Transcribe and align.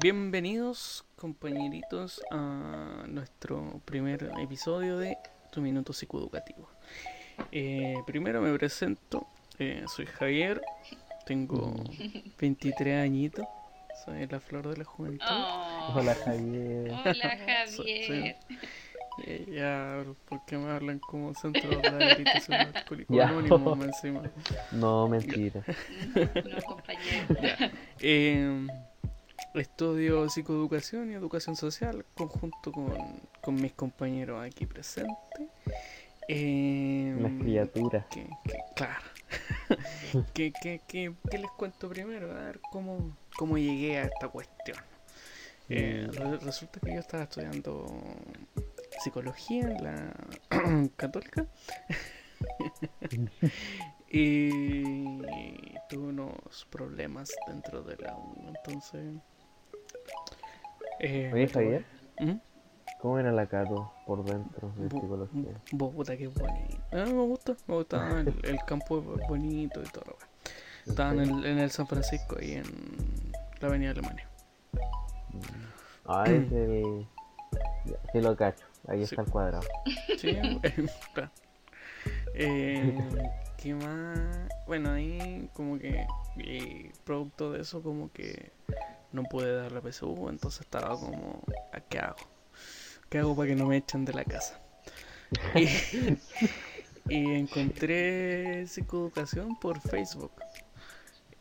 bienvenidos 0.00 1.04
compañeritos 1.16 2.22
a 2.30 3.04
nuestro 3.08 3.80
primer 3.84 4.30
episodio 4.40 4.98
de 4.98 5.16
Tu 5.52 5.60
Minuto 5.60 5.92
Psicoeducativo. 5.92 6.68
Eh, 7.50 7.96
primero 8.06 8.40
me 8.40 8.52
presento, 8.56 9.26
eh, 9.58 9.84
soy 9.94 10.06
Javier, 10.06 10.60
tengo 11.26 11.74
23 12.40 13.02
añitos, 13.04 13.44
soy 14.04 14.26
la 14.26 14.40
flor 14.40 14.68
de 14.68 14.76
la 14.78 14.84
juventud. 14.84 15.24
Oh, 15.28 15.92
Hola 15.96 16.14
Javier. 16.24 16.90
Hola 16.90 17.14
Soy- 17.66 18.04
Javier. 18.06 18.36
Eh, 19.26 19.44
ya, 19.50 20.02
¿por 20.26 20.42
qué 20.46 20.56
me 20.56 20.70
hablan 20.70 20.98
como 20.98 21.34
centro 21.34 21.68
de 21.68 21.82
rehabilitación 21.90 22.60
alcohólico 22.74 23.12
Ya. 23.14 23.28
anónimo 23.28 23.76
más 23.76 23.86
encima? 23.88 24.22
No, 24.72 25.06
mentira. 25.06 25.62
No, 26.14 26.62
compañero. 26.66 27.36
Ya. 27.42 27.70
Eh, 28.00 28.66
estudio 29.54 30.28
psicoeducación 30.28 31.10
y 31.10 31.14
educación 31.14 31.56
social 31.56 32.04
conjunto 32.14 32.72
con, 32.72 32.94
con 33.40 33.54
mis 33.54 33.72
compañeros 33.72 34.44
aquí 34.44 34.66
presentes. 34.66 35.14
Eh, 36.28 37.16
Las 37.20 37.32
criaturas. 37.40 38.06
que- 38.10 38.28
que- 38.44 38.58
claro. 38.76 39.02
¿Qué, 40.34 40.52
qué, 40.62 40.80
qué, 40.86 41.12
qué 41.30 41.38
les 41.38 41.50
cuento 41.52 41.88
primero? 41.88 42.30
A 42.32 42.44
ver 42.44 42.60
cómo, 42.70 43.16
cómo 43.38 43.56
llegué 43.58 43.98
a 43.98 44.04
esta 44.04 44.28
cuestión. 44.28 44.78
Eh, 45.68 46.06
re- 46.12 46.38
resulta 46.38 46.80
que 46.80 46.92
yo 46.94 47.00
estaba 47.00 47.22
estudiando 47.24 47.86
psicología 49.02 49.62
en 49.70 49.82
la 49.84 50.12
católica 50.96 51.46
y 54.10 55.28
tuve 55.88 56.08
unos 56.08 56.66
problemas 56.70 57.30
dentro 57.46 57.82
de 57.82 57.96
la 57.96 58.16
U, 58.16 58.34
entonces... 58.48 59.14
eh, 61.02 61.30
Oye, 61.32 61.48
Javier. 61.48 61.84
¿Mm? 62.20 62.32
¿Cómo 63.00 63.18
era 63.18 63.32
la 63.32 63.46
Cato 63.46 63.92
por 64.06 64.24
dentro 64.24 64.72
de 64.76 64.88
psicología? 64.88 65.52
puta 65.76 66.16
que 66.16 66.28
bonito. 66.28 66.78
Ah, 66.92 67.04
me 67.06 67.12
gusta, 67.12 67.56
me 67.66 67.74
gusta 67.76 68.20
el, 68.20 68.34
el 68.44 68.58
campo 68.66 68.98
es 69.20 69.28
bonito 69.28 69.80
y 69.82 69.86
todo. 69.86 70.04
lo 70.06 70.12
demás. 70.18 70.28
Estaba 70.86 71.12
en 71.12 71.20
el, 71.20 71.44
en 71.46 71.58
el 71.58 71.70
San 71.70 71.86
Francisco 71.86 72.36
y 72.40 72.52
en 72.52 72.64
la 73.60 73.68
Avenida 73.68 73.90
Alemania. 73.90 74.28
Ah, 76.06 76.24
es 76.26 76.50
el. 76.52 77.06
Ya, 77.84 77.96
sí 78.12 78.20
lo 78.20 78.36
cacho. 78.36 78.64
Ahí 78.88 78.98
Sí. 78.98 79.14
está 79.14 79.22
el 79.22 79.30
cuadrado. 79.30 79.62
Sí, 80.18 80.36
claro. 81.14 81.30
Eh, 82.34 82.98
¿Qué 83.56 83.74
más? 83.74 84.48
Bueno, 84.66 84.90
ahí 84.90 85.48
como 85.54 85.78
que 85.78 86.04
y 86.36 86.88
producto 87.04 87.52
de 87.52 87.60
eso 87.60 87.82
como 87.82 88.10
que 88.12 88.50
no 89.12 89.24
pude 89.24 89.54
dar 89.54 89.72
la 89.72 89.80
PSU, 89.80 90.28
entonces 90.28 90.60
estaba 90.62 90.98
como, 90.98 91.42
¿a 91.72 91.80
qué 91.80 91.98
hago? 91.98 92.16
¿Qué 93.08 93.18
hago 93.18 93.36
para 93.36 93.48
que 93.48 93.56
no 93.56 93.66
me 93.66 93.76
echen 93.76 94.04
de 94.04 94.12
la 94.12 94.24
casa? 94.24 94.60
Y, 97.08 97.14
y 97.14 97.34
encontré 97.34 98.66
psicoeducación 98.66 99.58
por 99.58 99.80
Facebook. 99.80 100.32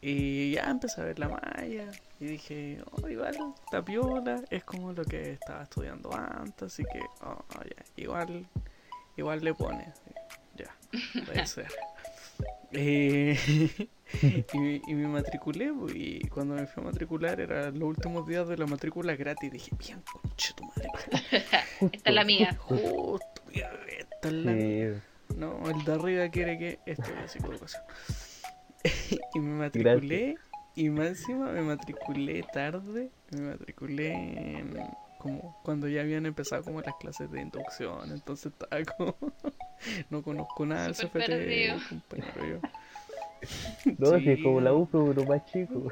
Y 0.02 0.54
ya 0.54 0.64
empecé 0.64 1.02
a 1.02 1.04
ver 1.04 1.20
la 1.20 1.30
malla 1.30 1.92
y 2.20 2.26
dije, 2.26 2.84
oh, 2.92 3.08
igual, 3.08 3.38
está 3.64 3.86
piola, 3.86 4.42
es 4.50 4.64
como 4.64 4.94
lo 4.94 5.06
que 5.06 5.34
estaba 5.34 5.62
estudiando 5.62 6.12
antes, 6.16 6.74
así 6.74 6.84
que, 6.92 7.02
oh, 7.24 7.44
ya, 7.64 7.84
igual, 7.96 8.48
igual 9.16 9.44
le 9.44 9.54
pone, 9.54 9.94
ya, 10.56 10.76
puede 11.26 11.46
ser. 11.46 11.68
Eh, 12.72 13.38
y, 14.54 14.58
me- 14.60 14.82
y 14.88 14.94
me 14.94 15.08
matriculé, 15.08 15.72
y 15.94 16.28
cuando 16.28 16.56
me 16.56 16.66
fui 16.68 16.84
a 16.84 16.88
matricular 16.88 17.40
eran 17.40 17.78
los 17.80 17.90
últimos 17.90 18.28
días 18.28 18.48
de 18.48 18.58
la 18.58 18.66
matrícula 18.66 19.16
gratis, 19.16 19.52
dije, 19.52 19.72
bien, 19.80 20.02
conche 20.02 20.54
tu 20.56 20.64
madre, 20.66 20.90
Esta 21.94 22.10
es 22.10 22.16
la 22.16 22.24
mía. 22.24 22.56
justo, 22.60 23.42
esta 23.52 24.28
es 24.28 24.34
la 24.34 24.52
mía". 24.54 25.02
No, 25.38 25.70
el 25.70 25.84
de 25.86 25.94
arriba 25.94 26.30
quiere 26.30 26.58
que 26.58 26.80
estudie 26.86 27.28
psicoeducación. 27.28 27.84
y 29.34 29.40
me 29.40 29.54
matriculé, 29.60 30.36
y 30.76 30.90
más 30.90 31.08
encima 31.08 31.52
me 31.52 31.62
matriculé 31.62 32.44
tarde, 32.52 33.12
me 33.32 33.42
matriculé 33.42 34.14
en- 34.60 34.78
como 35.20 35.56
cuando 35.64 35.88
ya 35.88 36.02
habían 36.02 36.26
empezado 36.26 36.64
como 36.64 36.82
las 36.82 36.96
clases 36.96 37.30
de 37.32 37.42
inducción, 37.42 38.12
entonces 38.12 38.52
estaba 38.52 38.84
como, 38.98 39.16
no 40.10 40.24
conozco 40.24 40.66
nada 40.66 40.86
del 40.86 40.96
CFT, 40.96 41.12
perdido. 41.28 41.78
compañero, 41.88 42.46
yo. 42.62 42.70
No, 43.98 44.18
Sí, 44.18 44.24
si 44.24 44.30
es 44.32 44.44
como 44.44 44.62
la 44.62 44.74
U, 44.74 44.88
pero 44.92 45.26
más 45.26 45.46
chico. 45.52 45.92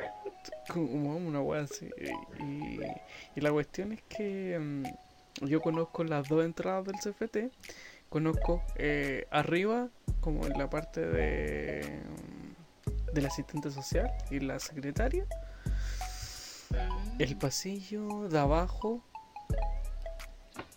como 0.67 1.17
una 1.17 1.41
wea 1.41 1.61
así. 1.61 1.89
Y, 2.39 2.79
y 3.35 3.41
la 3.41 3.51
cuestión 3.51 3.91
es 3.91 4.01
que 4.03 4.57
mm, 4.59 5.45
yo 5.47 5.61
conozco 5.61 6.03
las 6.03 6.27
dos 6.27 6.45
entradas 6.45 6.85
del 6.85 6.95
CFT. 6.95 7.37
Conozco 8.09 8.63
eh, 8.75 9.27
arriba, 9.31 9.89
como 10.21 10.45
en 10.45 10.57
la 10.57 10.69
parte 10.69 11.01
de 11.05 12.01
mm, 12.05 13.13
del 13.13 13.25
asistente 13.25 13.71
social 13.71 14.11
y 14.29 14.39
la 14.39 14.59
secretaria. 14.59 15.25
El 17.17 17.35
pasillo 17.37 18.29
de 18.29 18.39
abajo 18.39 19.03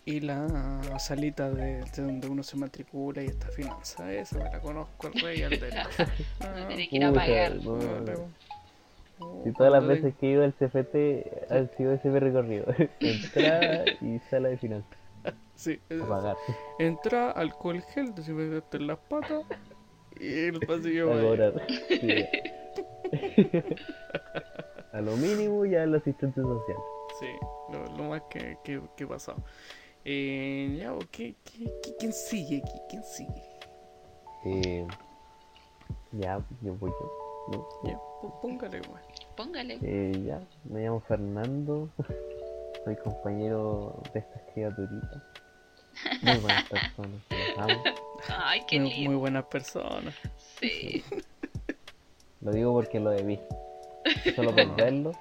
y 0.05 0.19
la 0.19 0.99
salita 0.99 1.49
de, 1.49 1.83
de 1.83 2.01
donde 2.01 2.27
uno 2.27 2.43
se 2.43 2.57
matricula 2.57 3.21
y 3.23 3.27
está 3.27 3.47
finanza. 3.47 4.11
Esa 4.11 4.37
me 4.37 4.45
la 4.45 4.59
conozco 4.59 5.07
al 5.07 5.13
rey 5.13 5.39
y 5.39 5.43
al 5.43 5.51
derecho. 5.51 5.89
No 6.39 6.67
tiene 6.67 6.89
que 6.89 6.95
ir 6.97 7.05
a 7.05 7.13
pagar. 7.13 7.53
Si 9.43 9.51
todas 9.53 9.71
las 9.71 9.87
veces 9.87 10.13
que 10.19 10.27
he 10.27 10.31
ido 10.31 10.43
al 10.43 10.53
CFT 10.53 11.51
han 11.51 11.69
sido 11.77 11.93
ese 11.93 12.19
recorrido. 12.19 12.65
Entrada 12.99 13.85
y 14.01 14.19
sala 14.29 14.49
de 14.49 14.57
finanzas. 14.57 14.97
Sí, 15.55 15.79
A 16.01 16.05
pagar. 16.07 16.35
entra, 16.79 17.31
alcohol 17.31 17.81
gel, 17.93 18.13
desinfectante 18.13 18.77
en 18.77 18.87
las 18.87 18.97
patas 18.97 19.43
y 20.19 20.47
el 20.47 20.59
pasillo 20.59 21.13
A. 21.13 21.53
Sí. 21.87 22.25
Lo 24.93 25.15
mínimo 25.17 25.65
ya 25.65 25.83
el 25.83 25.95
asistente 25.95 26.41
social. 26.41 26.77
Sí, 27.19 27.27
lo, 27.71 27.85
lo 27.97 28.03
más 28.09 28.21
que, 28.29 28.57
que, 28.63 28.81
que 28.95 29.03
he 29.03 29.07
pasado. 29.07 29.37
Eh, 30.05 30.77
ya, 30.79 30.93
¿qué, 31.11 31.35
qué, 31.43 31.71
qué- 31.81 31.95
quién 31.97 32.13
sigue 32.13 32.57
aquí? 32.63 32.79
¿Quién 32.89 33.03
sigue? 33.03 33.43
Eh, 34.45 34.87
ya, 36.11 36.41
yo 36.61 36.75
voy 36.75 36.91
yo. 36.91 37.11
¿no? 37.51 37.67
Ya, 37.89 37.99
póngale, 38.41 38.81
weón. 38.81 39.01
Póngale. 39.35 39.79
Eh, 39.81 40.23
ya, 40.25 40.41
me 40.65 40.81
llamo 40.81 40.99
Fernando. 41.01 41.89
Soy 42.85 42.95
compañero 42.97 44.01
de 44.13 44.19
estas 44.19 44.41
criaturitas. 44.53 45.21
Muy 46.21 46.37
buenas 46.39 46.63
personas, 46.69 47.21
los 47.29 47.57
amo. 47.57 47.83
Ay, 48.27 48.61
qué 48.67 48.79
Muy, 48.79 48.89
muy 48.89 48.99
lindo. 48.99 49.19
buenas 49.19 49.45
personas. 49.45 50.13
Sí. 50.59 51.03
Lo 52.41 52.51
digo 52.51 52.73
porque 52.73 52.99
lo 52.99 53.13
he 53.13 53.23
visto. 53.23 53.55
Solo 54.35 54.53
por 54.53 54.75
verlo, 54.75 55.11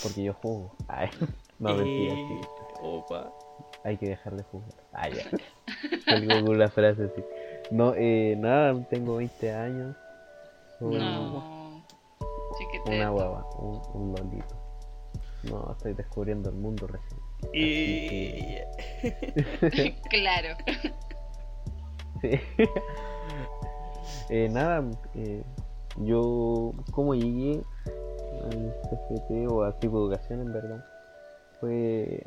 porque 0.00 0.22
yo 0.22 0.32
juego. 0.34 0.76
Ay, 0.86 1.10
no, 1.58 1.74
mentira, 1.74 2.14
Eh, 2.14 2.40
sí. 2.42 2.48
Opa. 2.82 3.32
Hay 3.86 3.96
que 3.98 4.08
dejar 4.08 4.34
de 4.34 4.42
jugar. 4.42 4.68
Ah, 4.92 5.08
ya. 5.08 5.22
Salgo 6.06 6.44
con 6.44 6.56
una 6.56 6.68
frase 6.68 7.04
así. 7.04 7.22
No, 7.70 7.94
eh, 7.96 8.34
nada, 8.36 8.74
tengo 8.90 9.16
20 9.16 9.52
años. 9.52 9.96
Soy 10.80 10.98
No. 10.98 11.84
Chiquete. 12.58 12.96
una 12.96 13.10
guava, 13.10 13.46
un, 13.58 13.80
un 13.94 14.14
lolito. 14.16 14.56
No, 15.44 15.70
estoy 15.70 15.94
descubriendo 15.94 16.50
el 16.50 16.56
mundo 16.56 16.88
recién. 16.88 17.20
Y... 17.54 18.56
Claro. 20.10 20.56
Sí. 22.22 22.30
Eh, 24.30 24.48
nada, 24.50 24.82
eh, 25.14 25.44
yo 25.98 26.72
como 26.92 27.14
llegué 27.14 27.62
al 28.42 28.74
CFT 28.84 29.46
o 29.50 29.62
a 29.62 29.72
psicoeducación 29.78 30.40
en 30.40 30.52
verdad, 30.52 30.84
fue, 31.60 32.24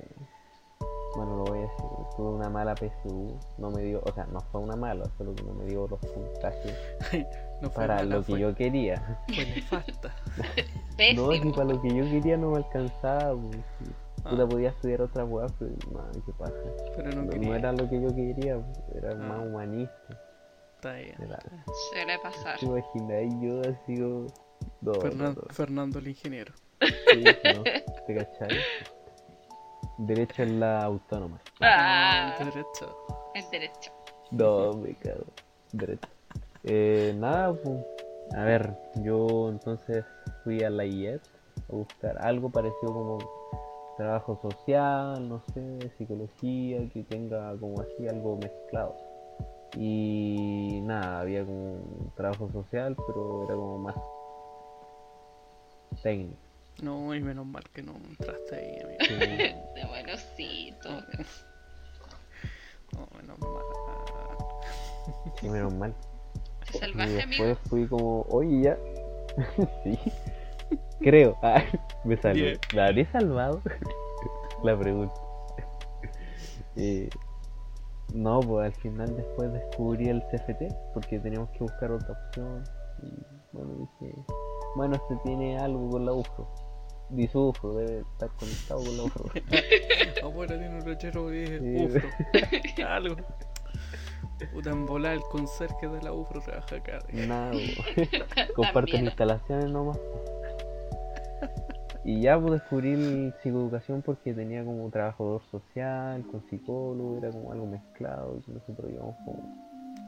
bueno 1.16 1.38
lo 1.38 1.44
voy 1.46 1.58
a 1.60 1.62
decir, 1.62 1.86
tuve 2.16 2.30
una 2.30 2.50
mala 2.50 2.76
PSU, 2.76 3.38
no 3.58 3.72
me 3.72 3.82
dio, 3.84 4.02
o 4.06 4.12
sea, 4.14 4.26
no 4.28 4.40
fue 4.52 4.62
una 4.62 4.76
mala, 4.76 5.06
solo 5.18 5.34
que 5.36 5.44
no 5.44 5.54
me 5.54 5.66
dio 5.66 5.88
los 5.88 6.00
puntajes 6.00 6.76
no 7.62 7.70
fue 7.70 7.82
para 7.84 7.96
mala, 7.96 8.16
lo 8.16 8.20
que 8.22 8.32
fue, 8.32 8.40
yo 8.40 8.56
quería. 8.56 9.20
fue 9.28 9.46
nefasta. 9.46 10.16
No, 11.16 11.32
si 11.32 11.38
Pésimo. 11.40 11.54
para 11.56 11.70
lo 11.70 11.82
que 11.82 11.96
yo 11.96 12.04
quería 12.04 12.36
no 12.36 12.52
me 12.52 12.58
alcanzaba, 12.58 13.34
pues, 13.34 13.56
si 13.80 13.86
Ah, 14.26 14.32
puta 14.32 14.48
podía 14.50 14.70
estudiar 14.70 15.02
otra 15.02 15.24
weá, 15.24 15.48
pero 15.58 15.72
no, 15.94 16.12
qué 16.26 16.34
pasa. 16.38 16.54
pero 16.98 17.10
no 17.12 17.22
No, 17.24 17.30
quería. 17.30 17.48
no 17.50 17.56
era 17.56 17.72
lo 17.72 17.90
que 17.90 18.02
yo 18.02 18.14
quería, 18.14 18.58
pues, 18.60 18.80
era 19.02 19.12
Ah. 19.14 19.16
más 19.16 19.48
humanista. 19.48 20.22
Está 20.76 20.94
bien. 20.96 21.16
Era, 21.22 21.40
Suele 21.90 22.20
pasar. 22.20 22.60
¿Te 22.60 22.66
imagináis 22.66 23.34
yo 23.42 23.62
así. 23.62 23.94
No, 23.96 24.28
no, 24.82 24.94
Fernan- 24.96 25.36
no. 25.38 25.54
Fernando 25.54 26.00
el 26.00 26.08
ingeniero. 26.10 26.54
Sí, 26.82 27.24
no, 27.56 27.64
¿te 27.64 28.16
cachai? 28.16 28.58
Derecho 30.00 30.44
en 30.44 30.62
la 30.62 30.82
autónoma. 30.86 31.42
Ah, 31.60 32.34
derecho. 32.40 32.98
es 33.36 33.52
derecho. 33.52 33.92
No, 34.32 34.74
me 34.78 34.96
cago. 34.96 35.26
Derecho. 35.74 36.08
Eh, 36.64 37.14
nada, 37.18 37.54
pues. 37.54 37.86
A 38.34 38.44
ver, 38.46 38.78
yo 39.04 39.50
entonces 39.50 40.06
fui 40.46 40.64
a 40.64 40.70
la 40.70 40.86
IED 40.86 41.20
a 41.70 41.76
buscar 41.76 42.18
algo 42.22 42.50
parecido 42.50 42.94
como 42.94 43.18
trabajo 43.98 44.40
social, 44.42 45.28
no 45.28 45.44
sé, 45.54 45.92
psicología, 45.98 46.88
que 46.94 47.04
tenga 47.04 47.58
como 47.58 47.82
así 47.82 48.08
algo 48.08 48.38
mezclado. 48.38 48.96
Y 49.76 50.80
nada, 50.84 51.20
había 51.20 51.44
como 51.44 51.74
un 51.74 52.14
trabajo 52.16 52.50
social, 52.54 52.96
pero 53.06 53.44
era 53.44 53.56
como 53.56 53.80
más 53.80 53.96
técnico. 56.02 56.49
No, 56.82 57.14
y 57.14 57.22
menos 57.22 57.46
mal 57.46 57.64
que 57.74 57.84
no 57.84 57.94
entraste 57.96 58.56
ahí, 58.56 58.80
amigo. 58.84 59.00
Sí. 59.08 59.16
De 59.76 59.86
bueno, 59.88 60.14
sí, 60.36 60.74
todo. 60.82 61.02
No, 62.94 63.08
menos 63.18 63.40
mal. 63.40 63.64
Y 65.42 65.50
menos 65.50 65.74
mal. 65.74 65.94
Te 66.72 66.88
Y 66.90 66.92
amigo. 66.92 67.28
después 67.28 67.58
fui 67.70 67.88
como, 67.88 68.22
oye, 68.30 68.62
ya. 68.62 68.78
sí. 69.84 70.00
Creo. 71.00 71.38
Ah, 71.42 71.64
me 72.04 72.18
salvé. 72.18 72.60
¿La 72.74 72.88
habré 72.88 73.06
salvado? 73.12 73.62
La 74.64 74.78
pregunta. 74.78 75.14
Eh, 76.76 77.10
no, 78.14 78.40
pues 78.40 78.68
al 78.74 78.82
final 78.82 79.16
después 79.16 79.52
descubrí 79.54 80.10
el 80.10 80.22
CFT 80.28 80.74
porque 80.94 81.20
teníamos 81.20 81.50
que 81.52 81.60
buscar 81.60 81.92
otra 81.92 82.12
opción. 82.12 82.64
Y 83.02 83.14
bueno, 83.52 83.74
dije, 83.76 84.16
bueno, 84.76 84.96
este 84.96 85.16
tiene 85.24 85.58
algo 85.58 85.90
con 85.90 86.06
la 86.06 86.14
UFRO. 86.14 86.48
Dice 87.10 87.38
UFRO, 87.38 87.76
debe 87.76 88.00
estar 88.02 88.30
conectado 88.40 88.84
con 88.84 88.98
la 88.98 89.04
UFRO. 89.04 89.26
Afuera 90.28 90.58
tiene 90.60 90.78
un 90.80 90.90
lechero 90.90 91.28
que 91.28 91.34
dice 91.34 91.60
Sí. 91.60 91.86
UFRO. 91.86 92.88
Algo. 92.88 93.16
Puta, 94.54 94.70
en 94.70 94.86
volar 94.86 95.14
el 95.16 95.22
conserje 95.32 95.88
de 95.88 96.02
la 96.02 96.14
UFRO 96.14 96.40
trabaja 96.42 96.76
acá. 96.76 97.00
Nada, 97.12 97.52
comparten 98.56 99.06
instalaciones 99.06 99.70
nomás. 99.70 100.00
Y 102.06 102.22
ya 102.22 102.40
pues 102.40 102.54
descubrí 102.62 103.32
psicoeducación 103.44 104.02
porque 104.02 104.34
tenía 104.34 104.64
como 104.64 104.90
trabajador 104.90 105.42
social, 105.52 106.24
con 106.32 106.42
psicólogo, 106.50 107.18
era 107.18 107.30
como 107.32 107.52
algo 107.52 107.66
mezclado 107.68 108.40
y 108.48 108.52
nosotros 108.52 108.90
íbamos 108.92 109.16
como 109.26 109.44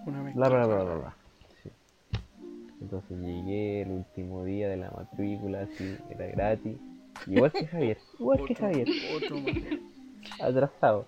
Una 0.05 0.21
bla 0.23 0.31
bla 0.31 0.49
bla 0.49 0.57
mezcla. 0.59 0.83
bla 0.83 0.95
bla. 0.95 1.15
Sí. 1.61 1.69
Entonces 2.81 3.19
llegué 3.19 3.81
el 3.81 3.91
último 3.91 4.43
día 4.45 4.69
de 4.69 4.77
la 4.77 4.89
matrícula, 4.91 5.61
así, 5.63 5.97
era 6.09 6.25
gratis. 6.27 6.77
Igual 7.27 7.51
que 7.51 7.67
Javier, 7.67 7.97
igual 8.19 8.45
que 8.45 8.55
Javier, 8.55 8.87
otro 9.15 9.39
más. 9.39 9.55
atrasado. 10.39 11.05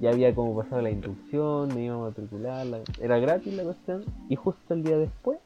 Ya 0.00 0.10
había 0.10 0.34
como 0.34 0.56
pasado 0.56 0.80
la 0.82 0.90
inducción, 0.90 1.68
me 1.74 1.84
iba 1.84 1.94
a 1.96 1.98
matricular, 1.98 2.64
la- 2.66 2.80
era 3.00 3.18
gratis 3.18 3.52
la 3.54 3.64
cuestión, 3.64 4.04
y 4.28 4.36
justo 4.36 4.72
el 4.74 4.82
día 4.84 4.96
después 4.96 5.38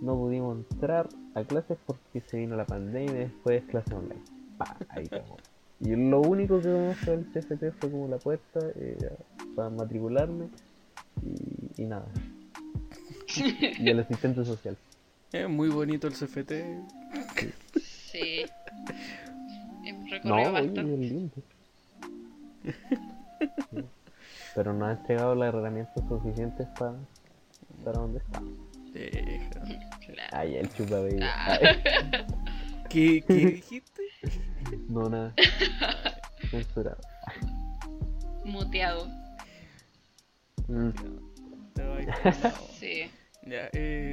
no 0.00 0.16
pudimos 0.16 0.58
entrar 0.70 1.08
a 1.34 1.44
clases 1.44 1.78
porque 1.86 2.20
se 2.20 2.36
vino 2.38 2.56
la 2.56 2.66
pandemia 2.66 3.12
y 3.12 3.18
después 3.24 3.62
clases 3.64 3.92
online. 3.94 4.20
Pa, 4.58 4.76
ahí 4.88 5.08
cagó. 5.08 5.36
Y 5.80 5.94
lo 5.96 6.20
único 6.20 6.60
que 6.60 6.68
conozco 6.68 7.10
del 7.12 7.24
CFT 7.32 7.70
fue 7.78 7.90
como 7.90 8.08
la 8.08 8.18
puerta 8.18 8.60
eh, 8.76 8.96
para 9.56 9.70
matricularme 9.70 10.46
y, 11.76 11.82
y 11.82 11.86
nada. 11.86 12.06
Y 13.78 13.88
el 13.88 14.00
asistente 14.00 14.44
social. 14.44 14.76
Es 15.32 15.48
muy 15.48 15.68
bonito 15.70 16.06
el 16.06 16.12
CFT. 16.14 16.52
Sí. 17.80 18.44
No, 19.84 20.10
recorrido 20.10 20.34
oye, 20.34 20.50
bastante. 20.50 21.08
Sí. 21.08 21.30
Pero 24.54 24.72
no 24.74 24.86
ha 24.86 24.92
entregado 24.92 25.34
las 25.34 25.48
herramientas 25.54 26.04
suficientes 26.08 26.68
para 26.78 26.94
para 27.84 27.98
donde 27.98 28.18
está. 28.18 28.40
Deja. 28.92 29.50
Claro. 30.06 30.30
Ay, 30.32 30.56
el 30.56 30.72
chupabello. 30.72 31.24
Ah. 31.24 31.58
¿Qué, 32.88 33.24
¿Qué 33.26 33.34
dijiste? 33.34 34.02
No, 34.88 35.08
nada. 35.08 35.34
Censurado. 36.50 36.98
Muteado. 38.44 39.08
Mm. 40.68 40.90
Te. 41.74 41.82
Sí. 42.78 43.10
Ya, 43.44 43.68
eh, 43.72 44.12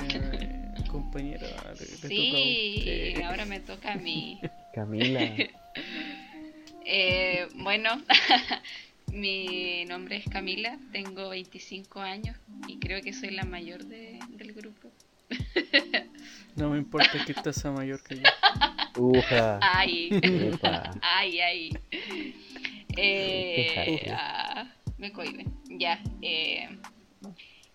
compañera, 0.92 1.45
le, 1.74 1.80
le 1.80 1.86
Sí, 1.86 3.13
toca 3.13 3.27
a 3.27 3.30
ahora 3.30 3.45
me 3.45 3.60
toca 3.60 3.94
a 3.94 3.95
mí. 3.95 4.42
Camila. 4.74 5.21
Eh, 6.92 7.48
bueno, 7.54 8.01
mi 9.13 9.86
nombre 9.86 10.16
es 10.16 10.25
Camila, 10.27 10.80
tengo 10.92 11.30
25 11.30 12.00
años 12.00 12.36
y 12.68 12.80
creo 12.80 13.00
que 13.04 13.13
soy 13.13 13.30
la 13.30 13.44
mayor 13.44 13.86
de- 13.86 14.18
del 14.30 14.54
grupo. 14.54 14.92
No 16.56 16.71
me 16.71 16.80
importa 16.80 17.24
que 17.24 17.31
estás 17.31 17.63
a 17.66 17.71
mayor 17.71 18.01
que 18.04 18.16
yo. 18.16 18.24
Uja. 18.98 19.60
Ay, 19.62 20.10
ay, 21.01 21.39
ay. 21.39 21.77
Eh, 22.98 24.12
ah, 24.12 24.68
me 24.98 25.12
cohibe. 25.12 25.45
Ya. 25.69 26.01
Eh, 26.24 26.68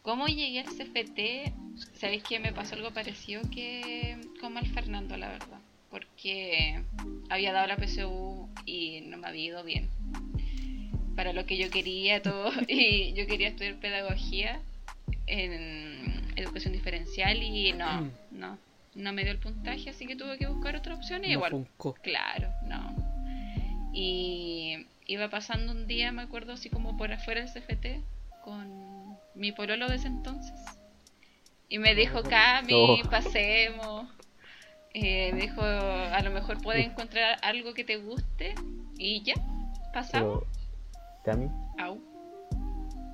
¿Cómo 0.02 0.26
llegué 0.26 0.60
al 0.60 0.66
CFT? 0.66 1.54
Sabéis 1.94 2.24
que 2.24 2.40
me 2.40 2.52
pasó 2.52 2.74
algo 2.74 2.90
parecido 2.92 3.42
que 3.50 4.18
como 4.40 4.58
al 4.58 4.66
Fernando, 4.66 5.16
la 5.16 5.28
verdad. 5.30 5.60
Porque 5.94 6.82
había 7.30 7.52
dado 7.52 7.68
la 7.68 7.76
PSU 7.76 8.48
y 8.66 9.02
no 9.02 9.16
me 9.16 9.28
había 9.28 9.44
ido 9.44 9.62
bien. 9.62 9.88
Para 11.14 11.32
lo 11.32 11.46
que 11.46 11.56
yo 11.56 11.70
quería, 11.70 12.20
todo. 12.20 12.50
Y 12.68 13.12
yo 13.12 13.28
quería 13.28 13.46
estudiar 13.46 13.76
pedagogía 13.76 14.60
en 15.28 16.32
educación 16.34 16.72
diferencial 16.72 17.40
y 17.40 17.72
no, 17.74 18.10
no. 18.32 18.58
No 18.96 19.12
me 19.12 19.22
dio 19.22 19.30
el 19.30 19.38
puntaje, 19.38 19.90
así 19.90 20.04
que 20.06 20.16
tuve 20.16 20.36
que 20.36 20.48
buscar 20.48 20.74
otra 20.74 20.96
opción 20.96 21.24
y 21.24 21.28
No 21.28 21.32
igual. 21.34 21.66
Claro, 22.02 22.50
no. 22.64 22.96
Y 23.92 24.86
iba 25.06 25.30
pasando 25.30 25.70
un 25.70 25.86
día, 25.86 26.10
me 26.10 26.22
acuerdo, 26.22 26.54
así 26.54 26.70
como 26.70 26.96
por 26.96 27.12
afuera 27.12 27.44
del 27.44 27.52
CFT, 27.52 27.86
con 28.42 29.16
mi 29.36 29.52
pololo 29.52 29.88
de 29.88 29.94
ese 29.94 30.08
entonces. 30.08 30.58
Y 31.68 31.78
me 31.78 31.94
dijo, 31.94 32.24
Cami, 32.24 32.72
Oh. 32.74 32.98
pasemos. 33.08 34.08
Eh, 34.94 35.32
me 35.32 35.42
dijo, 35.42 35.60
a 35.60 36.20
lo 36.22 36.30
mejor 36.30 36.60
puedes 36.62 36.86
encontrar 36.86 37.36
algo 37.42 37.74
que 37.74 37.84
te 37.84 37.96
guste. 37.96 38.54
Y 38.96 39.22
ya, 39.24 39.34
pasamos. 39.92 40.44
Pero, 40.44 41.34
Cami, 41.36 41.50
Au. 41.78 41.98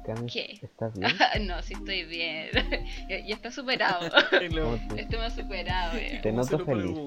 Cami, 0.04 0.30
¿Qué? 0.30 0.58
¿estás 0.62 0.92
bien? 0.98 1.12
no, 1.46 1.62
sí 1.62 1.72
estoy 1.74 2.04
bien. 2.04 2.48
ya, 3.08 3.18
ya 3.20 3.34
está 3.34 3.50
superado. 3.50 4.08
Y 4.42 4.48
lo- 4.48 4.64
¿Cómo 4.64 4.94
te- 4.94 5.00
Esto 5.02 5.18
me 5.18 5.24
ha 5.24 5.30
superado. 5.30 5.98
ya. 5.98 6.20
Te 6.20 6.30
¿cómo 6.30 6.44
se 6.44 6.52
noto 6.52 6.58
lo 6.58 6.64
feliz. 6.66 6.98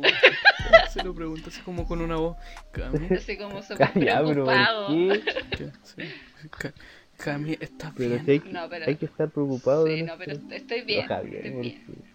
Se 0.90 1.04
lo 1.04 1.14
pregunta 1.14 1.50
así 1.50 1.62
como 1.62 1.86
con 1.88 2.02
una 2.02 2.16
voz. 2.16 2.38
Cami, 2.72 3.08
Así 3.16 3.38
como 3.38 3.62
súper 3.62 3.92
Cami, 3.92 4.08
ah, 4.10 4.22
pero 4.26 4.46
¿por 4.46 4.54
preocupado. 4.54 4.88
Cami, 7.18 7.54
¿estás 7.60 7.94
Pero 7.96 8.10
bien? 8.10 8.26
si 8.26 8.32
hay, 8.32 8.40
que- 8.40 8.50
No, 8.50 8.70
pero- 8.70 8.86
hay 8.88 8.96
que 8.96 9.06
estar 9.06 9.30
preocupado. 9.30 9.86
Sí, 9.88 9.94
de 9.98 10.04
no, 10.04 10.14
pero 10.18 10.34
estoy 10.52 10.82
bien. 10.82 11.06
Javier, 11.08 11.46
Estoy 11.46 11.62
bien. 11.62 12.13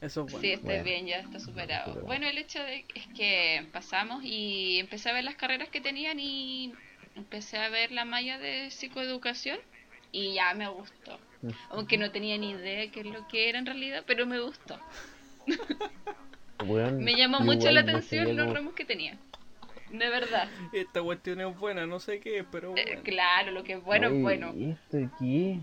Eso 0.00 0.24
es 0.24 0.32
bueno. 0.32 0.40
Sí, 0.40 0.52
estoy 0.52 0.66
Bueno. 0.76 0.84
bien, 0.84 1.06
ya 1.06 1.16
está 1.18 1.38
superado. 1.40 1.86
Superado. 1.86 2.06
Bueno, 2.06 2.26
el 2.26 2.38
hecho 2.38 2.62
de 2.62 2.84
es 2.94 3.06
que 3.16 3.66
pasamos 3.72 4.22
y 4.24 4.78
empecé 4.78 5.08
a 5.10 5.12
ver 5.12 5.24
las 5.24 5.36
carreras 5.36 5.68
que 5.68 5.80
tenían 5.80 6.18
y 6.20 6.74
empecé 7.14 7.58
a 7.58 7.68
ver 7.68 7.92
la 7.92 8.04
malla 8.04 8.38
de 8.38 8.70
psicoeducación 8.70 9.58
y 10.12 10.34
ya 10.34 10.52
me 10.54 10.68
gustó. 10.68 11.18
Aunque 11.70 11.98
no 11.98 12.10
tenía 12.10 12.38
ni 12.38 12.50
idea 12.50 12.90
qué 12.90 13.00
es 13.00 13.06
lo 13.06 13.26
que 13.28 13.48
era 13.48 13.58
en 13.58 13.66
realidad, 13.66 14.04
pero 14.06 14.26
me 14.26 14.40
gustó. 14.40 14.78
Me 17.00 17.14
llamó 17.16 17.40
mucho 17.40 17.70
la 17.70 17.80
atención 17.80 18.36
los 18.36 18.52
ramos 18.52 18.74
que 18.74 18.84
tenía. 18.84 19.16
De 19.90 20.08
verdad. 20.08 20.48
Esta 20.72 21.02
cuestión 21.02 21.40
es 21.40 21.58
buena, 21.58 21.86
no 21.86 22.00
sé 22.00 22.20
qué, 22.20 22.44
pero 22.50 22.72
Eh, 22.76 22.84
bueno. 22.86 23.02
claro, 23.04 23.52
lo 23.52 23.62
que 23.64 23.74
es 23.74 23.82
bueno 23.84 24.08
Oye, 24.08 24.16
es 24.16 24.22
bueno. 24.22 24.54
¿y 24.56 24.70
¿Esto 24.70 25.10
qué? 25.18 25.58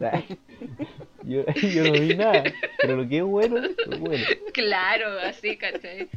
Yo, 1.24 1.44
yo 1.46 1.84
no 1.84 1.92
vi 2.00 2.14
nada, 2.16 2.44
pero 2.80 2.96
lo 2.96 3.06
que 3.08 3.18
es 3.18 3.24
bueno, 3.24 3.58
es 3.58 4.00
bueno. 4.00 4.24
Claro, 4.54 5.18
así, 5.20 5.56
¿cachai? 5.58 6.08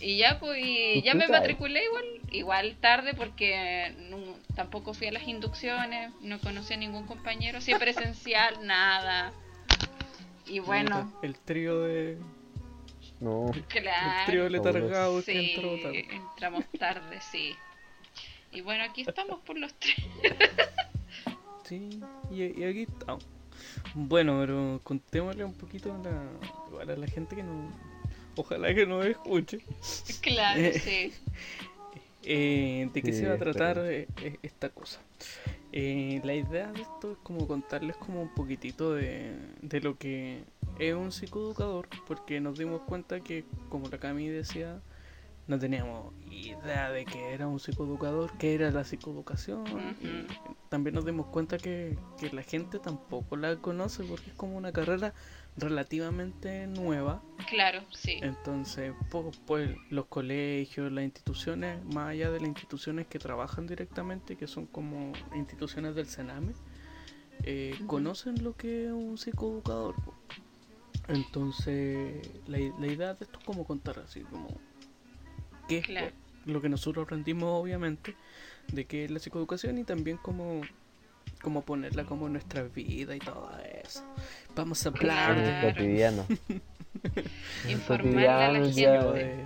Y 0.00 0.16
ya, 0.16 0.38
pues, 0.40 0.58
y 0.64 1.02
ya 1.02 1.12
me 1.14 1.28
matriculé 1.28 1.84
igual, 1.84 2.04
igual 2.32 2.76
tarde 2.80 3.12
porque 3.12 3.94
no- 3.98 4.38
tampoco 4.56 4.94
fui 4.94 5.08
a 5.08 5.12
las 5.12 5.28
inducciones, 5.28 6.10
no 6.22 6.38
conocí 6.40 6.72
a 6.72 6.78
ningún 6.78 7.06
compañero, 7.06 7.58
así 7.58 7.74
presencial, 7.74 8.54
nada. 8.66 9.32
Y 10.46 10.58
bueno, 10.60 11.12
El 11.22 11.38
trío 11.38 11.82
de. 11.82 12.16
No, 13.20 13.50
El 13.52 13.62
trío 14.26 14.44
de 14.44 14.50
letargados 14.50 15.24
que 15.26 15.32
sí, 15.32 15.52
entró 15.54 15.76
tarde. 15.82 16.06
entramos 16.10 16.64
tarde, 16.78 17.20
sí. 17.30 17.54
Y 18.52 18.62
bueno, 18.62 18.84
aquí 18.84 19.02
estamos 19.02 19.40
por 19.44 19.58
los 19.58 19.74
tres. 19.74 19.96
Sí, 21.70 22.06
y, 22.30 22.60
y 22.60 22.64
aquí 22.64 22.82
estamos. 22.82 23.26
Bueno, 23.94 24.38
pero 24.40 24.80
contémosle 24.84 25.44
un 25.44 25.54
poquito 25.54 25.94
a 25.94 25.98
la, 25.98 26.22
igual 26.68 26.90
a 26.90 26.96
la 26.96 27.08
gente 27.08 27.36
que 27.36 27.44
no. 27.44 27.70
Ojalá 28.36 28.74
que 28.74 28.86
nos 28.86 29.06
escuche. 29.06 29.60
Claro, 30.20 30.60
Eh, 30.60 30.74
sí. 30.74 31.12
Eh, 32.22 32.90
¿De 32.92 33.02
qué 33.02 33.12
Sí, 33.12 33.20
se 33.20 33.26
va 33.28 33.34
a 33.34 33.38
tratar 33.38 33.78
eh, 33.78 34.08
eh, 34.20 34.38
esta 34.42 34.70
cosa? 34.70 35.00
Eh, 35.72 36.20
la 36.24 36.34
idea 36.34 36.72
de 36.72 36.82
esto 36.82 37.12
es 37.12 37.18
como 37.18 37.46
contarles 37.48 37.96
como 37.96 38.22
un 38.22 38.34
poquitito 38.34 38.94
de, 38.94 39.36
de 39.62 39.80
lo 39.80 39.98
que 39.98 40.44
es 40.78 40.94
un 40.94 41.12
psicoeducador 41.12 41.88
porque 42.06 42.40
nos 42.40 42.58
dimos 42.58 42.82
cuenta 42.82 43.20
que, 43.22 43.46
como 43.68 43.88
la 43.88 43.98
Cami 43.98 44.28
decía, 44.28 44.82
no 45.46 45.58
teníamos 45.58 46.14
idea 46.30 46.90
de 46.90 47.04
que 47.04 47.32
era 47.32 47.46
un 47.48 47.58
psicoeducador, 47.58 48.36
que 48.38 48.54
era 48.54 48.70
la 48.70 48.84
psicoeducación. 48.84 49.64
Y 50.00 50.26
también 50.68 50.94
nos 50.94 51.04
dimos 51.04 51.26
cuenta 51.26 51.58
que, 51.58 51.98
que 52.18 52.30
la 52.30 52.42
gente 52.42 52.78
tampoco 52.78 53.36
la 53.36 53.56
conoce 53.56 54.04
porque 54.04 54.30
es 54.30 54.36
como 54.36 54.56
una 54.56 54.72
carrera 54.72 55.12
relativamente 55.56 56.66
nueva. 56.66 57.22
Claro, 57.48 57.82
sí. 57.90 58.18
Entonces, 58.22 58.94
pues 59.46 59.76
los 59.90 60.06
colegios, 60.06 60.92
las 60.92 61.04
instituciones, 61.04 61.84
más 61.86 62.10
allá 62.10 62.30
de 62.30 62.40
las 62.40 62.48
instituciones 62.48 63.06
que 63.06 63.18
trabajan 63.18 63.66
directamente, 63.66 64.36
que 64.36 64.46
son 64.46 64.66
como 64.66 65.12
instituciones 65.34 65.94
del 65.94 66.06
Sename, 66.06 66.52
eh, 67.42 67.76
conocen 67.86 68.42
lo 68.44 68.54
que 68.54 68.86
es 68.86 68.92
un 68.92 69.18
psicoeducador. 69.18 69.96
Entonces, 71.08 72.30
la, 72.46 72.58
la 72.78 72.86
idea 72.86 73.14
de 73.14 73.24
esto 73.24 73.38
es 73.40 73.44
como 73.44 73.64
contar 73.64 73.98
así, 73.98 74.20
como 74.20 74.48
qué 75.70 75.78
es 75.78 75.86
Claro. 75.86 76.12
lo 76.46 76.60
que 76.60 76.68
nosotros 76.68 77.04
aprendimos, 77.04 77.50
obviamente, 77.62 78.16
de 78.72 78.86
qué 78.86 79.04
es 79.04 79.10
la 79.10 79.18
psicoeducación 79.18 79.78
y 79.78 79.84
también 79.84 80.18
como 80.18 80.62
como 81.42 81.62
ponerla 81.62 82.04
como 82.04 82.26
en 82.26 82.34
nuestra 82.34 82.62
vida 82.64 83.16
y 83.16 83.18
todo 83.18 83.50
eso. 83.84 84.04
Vamos 84.54 84.84
a 84.84 84.90
hablar 84.90 85.38
En 85.38 85.44
de 85.44 85.72
cotidiano. 85.72 86.26
En 87.64 87.70
el 87.70 87.72
Informarle 87.72 88.26
a 88.28 88.52
la 88.52 88.60
cotidiano 88.60 89.12
gente. 89.14 89.44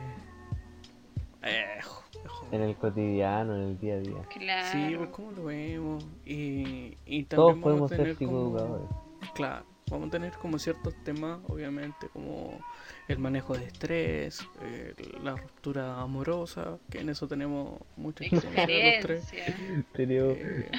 En 2.51 2.63
el 2.63 2.77
cotidiano, 2.77 3.55
en 3.57 3.63
el 3.63 3.79
día 3.79 3.95
a 3.95 3.99
día. 3.99 4.23
Claro. 4.31 4.69
Sí, 4.73 4.95
pues 4.97 5.11
como 5.11 5.33
lo 5.33 5.45
vemos. 5.45 6.05
Y, 6.25 6.97
y 7.07 7.25
también 7.25 7.27
Todos 7.29 7.61
vamos 7.61 7.63
podemos 7.63 7.93
a 7.93 7.97
ser 7.97 7.99
tener 7.99 8.17
como, 8.17 8.59
psicoeducadores. 8.59 8.89
claro, 9.35 9.67
vamos 9.91 10.09
a 10.09 10.11
tener 10.11 10.33
como 10.35 10.59
ciertos 10.59 10.95
temas, 11.05 11.41
obviamente, 11.49 12.09
como 12.13 12.65
el 13.09 13.19
manejo 13.19 13.55
de 13.57 13.65
estrés, 13.67 14.41
eh, 14.63 14.95
la 15.23 15.37
ruptura 15.37 16.01
amorosa, 16.01 16.79
que 16.91 17.01
en 17.01 17.11
eso 17.11 17.29
tenemos 17.29 17.81
mucha 17.97 18.25
experiencia 18.25 18.93
los 18.95 19.03
tres. 19.03 19.33
Experiencia. 19.33 19.85
Tenemos- 19.93 20.37
Eh, 20.39 20.71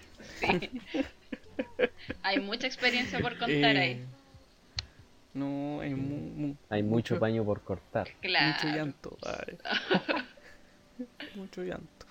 Sí. 0.40 0.70
Hay 2.22 2.40
mucha 2.40 2.66
experiencia 2.66 3.20
por 3.20 3.32
contar 3.38 3.76
eh, 3.76 3.78
ahí. 3.78 4.04
No, 5.34 5.80
hay, 5.80 5.94
mu- 5.94 6.30
mu- 6.48 6.56
Hay 6.70 6.82
mucho 6.82 7.14
mucho- 7.14 7.20
paño 7.20 7.44
por 7.44 7.62
cortar. 7.62 8.08
Claro. 8.20 8.54
Mucho 8.54 8.76
llanto. 8.76 9.18
mucho 11.36 11.62
llanto. 11.62 12.06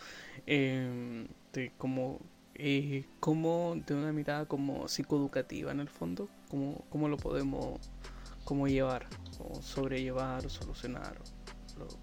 Eh, 0.48 1.28
de 1.54 1.72
como, 1.78 2.20
eh, 2.56 3.04
como 3.20 3.76
de 3.86 3.94
una 3.94 4.12
mirada 4.14 4.46
como 4.46 4.88
psicoeducativa 4.88 5.72
en 5.72 5.80
el 5.80 5.90
fondo, 5.90 6.30
como, 6.50 6.86
cómo 6.90 7.10
lo 7.10 7.18
podemos 7.18 7.80
como 8.50 8.68
llevar, 8.68 9.06
o 9.38 9.62
sobrellevar, 9.62 10.44
o 10.44 10.50
solucionar, 10.50 11.20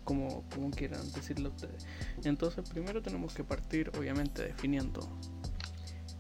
como, 0.05 0.45
como 0.55 0.71
quieran 0.71 1.03
decirlo 1.11 1.49
ustedes. 1.49 1.85
Entonces 2.23 2.71
primero 2.71 3.03
tenemos 3.03 3.35
que 3.35 3.43
partir 3.43 3.91
obviamente 3.99 4.45
definiendo 4.45 5.00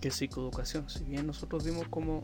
qué 0.00 0.08
es 0.08 0.16
psicoeducación. 0.16 0.90
Si 0.90 1.04
bien 1.04 1.28
nosotros 1.28 1.64
dimos 1.64 1.86
como 1.86 2.22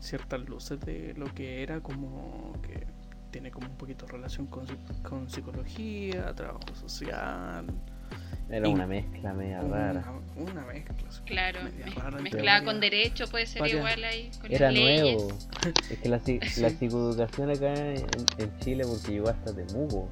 ciertas 0.00 0.46
luces 0.46 0.80
de 0.80 1.14
lo 1.16 1.32
que 1.32 1.62
era 1.62 1.80
como 1.80 2.60
que 2.60 2.86
tiene 3.30 3.50
como 3.50 3.68
un 3.68 3.78
poquito 3.78 4.06
relación 4.06 4.46
con 4.46 5.30
psicología, 5.30 6.34
trabajo 6.34 6.74
social, 6.74 7.68
Era 8.52 8.68
una 8.68 8.86
mezcla 8.86 9.32
media 9.32 9.60
rara. 9.62 10.04
una, 10.36 10.64
mezcla. 10.66 10.94
Claro. 11.24 11.60
rara 11.96 12.18
Mezclada 12.20 12.64
con 12.64 12.80
derecho 12.80 13.26
puede 13.28 13.46
ser 13.46 13.66
igual 13.66 14.04
ahí. 14.04 14.30
Con 14.40 14.52
Era 14.52 14.66
las 14.70 14.74
leyes. 14.74 15.16
nuevo. 15.16 15.38
Es 15.90 15.98
que 15.98 16.08
la, 16.08 16.18
la 16.58 16.70
psicoeducación 16.70 17.50
acá 17.50 17.74
en, 17.74 18.04
en 18.38 18.58
Chile, 18.60 18.84
porque 18.86 19.12
llegó 19.12 19.28
hasta 19.30 19.54
Temuco, 19.54 20.08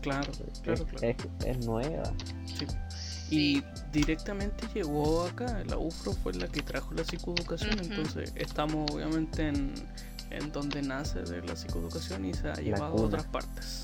Claro, 0.00 0.30
claro, 0.62 0.84
es, 0.84 0.90
claro. 1.00 1.08
es- 1.40 1.46
es 1.46 1.66
nueva. 1.66 2.12
sí. 2.46 2.66
Sí. 2.88 3.36
Y 3.60 3.64
directamente 3.92 4.66
llegó 4.74 5.26
acá, 5.26 5.62
la 5.66 5.76
UFRO 5.76 6.12
fue 6.14 6.32
la 6.32 6.48
que 6.48 6.62
trajo 6.62 6.94
la 6.94 7.04
psicoeducación, 7.04 7.78
entonces 7.78 8.32
estamos 8.36 8.90
obviamente 8.90 9.48
en, 9.48 9.74
en 10.30 10.50
donde 10.50 10.80
nace 10.80 11.20
de 11.20 11.42
la 11.42 11.54
psicoeducación 11.54 12.24
y 12.24 12.32
se 12.32 12.48
ha 12.48 12.54
llevado 12.54 12.84
a 12.86 13.02
otras 13.02 13.24
partes. 13.26 13.82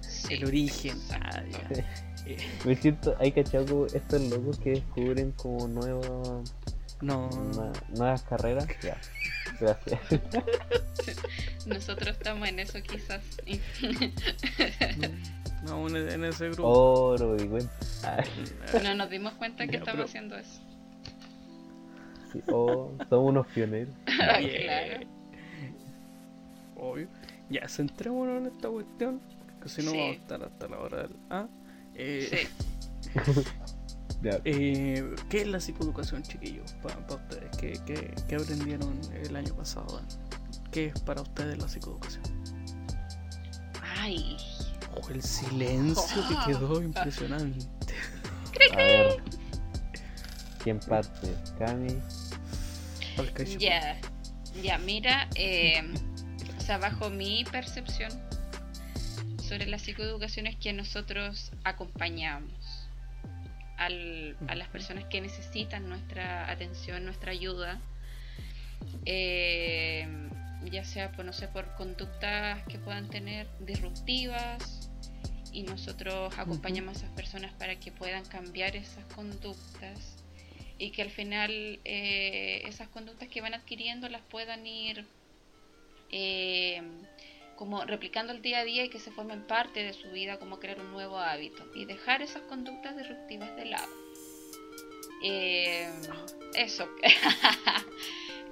Sí. 0.00 0.34
El 0.34 0.44
origen. 0.44 0.96
Ah, 1.10 1.42
ya. 1.50 1.84
Me 2.64 2.76
siento, 2.76 3.16
hay 3.18 3.32
cachado 3.32 3.66
como 3.66 3.86
estos 3.86 4.20
locos 4.30 4.58
que 4.58 4.70
descubren 4.70 5.32
como 5.32 5.66
nueva- 5.68 6.42
no, 7.00 7.28
nue- 7.30 7.88
nuevas 7.96 8.22
carreras. 8.22 8.66
Ya, 8.82 8.96
gracias. 9.60 10.00
Nosotros 11.66 12.08
estamos 12.16 12.48
en 12.48 12.60
eso 12.60 12.78
quizás. 12.82 13.22
no, 15.64 15.88
en, 15.88 15.96
en 16.08 16.24
ese 16.24 16.50
grupo. 16.50 16.68
Oh, 16.68 17.16
no 17.18 17.28
me 17.28 17.42
di 17.42 17.48
cuenta. 17.48 17.72
Ah, 18.04 18.22
No 18.82 18.94
nos 18.94 19.10
dimos 19.10 19.32
cuenta 19.34 19.66
que 19.66 19.72
Ya, 19.72 19.78
estamos 19.78 19.96
pero- 19.96 20.04
haciendo 20.08 20.36
eso. 20.38 20.60
sí, 22.32 22.40
oh, 22.52 22.92
somos 23.08 23.30
unos 23.30 23.46
pioneros. 23.48 23.94
Bien. 24.38 24.62
Claro. 24.62 25.06
Obvio. 26.76 27.08
Ya, 27.50 27.68
centrémonos 27.68 28.40
en 28.42 28.46
esta 28.54 28.68
cuestión, 28.68 29.20
porque 29.48 29.68
si 29.68 29.82
no 29.82 29.90
Sí. 29.90 29.96
vamos 29.98 30.12
a 30.16 30.20
estar 30.20 30.42
hasta 30.44 30.68
la 30.68 30.78
hora 30.78 31.02
del 31.02 31.16
A. 31.30 31.46
Eh, 31.94 32.48
Sí. 33.14 33.42
Eh, 34.44 35.14
¿Qué 35.28 35.40
es 35.40 35.48
la 35.48 35.58
psicoeducación, 35.58 36.22
chiquillos? 36.22 36.74
Para 36.74 36.96
ustedes, 37.00 37.56
¿Qué, 37.56 37.72
qué, 37.84 38.14
qué 38.28 38.36
aprendieron 38.36 39.00
el 39.14 39.34
año 39.34 39.52
pasado? 39.56 40.00
¿Qué 40.70 40.86
es 40.94 41.00
para 41.00 41.22
ustedes 41.22 41.58
la 41.58 41.66
psicoeducación? 41.66 42.22
Ay. 43.98 44.36
Oh, 44.94 45.08
el 45.10 45.20
silencio 45.22 46.22
que 46.28 46.36
quedó 46.52 46.80
impresionante. 46.82 47.66
a 48.72 48.76
ver. 48.76 49.22
¿Quién 50.62 50.78
parte? 50.78 51.34
Cami. 51.58 51.98
Ya. 53.58 54.00
Ya, 54.62 54.78
mira. 54.78 55.28
eh, 55.34 55.82
o 56.56 56.60
sea, 56.60 56.78
bajo 56.78 57.10
mi 57.10 57.44
percepción 57.50 58.12
sobre 59.52 59.66
la 59.66 59.78
psicoeducación 59.78 60.46
es 60.46 60.56
que 60.56 60.72
nosotros 60.72 61.50
acompañamos 61.62 62.88
al- 63.76 64.34
a 64.48 64.54
las 64.54 64.68
personas 64.68 65.04
que 65.04 65.20
necesitan 65.20 65.90
nuestra 65.90 66.50
atención, 66.50 67.04
nuestra 67.04 67.32
ayuda. 67.32 67.78
eh, 69.04 70.06
ya 70.70 70.84
sea 70.84 71.12
por, 71.12 71.24
no 71.24 71.32
sé, 71.32 71.48
por 71.48 71.74
conductas 71.74 72.62
que 72.66 72.78
puedan 72.78 73.08
tener 73.10 73.46
disruptivas 73.60 74.88
y 75.52 75.62
nosotros 75.64 76.32
acompañamos 76.38 76.94
a 76.94 76.98
esas 77.00 77.10
personas 77.10 77.52
para 77.54 77.78
que 77.78 77.92
puedan 77.92 78.24
cambiar 78.24 78.74
esas 78.76 79.04
conductas 79.14 80.24
y 80.78 80.90
que 80.92 81.02
al 81.02 81.10
final 81.10 81.50
eh, 81.84 82.62
esas 82.66 82.88
conductas 82.88 83.28
que 83.28 83.40
van 83.42 83.54
adquiriendo 83.54 84.08
las 84.08 84.22
puedan 84.22 84.66
ir 84.66 85.04
eh, 86.10 86.82
como 87.62 87.84
replicando 87.84 88.32
el 88.32 88.42
día 88.42 88.58
a 88.58 88.64
día 88.64 88.84
y 88.84 88.88
que 88.88 88.98
se 88.98 89.12
formen 89.12 89.42
parte 89.46 89.84
de 89.84 89.92
su 89.92 90.10
vida, 90.10 90.40
como 90.40 90.58
crear 90.58 90.80
un 90.80 90.90
nuevo 90.90 91.16
hábito 91.20 91.62
y 91.76 91.84
dejar 91.84 92.20
esas 92.20 92.42
conductas 92.42 92.96
disruptivas 92.96 93.54
de 93.54 93.66
lado. 93.66 93.86
Eh, 95.22 95.88
eso. 96.56 96.88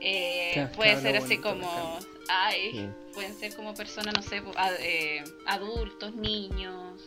Eh, 0.02 0.52
Claro, 0.54 0.72
puede 0.76 0.90
claro, 0.92 1.02
ser 1.02 1.16
así 1.18 1.36
bonito, 1.36 1.48
como, 1.50 1.98
ay, 2.30 2.70
Sí. 2.72 2.88
pueden 3.12 3.34
ser 3.34 3.54
como 3.54 3.74
personas, 3.74 4.14
no 4.16 4.22
sé, 4.22 4.42
ad- 4.56 4.76
eh, 4.80 5.22
adultos, 5.44 6.14
niños, 6.14 7.02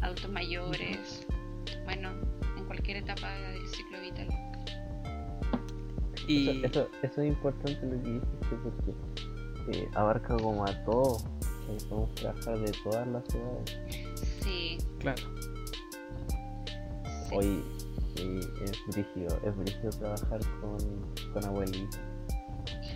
adultos 0.00 0.30
mayores, 0.30 1.26
bueno, 1.84 2.12
en 2.56 2.64
cualquier 2.64 2.96
etapa 2.98 3.30
del 3.50 3.68
ciclo 3.68 4.00
vital. 4.00 4.28
Y 6.26 6.48
Eso, 6.48 6.66
eso, 6.66 6.90
eso 7.02 7.20
es 7.20 7.28
importante 7.28 7.84
lo 7.84 8.02
que 8.02 8.08
dijiste 8.08 8.56
porque 8.64 8.92
eh, 9.72 9.88
abarca 9.94 10.36
como 10.36 10.64
a 10.64 10.84
todos. 10.84 11.22
que 11.66 11.84
Podemos 11.88 12.14
trabajar 12.14 12.58
de 12.58 12.72
todas 12.84 13.06
las 13.08 13.24
ciudades. 13.28 13.78
Sí, 14.42 14.78
claro, 14.98 15.22
sí. 17.28 17.34
Hoy 17.34 17.62
sí, 18.16 18.40
es 18.64 18.72
brígido, 18.94 19.40
es 19.44 19.56
brígido 19.56 19.90
trabajar 19.90 20.40
con, 20.60 20.78
con 21.32 21.44
abuelitos. 21.44 22.00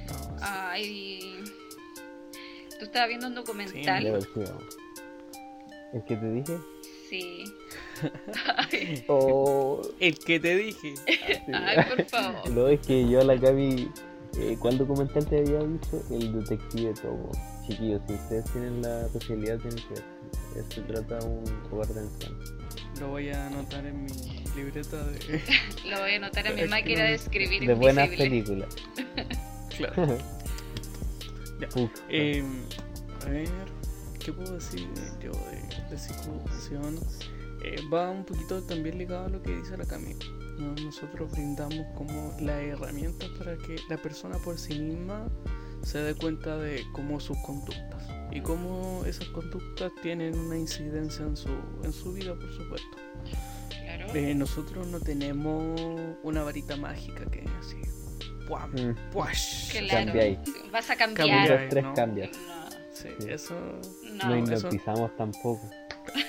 no, 0.07 0.37
Ay, 0.41 1.43
tú 2.79 2.85
estabas 2.85 3.09
viendo 3.09 3.27
un 3.27 3.35
documental. 3.35 4.07
¿El 5.93 6.05
que 6.05 6.17
te 6.17 6.31
dije? 6.31 6.59
Sí. 7.09 7.45
Ay, 8.57 9.05
Oh, 9.09 9.83
el 9.99 10.17
que 10.19 10.39
te 10.39 10.55
dije. 10.57 10.95
ay, 11.53 11.79
por 11.89 12.05
favor. 12.05 12.49
No, 12.51 12.69
es 12.69 12.81
que 12.87 13.09
yo 13.09 13.21
a 13.21 13.25
la 13.25 13.35
Gaby, 13.35 13.91
eh, 14.41 14.57
¿cuál 14.59 14.79
documental 14.79 15.25
te 15.27 15.39
había 15.39 15.61
visto? 15.61 16.03
El 16.11 16.33
detective 16.41 16.95
Togo. 16.95 17.31
Chiquillos, 17.67 18.01
si 18.07 18.15
ustedes 18.15 18.45
tienen 18.53 18.83
la 18.83 19.07
posibilidad, 19.13 19.59
tienen 19.59 19.77
que 19.89 19.95
ver. 19.95 20.05
Se 20.73 20.81
trata 20.83 21.19
de 21.19 21.27
un 21.27 21.45
hogar 21.71 21.89
de 21.89 22.01
ancianos. 22.01 22.55
Lo 22.99 23.09
voy 23.09 23.29
a 23.31 23.47
anotar 23.47 23.87
en 23.87 24.05
mi 24.05 24.11
libreta 24.57 25.05
de. 25.07 25.43
Lo 25.91 26.01
voy 26.01 26.13
a 26.13 26.17
anotar 26.17 26.47
en 26.47 26.55
mi 26.57 26.65
máquina 26.67 27.05
de 27.05 27.15
escribir 27.15 27.67
De 27.67 27.75
buenas 27.75 28.07
invisible. 28.13 28.65
películas. 28.67 28.75
claro. 29.77 30.19
Ya. 31.61 31.69
Uf, 31.79 31.91
Eh, 32.09 32.43
a 33.27 33.29
ver, 33.29 33.49
¿qué 34.19 34.33
puedo 34.33 34.55
decir 34.55 34.89
yo 35.23 35.31
de, 35.31 35.57
de? 35.91 35.99
Eh, 37.63 37.77
va 37.93 38.11
un 38.11 38.25
poquito 38.25 38.63
también 38.63 38.99
ligado 38.99 39.27
a 39.27 39.29
lo 39.29 39.43
que 39.43 39.55
dice 39.57 39.77
la 39.77 39.85
Cami. 39.85 40.15
¿no? 40.59 40.75
Nosotros 40.83 41.31
brindamos 41.33 41.87
como 41.97 42.35
las 42.41 42.61
herramientas 42.63 43.29
para 43.39 43.57
que 43.59 43.77
la 43.89 43.97
persona 43.97 44.37
por 44.39 44.59
sí 44.59 44.79
misma 44.79 45.29
se 45.83 45.99
dé 45.99 46.15
cuenta 46.15 46.57
de 46.59 46.83
cómo 46.93 47.19
sus 47.21 47.37
conductas 47.39 48.07
y 48.31 48.41
cómo 48.43 49.03
esas 49.07 49.27
conductas 49.29 49.91
tienen 50.03 50.39
una 50.39 50.57
incidencia 50.59 51.25
en 51.25 51.37
su, 51.37 51.49
en 51.83 51.93
su 51.93 52.13
vida, 52.13 52.35
por 52.35 52.53
supuesto. 52.53 52.97
Claro. 53.71 54.15
Eh, 54.15 54.35
nosotros 54.35 54.87
no 54.87 55.01
tenemos 55.01 55.81
una 56.23 56.43
varita 56.43 56.77
mágica 56.77 57.25
que 57.31 57.45
así, 57.59 57.77
¡puam! 58.47 58.71
mm, 58.73 58.95
¡puash! 59.13 59.73
Claro. 59.89 60.13
Vas 60.71 60.91
a 60.91 60.97
Cambiar. 60.97 61.27
cambiar. 61.29 61.49
dos, 61.61 61.69
tres 61.71 61.85
no. 61.85 61.95
cambias. 61.95 62.31
No, 62.33 62.61
Sí, 62.93 63.09
Sí. 63.19 63.29
eso, 63.31 63.55
no, 63.55 64.29
no 64.29 64.37
no. 64.37 64.45
eso- 64.45 64.67
hipnotizamos 64.69 65.17
tampoco. 65.17 65.71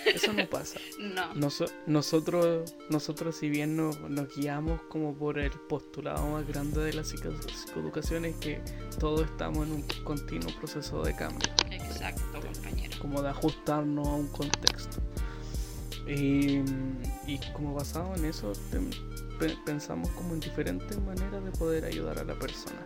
Eso 0.05 0.33
no 0.33 0.47
pasa. 0.49 0.79
Noso- 1.35 1.71
nosotros, 1.87 2.75
nosotros 2.89 3.35
si 3.35 3.49
bien 3.49 3.75
no- 3.75 3.91
nos 4.09 4.35
guiamos 4.35 4.81
como 4.89 5.13
por 5.13 5.39
el 5.39 5.51
postulado 5.51 6.27
más 6.31 6.47
grande 6.47 6.81
de 6.81 6.93
la 6.93 7.03
psico- 7.03 7.31
psicoeducación 7.49 8.25
es 8.25 8.35
que 8.35 8.61
todos 8.99 9.21
estamos 9.21 9.67
en 9.67 9.73
un 9.73 9.81
continuo 10.03 10.49
proceso 10.59 11.03
de 11.03 11.15
cambio, 11.15 11.49
Exacto, 11.71 12.39
compañero. 12.41 12.97
como 13.01 13.21
de 13.21 13.29
ajustarnos 13.29 14.07
a 14.07 14.11
un 14.11 14.27
contexto. 14.27 14.97
Y, 16.07 16.61
y 17.27 17.39
como 17.53 17.73
basado 17.75 18.13
en 18.15 18.25
eso, 18.25 18.51
pe- 19.39 19.55
pensamos 19.65 20.09
como 20.11 20.33
en 20.33 20.39
diferentes 20.39 20.99
maneras 21.01 21.43
de 21.43 21.51
poder 21.51 21.85
ayudar 21.85 22.19
a 22.19 22.23
la 22.23 22.37
persona. 22.37 22.79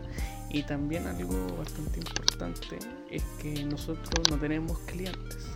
Y 0.50 0.64
también 0.64 1.08
algo 1.08 1.48
bastante 1.58 2.00
importante 2.00 2.78
es 3.10 3.24
que 3.42 3.64
nosotros 3.66 4.30
no 4.30 4.38
tenemos 4.38 4.78
clientes, 4.80 5.48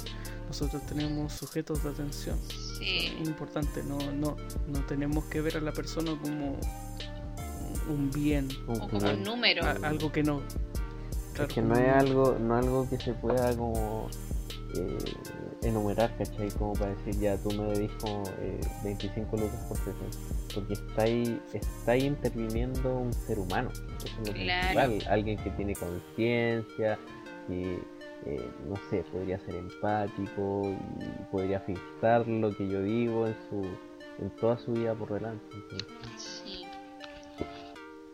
nosotros 0.50 0.82
tenemos 0.88 1.32
sujetos 1.34 1.84
de 1.84 1.90
atención. 1.92 2.38
Sí, 2.78 3.14
Es 3.22 3.28
importante, 3.28 3.84
no, 3.84 3.98
no, 4.12 4.36
no 4.68 4.80
tenemos 4.88 5.24
que 5.26 5.42
ver 5.42 5.58
a 5.58 5.62
la 5.62 5.72
persona 5.72 6.12
como 6.22 6.58
un 7.90 8.12
bien, 8.12 8.48
Un 8.68 8.82
o 8.82 8.88
como 8.90 9.10
un 9.10 9.24
número. 9.24 9.64
a- 9.66 9.72
algo 9.88 10.12
que 10.12 10.24
no. 10.24 10.42
claro, 11.34 11.48
Es 11.50 11.54
que 11.56 11.62
no 11.62 11.76
es 11.76 11.94
algo, 11.94 12.38
no 12.40 12.56
algo 12.56 12.90
que 12.90 12.98
se 12.98 13.14
pueda 13.14 13.56
como 13.56 14.08
eh, 14.76 14.98
enumerar, 15.64 16.16
¿cachai? 16.18 16.50
Como 16.52 16.74
para 16.74 16.94
decir, 16.96 17.20
ya 17.20 17.38
tú 17.38 17.50
me 17.52 17.64
debís 17.74 17.92
como 18.02 18.24
eh, 18.40 18.60
25 18.84 19.36
lucas 19.38 19.60
por 19.68 19.78
sesión. 19.78 20.10
Porque 20.54 20.74
está 20.74 21.04
ahí, 21.04 21.42
está 21.54 21.92
ahí 21.94 22.06
interviniendo 22.06 22.96
un 22.98 23.12
ser 23.14 23.40
humano. 23.40 23.70
Eso 23.72 24.08
es 24.22 24.28
lo 24.28 24.34
Claro. 24.34 24.90
principal. 24.92 25.12
Alguien 25.14 25.38
que 25.44 25.50
tiene 25.52 25.74
conciencia, 25.76 27.00
que, 27.48 27.80
eh, 28.26 28.52
no 28.68 28.76
sé, 28.90 29.04
podría 29.12 29.40
ser 29.40 29.56
empático 29.56 30.64
y 31.00 31.24
podría 31.32 31.60
filtrar 31.62 32.28
lo 32.28 32.56
que 32.56 32.68
yo 32.68 32.82
digo 32.84 33.28
en 33.28 33.36
su 33.50 33.78
en 34.20 34.30
toda 34.32 34.58
su 34.58 34.74
vida 34.74 34.94
por 34.96 35.14
delante. 35.14 35.44
entonces, 35.54 36.42
Sí, 36.44 36.66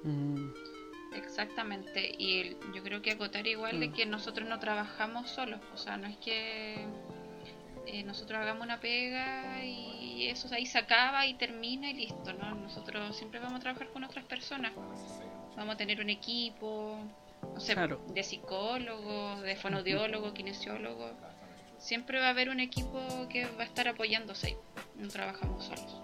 Mm, 0.04 0.50
exactamente. 1.16 2.14
Y 2.18 2.40
el- 2.42 2.58
yo 2.76 2.84
creo 2.84 3.02
que 3.02 3.12
acotar 3.12 3.48
igual 3.48 3.80
de 3.80 3.90
Mm. 3.90 3.94
que 3.94 4.06
nosotros 4.06 4.48
no 4.48 4.60
trabajamos 4.60 5.30
solos. 5.32 5.60
O 5.74 5.78
sea, 5.78 5.98
no 5.98 6.08
es 6.08 6.18
que 6.18 6.86
eh, 7.88 8.04
nosotros 8.04 8.40
hagamos 8.40 8.64
una 8.64 8.80
pega 8.80 9.64
y 9.64 10.28
eso 10.28 10.48
ahí 10.54 10.66
se 10.66 10.78
acaba 10.80 11.26
y 11.28 11.36
termina 11.36 11.90
y 11.90 11.94
listo, 11.94 12.34
¿no? 12.34 12.54
Nosotros 12.56 13.16
siempre 13.16 13.40
vamos 13.40 13.58
a 13.60 13.62
trabajar 13.62 13.90
con 13.90 14.04
otras 14.04 14.26
personas. 14.26 14.74
Vamos 15.56 15.76
a 15.76 15.78
tener 15.78 16.02
un 16.02 16.10
equipo, 16.10 17.00
sé, 17.58 17.74
Claro. 17.74 18.02
de 18.14 18.24
psicólogos, 18.24 19.42
de 19.42 19.56
fonodiólogos, 19.56 20.34
kinesiólogos. 20.34 21.12
Siempre 21.78 22.20
va 22.20 22.28
a 22.28 22.30
haber 22.30 22.50
un 22.50 22.60
equipo 22.60 23.00
que 23.30 23.46
va 23.58 23.64
a 23.64 23.66
estar 23.66 23.88
apoyándose. 23.88 24.58
No 24.96 25.08
trabajamos 25.10 25.66
solos. 25.66 26.02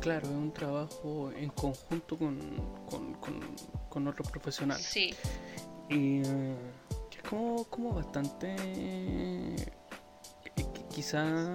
claro, 0.00 0.26
es 0.28 0.34
un 0.34 0.52
trabajo 0.52 1.30
en 1.32 1.48
conjunto 1.50 2.16
con, 2.18 2.38
con, 2.88 3.14
con, 3.14 3.40
con 3.88 4.08
otros 4.08 4.30
profesionales. 4.30 4.84
Sí, 4.84 5.14
Y 5.88 6.22
eh, 6.26 6.56
es 7.12 7.22
como, 7.28 7.64
como 7.64 7.92
bastante. 7.94 8.54
eh, 8.58 9.56
qui- 10.56 10.88
Quizá 10.88 11.54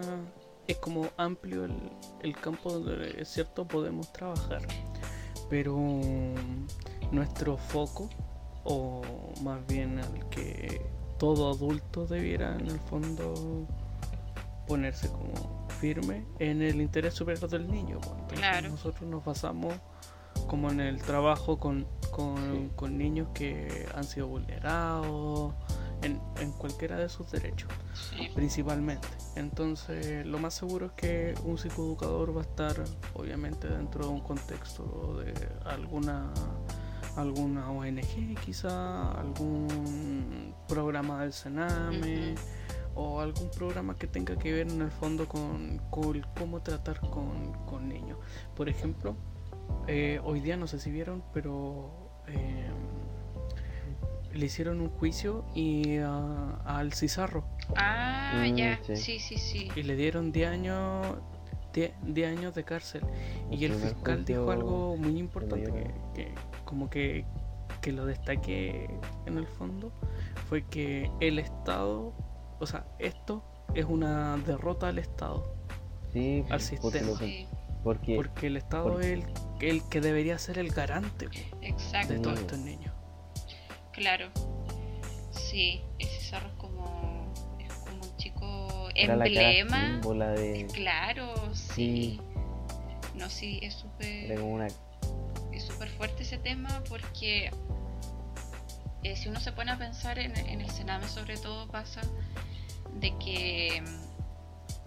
es 0.67 0.77
como 0.77 1.09
amplio 1.17 1.65
el, 1.65 1.91
el 2.21 2.35
campo 2.37 2.71
donde 2.71 3.21
es 3.21 3.27
cierto 3.29 3.65
podemos 3.67 4.11
trabajar, 4.13 4.61
pero 5.49 5.75
nuestro 7.11 7.57
foco, 7.57 8.09
o 8.63 9.01
más 9.43 9.65
bien 9.67 9.99
al 9.99 10.29
que 10.29 10.81
todo 11.17 11.51
adulto 11.51 12.05
debiera 12.07 12.55
en 12.55 12.67
el 12.67 12.79
fondo 12.79 13.67
ponerse 14.67 15.09
como 15.09 15.67
firme 15.79 16.25
en 16.39 16.61
el 16.61 16.81
interés 16.81 17.13
superior 17.13 17.49
del 17.49 17.69
niño. 17.69 17.99
pues. 17.99 18.11
Entonces, 18.13 18.39
Claro. 18.39 18.69
Nosotros 18.69 19.09
nos 19.09 19.23
basamos 19.25 19.73
como 20.47 20.71
en 20.71 20.79
el 20.79 21.01
trabajo 21.01 21.57
con, 21.59 21.85
con, 22.11 22.69
con 22.69 22.97
niños 22.97 23.27
que 23.33 23.87
han 23.95 24.03
sido 24.03 24.27
vulnerados, 24.27 25.53
en, 26.01 26.19
en 26.39 26.51
cualquiera 26.53 26.97
de 26.97 27.09
sus 27.09 27.29
derechos, 27.31 27.69
sí. 27.93 28.29
principalmente. 28.33 29.07
Entonces, 29.35 30.25
lo 30.25 30.39
más 30.39 30.53
seguro 30.53 30.87
es 30.87 30.91
que 30.93 31.35
un 31.45 31.57
psicoeducador 31.57 32.35
va 32.35 32.41
a 32.41 32.43
estar, 32.43 32.75
obviamente, 33.13 33.67
dentro 33.67 34.05
de 34.05 34.11
un 34.11 34.21
contexto 34.21 35.17
de 35.19 35.33
alguna 35.65 36.31
alguna 37.15 37.69
ONG 37.71 38.35
quizá, 38.45 39.11
algún 39.11 40.53
programa 40.67 41.21
del 41.23 41.33
Sename 41.33 42.35
o 42.95 43.19
algún 43.21 43.49
programa 43.51 43.95
que 43.95 44.07
tenga 44.07 44.35
que 44.37 44.51
ver 44.51 44.69
en 44.69 44.81
el 44.81 44.91
fondo 44.91 45.27
con, 45.27 45.77
con 45.89 46.21
cómo 46.37 46.61
tratar 46.61 46.99
con, 46.99 47.53
con 47.65 47.87
niños. 47.89 48.17
Por 48.55 48.69
ejemplo, 48.69 49.15
eh, 49.87 50.19
hoy 50.23 50.39
día 50.41 50.57
no 50.57 50.67
sé 50.67 50.79
si 50.79 50.91
vieron, 50.91 51.23
pero 51.33 51.89
eh, 52.27 52.69
le 54.33 54.45
hicieron 54.45 54.79
un 54.81 54.89
juicio 54.89 55.45
y 55.53 55.97
a- 55.97 56.55
al 56.65 56.93
Cizarro 56.93 57.45
Ah, 57.75 58.45
Mm, 58.49 58.55
ya, 58.55 58.79
sí. 58.83 58.95
sí, 58.95 59.19
sí, 59.19 59.37
sí. 59.37 59.69
y 59.75 59.83
le 59.83 59.95
dieron 59.95 60.31
10 60.31 60.49
años 60.49 61.05
10, 61.73 61.93
10 62.03 62.37
años 62.37 62.53
de 62.53 62.63
cárcel 62.65 63.01
y 63.49 63.63
el 63.65 63.73
fiscal 63.75 64.25
dijo 64.25 64.51
algo 64.51 64.97
muy 64.97 65.17
importante 65.17 65.71
que, 65.71 65.93
que 66.13 66.35
como 66.71 66.89
que, 66.89 67.25
que 67.81 67.91
lo 67.91 68.05
destaqué 68.05 68.89
en 69.25 69.37
el 69.37 69.45
fondo 69.45 69.91
fue 70.47 70.65
que 70.65 71.11
el 71.19 71.37
Estado 71.37 72.13
o 72.59 72.65
sea 72.65 72.85
esto 72.97 73.43
es 73.75 73.83
una 73.85 74.37
derrota 74.37 74.87
al 74.87 74.97
Estado 74.99 75.53
Sí, 76.13 76.39
Al 76.49 76.59
porque, 76.81 76.99
sistema. 76.99 77.17
Sí, 77.19 77.47
porque 77.83 78.15
porque 78.15 78.47
el 78.47 78.55
Estado 78.57 78.83
por- 78.93 79.01
es 79.01 79.07
el, 79.11 79.23
el 79.61 79.87
que 79.89 79.99
debería 80.01 80.37
ser 80.39 80.57
el 80.59 80.69
garante 80.71 81.27
po, 81.27 81.57
de 81.59 81.67
exacto. 81.67 82.21
todos 82.21 82.39
estos 82.39 82.59
niños 82.59 82.93
Claro. 83.91 84.29
Sí, 85.31 85.81
ese 85.99 86.19
Cizarro 86.21 86.47
es 86.47 86.53
como, 86.53 87.33
es 87.59 87.73
como 87.73 88.01
un 88.03 88.17
chico 88.17 88.67
era 88.95 89.15
la 89.17 89.25
cara 89.25 89.51
emblema. 89.51 90.31
de... 90.31 90.67
Claro, 90.73 91.33
sí. 91.53 92.19
No, 93.15 93.29
sí, 93.29 93.59
es 93.61 93.73
súper 93.73 94.31
Era 94.31 94.39
como 94.41 94.53
una... 94.55 94.67
es 95.61 95.67
súper 95.67 95.89
fuerte 95.89 96.23
ese 96.23 96.37
tema 96.37 96.83
porque 96.89 97.51
eh, 99.03 99.15
si 99.15 99.29
uno 99.29 99.39
se 99.39 99.51
pone 99.51 99.71
a 99.71 99.77
pensar 99.77 100.17
en, 100.19 100.35
en 100.37 100.61
el 100.61 100.69
Sename 100.69 101.07
sobre 101.07 101.37
todo 101.37 101.67
pasa 101.67 102.01
de 102.95 103.15
que 103.17 103.81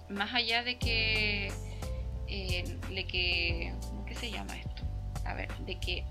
mm, 0.09 0.15
más 0.15 0.35
allá 0.35 0.63
de 0.63 0.79
que 0.79 1.53
eh, 2.29 2.79
de 2.91 3.05
que 3.07 3.75
¿cómo 3.89 4.05
que 4.05 4.15
se 4.15 4.31
llama 4.31 4.57
esto? 4.57 4.83
A 5.25 5.35
ver, 5.35 5.49
de 5.59 5.79
que 5.79 6.05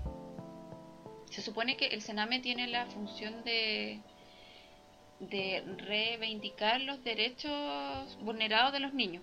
se 1.30 1.42
supone 1.42 1.76
que 1.76 1.86
el 1.88 2.02
Sename 2.02 2.40
tiene 2.40 2.66
la 2.68 2.86
función 2.86 3.44
de 3.44 4.00
de 5.20 5.62
reivindicar 5.78 6.80
los 6.80 7.02
derechos 7.04 8.18
vulnerados 8.20 8.72
de 8.72 8.80
los 8.80 8.92
niños. 8.92 9.22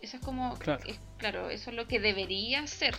Eso 0.00 0.16
es 0.16 0.22
como 0.22 0.54
Claro. 0.58 0.82
es- 0.86 1.00
claro, 1.18 1.50
eso 1.50 1.70
es 1.70 1.76
lo 1.76 1.86
que 1.86 2.00
debería 2.00 2.66
ser 2.66 2.94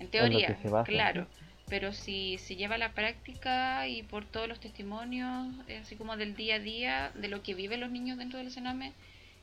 en 0.00 0.08
teoría, 0.08 0.58
basa, 0.64 0.84
claro. 0.84 1.26
Pero 1.68 1.92
si 1.92 2.38
se 2.38 2.54
lleva 2.54 2.76
a 2.76 2.78
la 2.78 2.92
práctica 2.92 3.88
y 3.88 4.02
por 4.02 4.24
todos 4.24 4.48
los 4.48 4.60
testimonios, 4.60 5.48
eh, 5.66 5.78
así 5.78 5.96
como 5.96 6.16
del 6.16 6.36
día 6.36 6.56
a 6.56 6.58
día, 6.60 7.10
de 7.14 7.28
lo 7.28 7.42
que 7.42 7.54
viven 7.54 7.80
los 7.80 7.90
niños 7.90 8.18
dentro 8.18 8.38
del 8.38 8.52
Sename, 8.52 8.92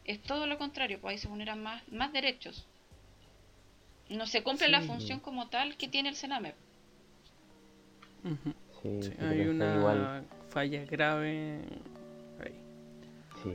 es 0.06 0.22
todo 0.22 0.48
lo 0.48 0.58
contrario, 0.58 1.00
pues 1.02 1.12
ahí 1.14 1.18
se 1.18 1.28
vulneran 1.28 1.62
más, 1.62 1.86
más 1.90 2.14
derechos. 2.14 2.66
No 4.10 4.26
se 4.26 4.44
cumple 4.44 4.70
la 4.70 4.82
función 4.82 5.20
como 5.20 5.48
tal 5.48 5.76
que 5.76 5.88
tiene 5.88 6.10
el 6.10 6.16
Sename. 6.16 6.54
Sí, 8.82 9.14
hay 9.20 9.48
una 9.48 9.76
igual, 9.76 10.28
falla 10.50 10.86
grave 10.86 11.60
ahí. 12.40 12.54
sí, 13.42 13.52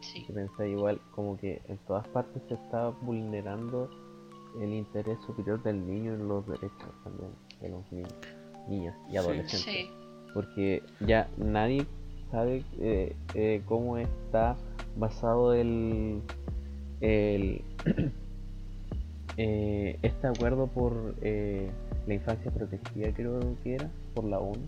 Sí, 0.00 0.24
pensáis 0.32 0.72
igual, 0.72 1.00
como 1.14 1.36
que 1.38 1.60
en 1.68 1.78
todas 1.78 2.06
partes 2.08 2.42
se 2.48 2.54
está 2.54 2.88
vulnerando 2.88 3.90
el 4.60 4.72
interés 4.72 5.18
superior 5.26 5.62
del 5.62 5.86
niño 5.86 6.14
en 6.14 6.28
los 6.28 6.46
derechos 6.46 6.90
también 7.04 7.30
de 7.60 7.68
los 7.68 7.92
niños. 7.92 8.14
niños 8.68 8.94
y 9.10 9.16
adolescentes. 9.16 9.62
Sí, 9.62 9.90
Porque 10.34 10.82
ya 11.00 11.28
nadie 11.36 11.86
sabe 12.30 12.64
eh, 12.80 13.14
eh, 13.34 13.62
cómo 13.66 13.98
está 13.98 14.56
basado 14.96 15.54
el, 15.54 16.20
el 17.00 17.62
eh, 19.36 19.98
este 20.02 20.26
acuerdo 20.26 20.66
por 20.66 21.14
eh, 21.20 21.70
la 22.06 22.14
infancia 22.14 22.50
protegida, 22.50 23.12
creo 23.12 23.40
que 23.62 23.74
era, 23.74 23.90
por 24.14 24.24
la 24.24 24.38
ONU. 24.38 24.66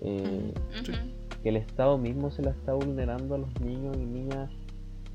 Eh, 0.00 0.52
que 1.42 1.48
el 1.48 1.56
Estado 1.56 1.98
mismo 1.98 2.30
se 2.30 2.42
la 2.42 2.50
está 2.50 2.72
vulnerando 2.72 3.34
a 3.34 3.38
los 3.38 3.60
niños 3.60 3.96
y 3.96 4.04
niñas 4.04 4.50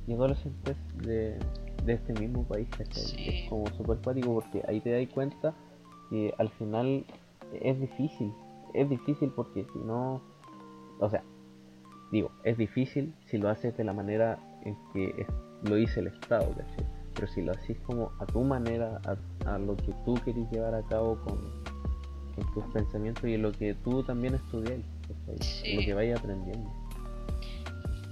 y 0.07 0.13
adolescentes 0.13 0.75
de, 1.03 1.37
de 1.85 1.93
este 1.93 2.13
mismo 2.13 2.43
país. 2.43 2.67
Es 2.79 3.49
como 3.49 3.67
súper 3.77 3.97
cuático 3.97 4.33
porque 4.33 4.63
ahí 4.67 4.79
te 4.81 4.91
das 4.91 5.13
cuenta 5.13 5.53
que 6.09 6.33
al 6.37 6.49
final 6.51 7.05
es 7.61 7.79
difícil, 7.79 8.31
es 8.73 8.89
difícil 8.89 9.31
porque 9.35 9.65
si 9.73 9.79
no, 9.79 10.21
o 10.99 11.09
sea, 11.09 11.23
digo, 12.11 12.31
es 12.43 12.57
difícil 12.57 13.13
si 13.25 13.37
lo 13.37 13.49
haces 13.49 13.75
de 13.77 13.83
la 13.83 13.93
manera 13.93 14.39
en 14.65 14.75
que 14.93 15.09
es- 15.21 15.27
lo 15.69 15.75
dice 15.75 15.99
el 16.01 16.07
Estado, 16.07 16.49
¿cachai? 16.49 16.85
Pero 17.15 17.27
si 17.27 17.41
lo 17.41 17.51
haces 17.51 17.77
como 17.81 18.11
a 18.19 18.25
tu 18.25 18.41
manera, 18.41 18.99
a, 19.05 19.53
a 19.53 19.57
lo 19.59 19.75
que 19.77 19.93
tú 20.05 20.15
querés 20.25 20.49
llevar 20.51 20.73
a 20.75 20.81
cabo 20.83 21.17
con, 21.23 21.37
con 22.35 22.53
tus 22.53 22.63
pensamientos 22.73 23.23
y 23.25 23.35
en 23.35 23.41
lo 23.43 23.51
que 23.51 23.73
tú 23.75 24.03
también 24.03 24.35
estudias. 24.35 24.79
Sí. 25.41 25.75
lo 25.75 25.81
que 25.81 25.93
vayas 25.93 26.19
aprendiendo. 26.19 26.69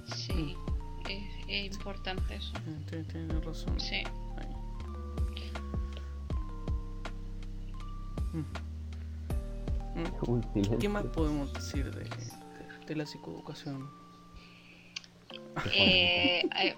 sí, 0.06 0.56
es, 1.52 1.70
es 1.70 1.76
importante 1.76 2.36
eso. 2.36 2.52
Tienes 2.88 3.08
tienes 3.08 3.44
razón. 3.44 3.78
Sí. 3.80 4.02
Mm. 8.32 8.44
¿Qué 10.78 10.88
más 10.88 11.04
podemos 11.04 11.52
decir 11.52 11.94
de, 11.94 12.04
de, 12.04 12.86
de 12.86 12.96
la 12.96 13.04
psicoeducación? 13.04 13.90
Eh, 15.74 16.48
eh, 16.62 16.74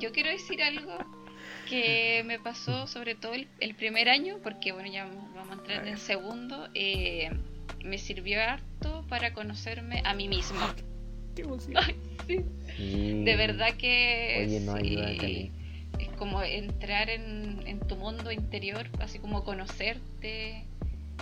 yo 0.00 0.10
quiero 0.12 0.30
decir 0.30 0.62
algo 0.62 0.96
que 1.68 2.22
me 2.24 2.38
pasó 2.38 2.86
sobre 2.86 3.14
todo 3.14 3.34
el, 3.34 3.48
el 3.60 3.74
primer 3.74 4.08
año, 4.08 4.38
porque 4.42 4.72
bueno, 4.72 4.90
ya 4.90 5.04
vamos 5.04 5.34
vamos 5.34 5.50
a 5.50 5.54
entrar 5.54 5.86
en 5.86 5.92
el 5.92 5.98
segundo. 5.98 6.68
eh, 6.74 7.30
me 7.84 7.98
sirvió 7.98 8.42
harto 8.42 9.04
para 9.08 9.32
conocerme 9.32 10.02
a 10.04 10.14
mí 10.14 10.28
misma. 10.28 10.74
¿Qué 11.36 11.42
emoción? 11.42 11.76
Sí. 12.26 12.40
Sí. 12.76 13.22
De 13.24 13.36
verdad 13.36 13.74
que 13.78 14.44
Oye, 14.46 14.60
no 14.60 14.76
sí, 14.76 14.86
ayuda, 14.98 15.16
Cali. 15.16 15.52
es 16.00 16.08
como 16.18 16.42
entrar 16.42 17.08
en, 17.08 17.62
en 17.66 17.78
tu 17.80 17.94
mundo 17.96 18.32
interior, 18.32 18.88
así 19.00 19.18
como 19.20 19.44
conocerte. 19.44 20.64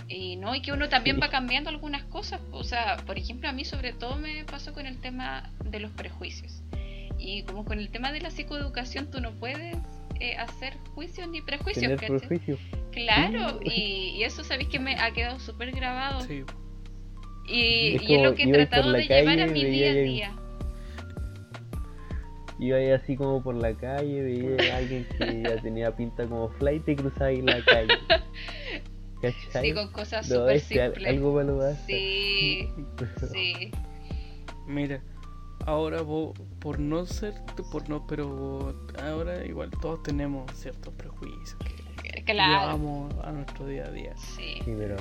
Y 0.07 0.35
no, 0.35 0.53
y 0.55 0.61
que 0.61 0.71
uno 0.71 0.89
también 0.89 1.15
Sí. 1.17 1.21
va 1.21 1.29
cambiando 1.29 1.69
algunas 1.69 2.03
cosas. 2.05 2.41
O 2.51 2.63
sea, 2.63 2.97
por 3.05 3.17
ejemplo, 3.17 3.49
a 3.49 3.53
mí 3.53 3.65
sobre 3.65 3.93
todo 3.93 4.15
me 4.17 4.43
pasó 4.45 4.73
con 4.73 4.85
el 4.87 4.97
tema 4.97 5.51
de 5.63 5.79
los 5.79 5.91
prejuicios. 5.91 6.61
Y 7.19 7.43
como 7.43 7.63
con 7.65 7.79
el 7.79 7.89
tema 7.89 8.11
de 8.11 8.21
la 8.21 8.29
psicoeducación, 8.31 9.09
tú 9.09 9.21
no 9.21 9.31
puedes 9.31 9.77
eh, 10.19 10.35
hacer 10.37 10.73
juicios 10.93 11.27
ni 11.29 11.41
prejuicios, 11.41 11.93
prejuicios. 11.99 12.59
Claro, 12.91 13.59
y, 13.63 14.13
y 14.17 14.23
eso 14.23 14.43
sabéis 14.43 14.69
que 14.69 14.79
me 14.79 14.95
ha 14.95 15.11
quedado 15.11 15.39
súper 15.39 15.71
grabado. 15.71 16.21
Sí. 16.21 16.43
Y, 17.47 17.95
Es 17.95 18.01
y 18.03 18.15
es 18.15 18.23
lo 18.23 18.35
que 18.35 18.43
he 18.43 18.51
tratado 18.51 18.91
la 18.91 18.97
de 18.99 19.03
llevar 19.07 19.39
a 19.39 19.45
calle 19.45 19.51
mi 19.53 19.61
y 19.61 19.65
día 19.65 19.89
a 19.91 19.93
día. 19.93 20.31
Iba 22.57 22.77
ahí 22.77 22.91
así 22.91 23.15
como 23.17 23.43
por 23.43 23.55
la 23.55 23.73
calle, 23.73 24.21
veía 24.23 24.73
a 24.73 24.77
alguien 24.77 25.05
que 25.17 25.41
ya 25.43 25.57
tenía 25.61 25.95
pinta 25.95 26.25
como 26.25 26.49
flight 26.49 26.87
y 26.87 26.95
cruzaba 26.95 27.25
ahí 27.27 27.41
la 27.41 27.63
calle. 27.65 27.93
¿Cachai? 29.21 29.65
Sí, 29.69 29.73
con 29.73 29.91
cosas 29.91 30.29
No, 30.29 30.35
súper 30.41 30.59
simples. 30.59 31.07
algo 31.07 31.33
malo 31.33 31.57
va 31.57 31.73
sí. 31.87 32.69
Mira, 34.67 35.01
ahora 35.65 36.01
vos, 36.01 36.33
por 36.59 36.79
no 36.79 37.05
ser, 37.05 37.33
por 37.71 37.87
no, 37.89 38.05
pero 38.07 38.75
ahora 39.01 39.45
igual 39.45 39.69
todos 39.81 40.01
tenemos 40.03 40.51
ciertos 40.53 40.93
prejuicios 40.95 41.55
que 41.59 42.23
Claro. 42.23 42.61
llevamos 42.61 43.13
a 43.23 43.31
nuestro 43.31 43.67
día 43.67 43.85
a 43.85 43.91
día. 43.91 44.13
Sí, 44.17 44.59
Sí, 44.63 44.73
pero 44.77 44.95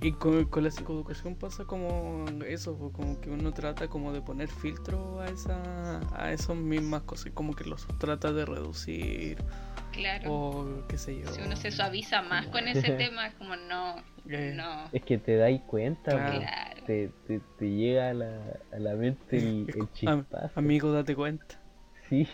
Y 0.00 0.12
con, 0.12 0.44
con 0.46 0.64
la 0.64 0.70
psicoeducación 0.70 1.34
pasa 1.34 1.64
como 1.64 2.26
eso, 2.46 2.76
pues, 2.76 2.92
como 2.92 3.20
que 3.20 3.30
uno 3.30 3.52
trata 3.52 3.88
como 3.88 4.12
de 4.12 4.20
poner 4.20 4.48
filtro 4.48 5.20
a 5.20 5.26
esa 5.26 6.00
a 6.14 6.30
esas 6.32 6.56
mismas 6.56 7.02
cosas, 7.02 7.32
como 7.32 7.54
que 7.54 7.64
los 7.64 7.86
trata 7.98 8.32
de 8.32 8.44
reducir 8.44 9.38
claro. 9.92 10.30
o 10.32 10.66
qué 10.88 10.98
sé 10.98 11.18
yo. 11.20 11.32
Si 11.32 11.40
uno 11.40 11.56
se 11.56 11.70
suaviza 11.70 12.20
más 12.22 12.46
con 12.48 12.68
ese 12.68 12.90
tema, 12.92 13.26
es 13.28 13.34
como 13.34 13.56
no, 13.56 13.96
Eh, 14.28 14.52
no. 14.54 14.88
es 14.92 15.02
que 15.02 15.18
te 15.18 15.36
dais 15.36 15.60
cuenta, 15.62 16.10
Claro. 16.10 16.32
po. 16.34 16.38
Claro. 16.40 16.82
te, 16.86 17.08
te, 17.26 17.40
te 17.58 17.70
llega 17.70 18.10
a 18.10 18.14
la, 18.14 18.42
a 18.72 18.78
la 18.78 18.94
mente 18.94 19.38
el, 19.38 19.70
el 19.74 19.90
chispazo. 19.92 20.50
amigo, 20.58 20.92
date 20.92 21.14
cuenta. 21.14 21.58
Sí, 22.10 22.28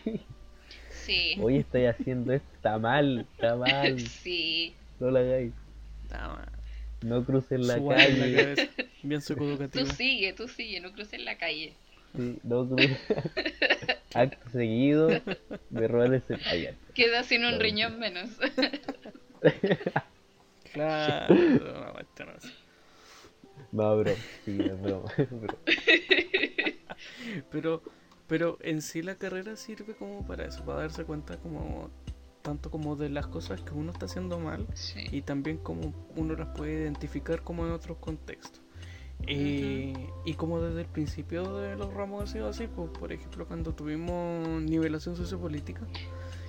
Sí, 0.90 1.36
hoy 1.40 1.58
estoy 1.58 1.86
haciendo 1.86 2.32
esto, 2.32 2.48
está 2.56 2.78
mal, 2.78 3.26
está 3.32 3.54
mal, 3.56 3.96
sí. 4.22 4.74
no 4.98 5.10
lo 5.10 5.18
hagáis. 5.20 5.52
Tama, 6.08 6.46
No 7.02 7.24
crucen 7.24 7.66
la 7.66 7.74
la 7.74 7.88
calle, 7.88 8.32
cabeza. 8.34 8.62
Bien 9.02 9.20
Tú 9.72 9.86
sigue, 9.86 10.32
tú 10.34 10.48
sigue, 10.48 10.80
no 10.80 10.92
cruces 10.92 11.20
la 11.20 11.36
calle. 11.38 11.72
sí, 12.16 12.38
no 12.44 12.68
crucen. 12.68 12.98
Acto 14.14 14.50
seguido 14.50 15.08
de 15.70 15.88
robar 15.88 16.14
ese. 16.14 16.38
Ay, 16.50 16.62
ya. 16.62 16.74
Queda 16.94 17.22
sin 17.22 17.44
un 17.44 17.50
Claro. 17.52 17.64
riñón 17.64 17.98
menos. 17.98 18.30
Claro, 20.72 21.34
no, 21.58 21.98
esto 21.98 22.24
no 22.24 22.32
es. 22.32 22.52
No, 23.72 23.96
bro, 23.98 24.16
sí, 24.44 24.64
es 24.64 24.80
broma, 24.80 25.12
bro. 25.30 25.58
Pero, 27.50 27.82
pero 28.26 28.58
en 28.62 28.82
sí 28.82 29.02
la 29.02 29.16
carrera 29.16 29.56
sirve 29.56 29.94
como 29.94 30.26
para 30.26 30.44
eso, 30.46 30.64
para 30.64 30.80
darse 30.80 31.04
cuenta 31.04 31.36
como 31.38 31.90
tanto 32.42 32.70
como 32.70 32.96
de 32.96 33.08
las 33.10 33.26
cosas 33.26 33.60
que 33.62 33.72
uno 33.74 33.92
está 33.92 34.06
haciendo 34.06 34.38
mal 34.38 34.66
Sí. 34.74 35.04
y 35.12 35.22
también 35.22 35.58
como 35.58 35.92
uno 36.16 36.34
las 36.34 36.48
puede 36.56 36.72
identificar 36.72 37.42
como 37.42 37.66
en 37.66 37.72
otros 37.72 37.98
contextos. 37.98 38.60
Eh, 39.26 39.92
Y 40.24 40.34
como 40.34 40.60
desde 40.62 40.80
el 40.80 40.86
principio 40.86 41.58
de 41.58 41.76
los 41.76 41.92
ramos 41.92 42.24
ha 42.24 42.26
sido 42.26 42.48
así, 42.48 42.66
pues, 42.66 42.88
por 42.98 43.12
ejemplo 43.12 43.46
cuando 43.46 43.74
tuvimos 43.74 44.62
nivelación 44.62 45.14
sociopolítica, 45.16 45.82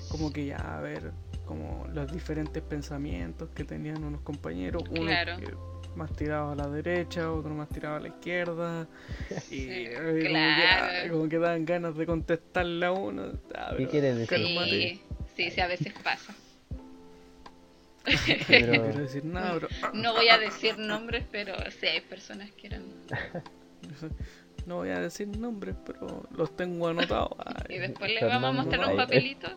como 0.10 0.32
que 0.32 0.46
ya 0.46 0.78
a 0.78 0.82
ver 0.82 1.12
como 1.46 1.86
los 1.94 2.10
diferentes 2.12 2.64
pensamientos 2.64 3.50
que 3.54 3.66
tenían 3.66 4.04
unos 4.06 4.22
compañeros, 4.22 4.84
uno 4.90 5.02
Claro. 5.02 5.36
que 5.38 5.54
más 5.98 6.14
tirado 6.14 6.52
a 6.52 6.56
la 6.56 6.70
derecha, 6.70 7.30
otro 7.34 7.54
más 7.54 7.68
tirado 7.68 7.98
a 7.98 8.00
la 8.00 8.08
izquierda, 8.08 8.88
y 9.52 9.56
Sí, 9.56 9.68
eh, 9.68 9.94
como, 9.98 10.14
que, 10.14 10.28
claro. 10.30 10.86
ah, 11.06 11.10
como 11.12 11.28
que 11.30 11.38
dan 11.40 11.66
ganas 11.66 11.98
de 11.98 12.06
contestarle 12.06 12.86
a 12.86 12.92
uno. 12.94 13.24
Ah, 13.54 13.72
¿Qué 13.72 13.76
pero 13.80 13.90
quieres 13.90 14.18
decir? 14.18 14.38
Sí, 14.38 15.02
sí, 15.46 15.52
sí, 15.52 15.62
a 15.62 15.68
veces 15.68 15.94
pasa. 16.04 16.34
No 18.06 18.12
Pero, 18.48 18.72
quiero 18.72 18.94
decir 19.00 19.26
nada, 19.26 19.54
bro. 19.56 19.68
No 19.94 20.14
voy 20.14 20.30
a 20.30 20.38
decir 20.38 20.78
nombres, 20.78 21.24
pero 21.32 21.54
sí 21.80 21.88
hay 21.88 22.02
personas 22.02 22.52
que 22.52 22.68
eran. 22.68 22.84
No 24.68 24.76
voy 24.78 24.90
a 24.90 25.00
decir 25.00 25.28
nombres, 25.28 25.76
pero 25.88 26.24
los 26.38 26.56
tengo 26.56 26.88
anotados. 26.88 27.32
Y 27.68 27.80
después 27.80 28.12
les 28.12 28.22
vamos 28.22 28.52
a 28.52 28.54
mostrar 28.54 28.88
un 28.92 28.96
papelito. 28.96 29.48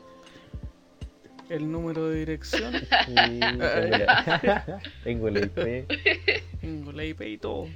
el 1.50 1.70
número 1.70 2.08
de 2.08 2.20
dirección, 2.20 2.72
sí, 2.72 3.14
tengo 5.04 5.28
la- 5.28 5.40
IP. 5.40 5.86
tengo 6.62 6.92
la 6.92 7.04
IP 7.04 7.20
y 7.20 7.36
todo. 7.36 7.68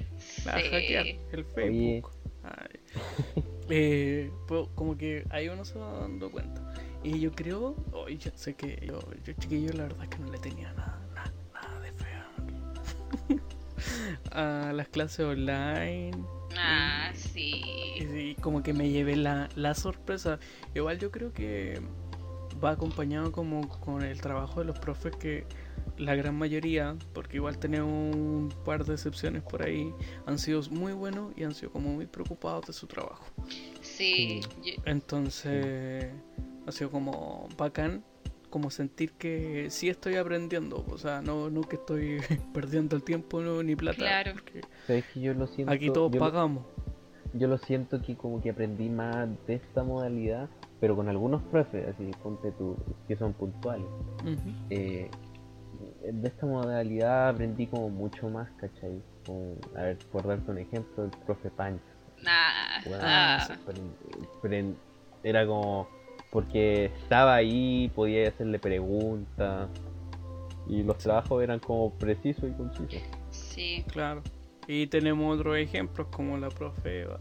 La 0.47 0.59
Sí. 0.59 0.69
hackear, 0.71 1.07
el 1.33 1.45
Facebook. 1.55 2.11
Ay. 2.45 2.81
Eh, 3.69 4.31
pues, 4.47 4.67
como 4.75 4.97
que 4.97 5.25
ahí 5.29 5.51
uno 5.51 5.67
se 5.67 5.79
va 5.79 5.93
dando 6.01 6.31
cuenta. 6.31 6.63
Y 7.09 7.21
yo 7.21 7.33
creo, 7.33 7.75
hoy 7.93 8.19
ya 8.19 8.31
sé 8.37 8.55
que 8.55 8.79
yo, 8.87 9.01
yo 9.25 9.33
chiquillo 9.33 9.73
la 9.73 9.85
verdad 9.85 10.03
es 10.05 10.09
que 10.11 10.19
no 10.19 10.31
le 10.31 10.39
tenía 10.39 10.71
nada, 10.75 11.01
nada, 11.15 11.33
nada 11.55 11.81
de 11.81 11.93
feo. 11.93 13.39
a 14.33 14.73
las 14.75 14.89
clases 14.89 15.21
online. 15.25 16.11
Ah, 16.59 17.11
sí. 17.15 17.63
Y, 17.97 18.03
y 18.19 18.35
como 18.35 18.63
que 18.63 18.75
me 18.75 18.91
llevé 18.91 19.17
la, 19.17 19.49
la 19.57 19.75
sorpresa. 19.75 20.39
Igual 20.75 20.99
yo 20.99 21.11
creo 21.11 21.33
que 21.33 21.81
va 22.63 22.73
acompañado 22.73 23.33
como 23.33 23.67
con 23.81 24.03
el 24.03 24.21
trabajo 24.21 24.61
de 24.61 24.67
los 24.67 24.79
profes 24.79 25.17
que 25.17 25.47
la 25.97 26.15
gran 26.15 26.37
mayoría, 26.37 26.95
porque 27.15 27.37
igual 27.39 27.59
tenemos 27.59 27.89
un 28.15 28.53
par 28.65 28.85
de 28.85 28.95
excepciones 28.95 29.43
por 29.43 29.63
ahí, 29.63 29.95
han 30.27 30.39
sido 30.39 30.61
muy 30.71 30.93
buenos 30.93 31.33
y 31.37 31.45
han 31.45 31.55
sido 31.55 31.73
como 31.73 31.91
muy 31.91 32.07
preocupados 32.07 32.67
de 32.67 32.73
su 32.75 32.87
trabajo. 32.87 33.25
Sí. 33.81 34.41
yo- 34.63 34.75
Entonces 34.85 36.09
ha 36.69 36.73
sido 36.73 36.91
como 36.91 37.49
bacán 37.57 38.05
como 38.51 38.71
sentir 38.71 39.13
que 39.13 39.69
sí 39.71 39.89
estoy 39.91 40.17
aprendiendo, 40.17 40.85
o 40.91 40.97
sea, 40.97 41.21
no, 41.21 41.51
no 41.51 41.63
que 41.63 41.77
estoy 41.77 42.19
perdiendo 42.55 42.97
el 42.97 43.03
tiempo 43.03 43.41
no, 43.43 43.63
ni 43.63 43.77
plata, 43.77 43.99
Claro. 43.99 44.33
porque 44.35 44.63
¿Sabes 44.87 45.05
que 45.13 45.21
yo 45.21 45.35
lo 45.35 45.47
siento? 45.47 45.73
aquí 45.73 45.91
todos 45.91 46.11
yo, 46.13 46.19
lo- 46.21 46.25
pagamos. 46.27 46.65
yo 47.35 47.47
lo 47.49 47.59
siento 47.59 48.01
que 48.01 48.17
como 48.17 48.41
que 48.41 48.51
aprendí 48.51 48.89
más 48.89 49.29
de 49.47 49.57
esta 49.57 49.83
modalidad, 49.83 50.49
pero 50.81 50.97
con 50.97 51.09
algunos 51.09 51.43
profes, 51.43 51.89
así, 51.89 52.11
ponte 52.23 52.53
tú, 52.53 52.77
que 53.07 53.17
son 53.17 53.35
puntuales. 53.35 53.87
Eh, 54.71 55.11
de 56.11 56.29
esta 56.29 56.47
modalidad 56.47 57.29
aprendí 57.29 57.67
como 57.67 57.91
mucho 57.91 58.29
más, 58.31 58.49
¿cachai? 58.53 59.03
como, 59.27 59.57
a 59.77 59.83
ver, 59.83 59.99
por 60.11 60.27
darte 60.27 60.51
un 60.51 60.59
ejemplo, 60.59 61.05
el 61.05 61.11
profe 61.27 61.51
Pancho. 61.51 61.85
Nah, 62.23 62.81
ah, 62.95 63.47
era 65.23 65.47
como 65.47 65.87
porque 66.31 66.87
estaba 67.03 67.35
ahí, 67.35 67.91
podía 67.95 68.29
hacerle 68.29 68.59
preguntas 68.59 69.69
y 70.69 70.83
los 70.83 70.99
trabajos 70.99 71.43
eran 71.43 71.59
como 71.59 71.95
precisos 71.95 72.51
y 72.51 72.53
concisos. 72.53 73.03
sí, 73.31 73.85
Claro. 73.89 74.23
Y 74.67 74.87
tenemos 74.89 75.35
otros 75.39 75.57
ejemplos 75.57 76.09
como 76.11 76.37
la 76.37 76.51
profe 76.51 77.01
Eva. 77.03 77.21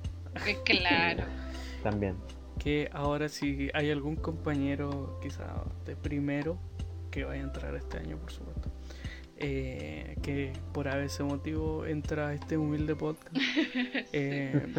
claro. 0.65 1.23
También. 1.83 2.15
Que 2.59 2.89
ahora 2.91 3.29
si 3.29 3.69
hay 3.73 3.89
algún 3.89 4.17
compañero 4.17 5.17
quizá 5.21 5.63
de 5.85 5.95
primero 5.95 6.57
que 7.09 7.23
vaya 7.23 7.41
a 7.41 7.45
entrar 7.45 7.75
este 7.75 7.99
año, 7.99 8.17
por 8.17 8.31
supuesto. 8.31 8.69
eh, 9.37 10.17
que 10.23 10.51
por 10.73 10.87
ese 10.87 11.23
motivo 11.23 11.85
entra 11.85 12.29
a 12.29 12.33
este 12.33 12.57
humilde 12.57 12.95
podcast. 12.95 13.35
eh, 14.11 14.73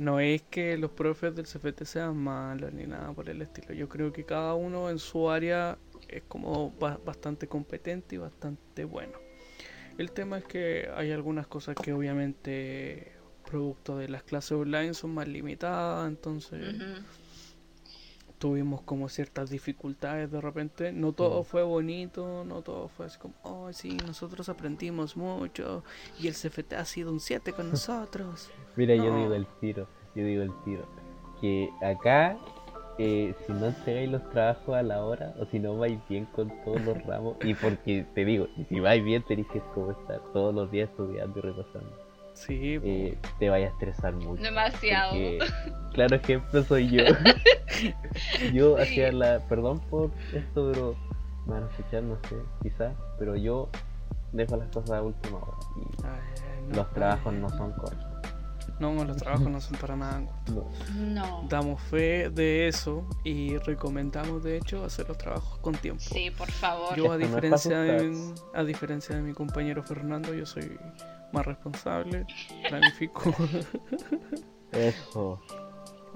no 0.00 0.18
es 0.18 0.40
que 0.42 0.78
los 0.78 0.90
profes 0.90 1.34
del 1.34 1.44
CFT 1.46 1.84
sean 1.84 2.16
malos 2.16 2.72
ni 2.72 2.84
nada 2.86 3.12
por 3.12 3.28
el 3.28 3.42
estilo. 3.42 3.74
Yo 3.74 3.86
creo 3.88 4.12
que 4.12 4.24
cada 4.24 4.54
uno 4.54 4.88
en 4.88 4.98
su 4.98 5.28
área 5.28 5.76
es 6.08 6.22
como 6.26 6.70
ba- 6.80 6.98
bastante 7.04 7.46
competente 7.46 8.14
y 8.14 8.18
bastante 8.18 8.84
bueno. 8.84 9.12
El 9.98 10.10
tema 10.12 10.38
es 10.38 10.44
que 10.44 10.88
hay 10.96 11.12
algunas 11.12 11.46
cosas 11.46 11.74
que 11.76 11.92
obviamente 11.92 13.12
producto 13.44 13.98
de 13.98 14.08
las 14.08 14.22
clases 14.22 14.52
online 14.52 14.94
son 14.94 15.12
más 15.12 15.28
limitadas, 15.28 16.08
entonces. 16.08 16.74
Tuvimos 18.40 18.80
como 18.80 19.08
ciertas 19.10 19.50
dificultades 19.50 20.32
de 20.32 20.40
repente. 20.40 20.92
No 20.92 21.12
todo 21.12 21.44
fue 21.44 21.62
bonito, 21.62 22.42
no 22.44 22.62
todo 22.62 22.88
fue 22.88 23.06
así 23.06 23.18
como, 23.18 23.34
oh 23.42 23.72
sí, 23.72 23.98
nosotros 24.06 24.48
aprendimos 24.48 25.16
mucho 25.16 25.84
y 26.18 26.26
el 26.26 26.34
CFT 26.34 26.72
ha 26.72 26.84
sido 26.86 27.12
un 27.12 27.20
7 27.20 27.52
con 27.52 27.70
nosotros. 27.70 28.50
Mira, 28.76 28.96
yo 28.96 29.14
digo 29.14 29.34
el 29.34 29.46
tiro, 29.60 29.86
yo 30.16 30.24
digo 30.24 30.42
el 30.42 30.52
tiro. 30.64 30.88
Que 31.40 31.68
acá, 31.82 32.38
eh, 32.98 33.34
si 33.46 33.52
no 33.52 33.66
entregáis 33.66 34.10
los 34.10 34.28
trabajos 34.30 34.74
a 34.74 34.82
la 34.82 35.04
hora, 35.04 35.34
o 35.38 35.44
si 35.46 35.58
no 35.58 35.76
vais 35.76 36.00
bien 36.08 36.24
con 36.26 36.50
todos 36.64 36.80
los 36.80 37.02
ramos, 37.06 37.36
y 37.44 37.52
porque 37.54 38.06
te 38.14 38.24
digo, 38.24 38.48
si 38.70 38.80
vais 38.80 39.04
bien 39.04 39.22
tenéis 39.22 39.48
que 39.48 39.58
estar 39.58 40.20
todos 40.32 40.54
los 40.54 40.70
días 40.70 40.88
estudiando 40.88 41.38
y 41.38 41.42
repasando, 41.42 42.09
Sí, 42.46 42.80
eh, 42.82 43.18
te 43.38 43.50
vaya 43.50 43.66
a 43.66 43.68
estresar 43.70 44.14
mucho. 44.14 44.42
Demasiado. 44.42 45.10
Porque, 45.12 45.38
claro 45.92 46.16
ejemplo 46.16 46.62
soy 46.64 46.88
yo. 46.88 47.04
yo 48.52 48.76
Sí. 48.76 48.82
hacía 48.82 49.12
la. 49.12 49.40
Perdón 49.40 49.80
por 49.90 50.10
esto, 50.32 50.70
pero 50.72 50.96
me 51.46 51.54
van 51.54 51.64
a 51.64 51.66
escuchar, 51.70 52.02
no 52.02 52.16
sé, 52.28 52.36
quizás. 52.62 52.94
Pero 53.18 53.36
yo 53.36 53.68
dejo 54.32 54.56
las 54.56 54.68
cosas 54.68 54.90
a 54.90 55.02
última 55.02 55.38
hora. 55.38 55.56
Y 55.76 56.02
Ay, 56.04 56.62
no, 56.68 56.76
los 56.76 56.90
trabajos 56.94 57.32
ay, 57.34 57.40
no 57.40 57.48
son 57.50 57.72
cortos. 57.72 58.06
No, 58.78 59.04
los 59.04 59.16
trabajos 59.18 59.50
no 59.50 59.60
son 59.60 59.76
para 59.76 59.94
nada. 59.94 60.22
No. 60.54 60.70
No. 60.96 61.46
Damos 61.50 61.82
fe 61.82 62.30
de 62.30 62.66
eso 62.68 63.06
y 63.24 63.58
recomendamos 63.58 64.42
de 64.42 64.56
hecho 64.56 64.82
hacer 64.84 65.06
los 65.06 65.18
trabajos 65.18 65.58
con 65.58 65.74
tiempo. 65.74 66.00
Sí, 66.02 66.30
por 66.30 66.50
favor. 66.50 66.96
Yo 66.96 67.12
a 67.12 67.16
Esto 67.16 67.18
no 67.18 67.26
diferencia 67.26 67.78
de 67.80 68.34
a 68.54 68.64
diferencia 68.64 69.16
de 69.16 69.20
mi 69.20 69.34
compañero 69.34 69.82
Fernando, 69.82 70.32
yo 70.32 70.46
soy 70.46 70.78
más 71.32 71.46
responsable, 71.46 72.26
planifico. 72.68 73.34
Eso, 74.72 75.40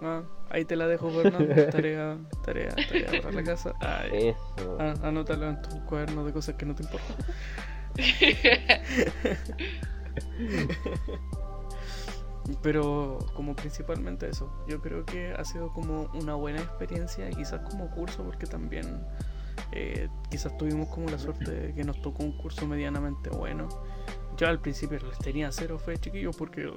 Ah, 0.02 0.22
ahí 0.50 0.64
te 0.64 0.76
la 0.76 0.86
dejo 0.86 1.08
Fernando, 1.10 1.54
tarea, 1.70 2.18
tarea, 2.44 2.74
tarea 2.74 3.22
para 3.22 3.32
la 3.32 3.42
casa. 3.42 3.72
Ay, 3.80 4.28
eso. 4.28 4.76
ah, 4.78 4.94
anótalo 5.02 5.48
en 5.48 5.62
tu 5.62 5.84
cuaderno 5.86 6.24
de 6.24 6.32
cosas 6.32 6.56
que 6.56 6.66
no 6.66 6.74
te 6.74 6.82
importan. 6.82 7.16
Pero 12.62 13.18
como 13.34 13.56
principalmente 13.56 14.28
eso, 14.28 14.52
yo 14.68 14.80
creo 14.82 15.06
que 15.06 15.32
ha 15.32 15.44
sido 15.44 15.72
como 15.72 16.10
una 16.14 16.34
buena 16.34 16.60
experiencia, 16.60 17.30
quizás 17.30 17.62
como 17.70 17.88
curso, 17.90 18.22
porque 18.22 18.46
también 18.46 19.02
eh, 19.72 20.08
quizás 20.30 20.54
tuvimos 20.58 20.88
como 20.88 21.08
la 21.08 21.18
suerte 21.18 21.50
de 21.50 21.74
que 21.74 21.84
nos 21.84 22.02
tocó 22.02 22.22
un 22.22 22.36
curso 22.36 22.66
medianamente 22.66 23.30
bueno. 23.30 23.68
Yo 24.36 24.48
al 24.48 24.60
principio 24.60 24.98
les 24.98 25.18
tenía 25.18 25.50
cero 25.52 25.78
fe, 25.78 25.96
chiquillos, 25.98 26.36
porque 26.36 26.68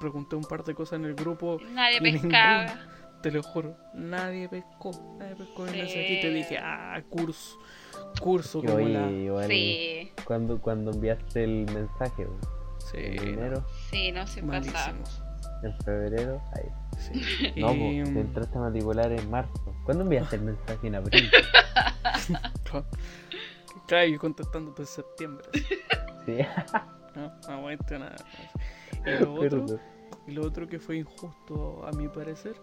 pregunté 0.00 0.36
un 0.36 0.44
par 0.44 0.62
de 0.64 0.74
cosas 0.74 0.98
en 1.00 1.06
el 1.06 1.14
grupo, 1.14 1.58
Nadie 1.70 2.00
pescaba. 2.00 2.66
te 3.22 3.30
lo 3.30 3.42
juro, 3.42 3.76
nadie 3.94 4.48
pescó, 4.48 4.90
nadie 5.18 5.34
pescó 5.36 5.66
en 5.66 5.72
Sí. 5.74 5.80
ese 5.80 6.12
y 6.12 6.20
te 6.20 6.30
dije, 6.30 6.58
ah, 6.58 7.02
curso, 7.08 7.58
curso 8.20 8.60
Que 8.60 8.66
como 8.68 8.78
oye, 8.84 8.92
la... 8.92 9.10
igual, 9.10 9.46
Sí, 9.48 10.12
cuando, 10.24 10.60
cuando 10.60 10.90
enviaste 10.92 11.44
el 11.44 11.66
mensaje, 11.72 12.26
Sí, 12.78 12.98
en 12.98 13.18
enero, 13.28 13.64
sí, 13.90 14.12
no 14.12 14.26
se 14.26 14.42
pasaba. 14.42 14.94
en 15.62 15.78
febrero, 15.84 16.42
ahí. 16.54 16.68
Sí. 16.98 17.52
No, 17.56 17.72
Y, 17.74 18.02
pues, 18.02 18.04
te 18.04 18.10
mm, 18.12 18.18
entraste 18.18 18.58
a 18.58 18.60
matricular 18.60 19.10
en 19.12 19.30
marzo. 19.30 19.74
¿Cuándo 19.84 20.04
enviaste 20.04 20.36
el 20.36 20.42
mensaje 20.52 20.86
en 20.86 20.94
abril? 20.96 21.30
Claro. 22.64 22.86
Claro, 23.86 24.06
yo 24.08 24.18
contestándote 24.18 24.82
en 24.82 24.86
septiembre. 24.86 25.44
Sí, 26.26 26.38
No, 27.14 27.32
no 27.46 27.54
aguante 27.54 27.98
nada. 27.98 28.16
Y 29.06 29.22
lo, 29.24 29.34
otro, 29.40 29.66
y 30.26 30.32
lo 30.32 30.42
otro 30.46 30.66
que 30.66 30.78
fue 30.80 30.96
injusto, 30.96 31.86
a 31.86 31.92
mi 31.92 32.08
parecer, 32.08 32.54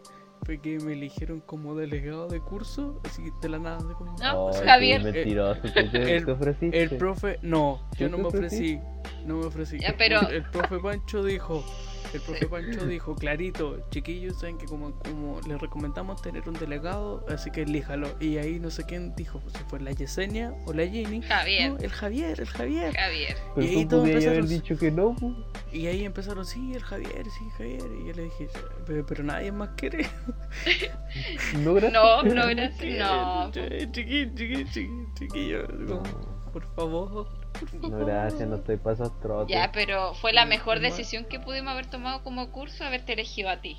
fue 0.44 0.60
que 0.60 0.78
me 0.80 0.94
eligieron 0.94 1.40
como 1.40 1.76
delegado 1.76 2.28
de 2.28 2.42
curso, 2.42 3.00
así 3.06 3.24
de 3.42 3.48
la 3.50 3.60
nada. 3.60 3.78
De 3.78 3.94
como, 3.94 4.16
No, 4.18 4.48
pues, 4.48 4.60
qué 4.62 4.68
Javier. 4.68 5.04
mentiroso, 5.04 5.62
¿tú 5.62 5.70
te, 5.72 6.18
el-? 6.18 6.74
El 6.74 6.98
profe, 6.98 7.40
no, 7.44 7.80
yo 7.98 8.08
¿Tú 8.10 8.12
no 8.12 8.24
me 8.24 8.28
ofrecí, 8.28 8.80
no 9.26 9.38
me 9.38 9.46
ofrecí. 9.46 9.80
Ya, 9.80 9.96
pero- 9.98 10.20
El, 10.28 10.36
el 10.36 10.44
profe 10.50 10.80
Pancho 10.80 11.24
dijo, 11.24 11.64
el 12.14 12.22
profe 12.22 12.48
Pancho 12.48 12.86
dijo, 12.88 13.16
clarito, 13.16 13.80
chiquillos, 13.92 14.40
saben 14.40 14.58
que 14.58 14.66
como, 14.66 14.92
como 15.00 15.40
les 15.48 15.60
recomendamos 15.60 16.22
tener 16.22 16.48
un 16.48 16.56
delegado, 16.56 17.26
así 17.30 17.52
que 17.52 17.62
elíjalo. 17.64 18.10
Y 18.20 18.38
ahí 18.38 18.60
no 18.60 18.70
sé 18.70 18.84
quién 18.86 19.16
dijo, 19.16 19.42
si 19.48 19.64
fue 19.70 19.80
la 19.80 19.92
Yesenia 19.92 20.54
o 20.66 20.74
la 20.74 20.88
Jenny. 20.88 21.22
Javier. 21.22 21.72
No, 21.74 21.78
el 21.80 21.90
Javier, 21.92 22.40
el 22.40 22.48
Javier. 22.48 22.94
Javier. 22.96 23.38
Pero 23.56 23.68
y 23.68 23.70
ahí 23.76 23.86
todos 23.86 24.08
empezaron- 24.08 24.48
dicho 24.48 24.78
que 24.78 24.92
no, 24.92 25.16
pues. 25.20 25.34
Y 25.74 25.88
ahí 25.88 26.04
empezaron, 26.04 26.46
sí, 26.46 26.74
el 26.74 26.82
Javier, 26.84 27.26
sí, 27.26 27.46
Javier. 27.58 27.84
Y 28.02 28.08
yo 28.08 28.14
le 28.14 28.24
dije, 28.24 28.50
pero, 28.86 29.06
pero 29.06 29.24
nadie 29.24 29.52
más 29.52 29.70
quiere. 29.78 30.06
No, 31.60 31.74
gracias. 31.74 31.94
No, 31.94 32.24
no, 32.24 32.48
gracias. 32.48 33.00
No. 33.00 33.52
Chiquillo, 33.52 34.32
chiquillo, 34.36 34.66
chiquillo, 34.72 35.08
chiquillo. 35.16 35.68
No, 35.68 36.04
Por 36.54 36.64
favor. 36.76 37.41
no, 37.82 38.06
gracias, 38.06 38.48
no 38.48 38.56
estoy 38.56 38.78
para 38.78 38.94
esos 38.96 39.20
trotes. 39.20 39.56
Ya, 39.56 39.72
pero 39.72 40.14
fue 40.16 40.34
la 40.34 40.46
mejor 40.46 40.80
decisión 40.80 41.26
que 41.26 41.40
pudimos 41.40 41.72
haber 41.72 41.86
tomado 41.88 42.24
como 42.24 42.52
curso 42.52 42.84
haberte 42.84 43.14
elegido 43.14 43.50
a 43.50 43.62
ti. 43.62 43.78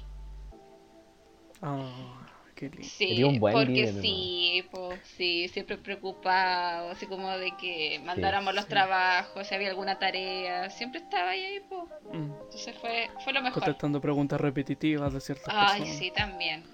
Ah, 1.61 2.26
qué 2.54 2.68
lindo. 2.68 2.82
Sí, 2.82 3.08
Sería 3.08 3.26
un 3.26 3.40
buen 3.40 3.54
porque 3.54 3.72
líder, 3.72 3.94
sí, 4.02 4.64
pues 4.70 5.00
sí, 5.16 5.48
siempre 5.48 5.76
preocupado, 5.78 6.90
así 6.90 7.06
como 7.06 7.30
de 7.38 7.52
que 7.56 8.00
mandáramos 8.04 8.54
los 8.54 8.64
sí. 8.64 8.70
trabajos, 8.70 9.46
si 9.46 9.54
había 9.54 9.70
alguna 9.70 9.98
tarea, 9.98 10.68
siempre 10.70 11.00
estaba 11.00 11.30
ahí, 11.30 11.44
ahí 11.44 11.61
pues. 11.68 11.82
Mm. 12.12 12.32
Entonces 12.44 12.76
fue, 12.80 13.08
fue 13.22 13.32
lo 13.32 13.42
mejor. 13.42 13.62
Contestando 13.62 14.00
preguntas 14.00 14.40
repetitivas 14.40 15.12
de 15.12 15.20
ciertas 15.20 15.54
Ay, 15.56 15.80
personas. 15.80 15.98
sí, 15.98 16.12
también. 16.14 16.64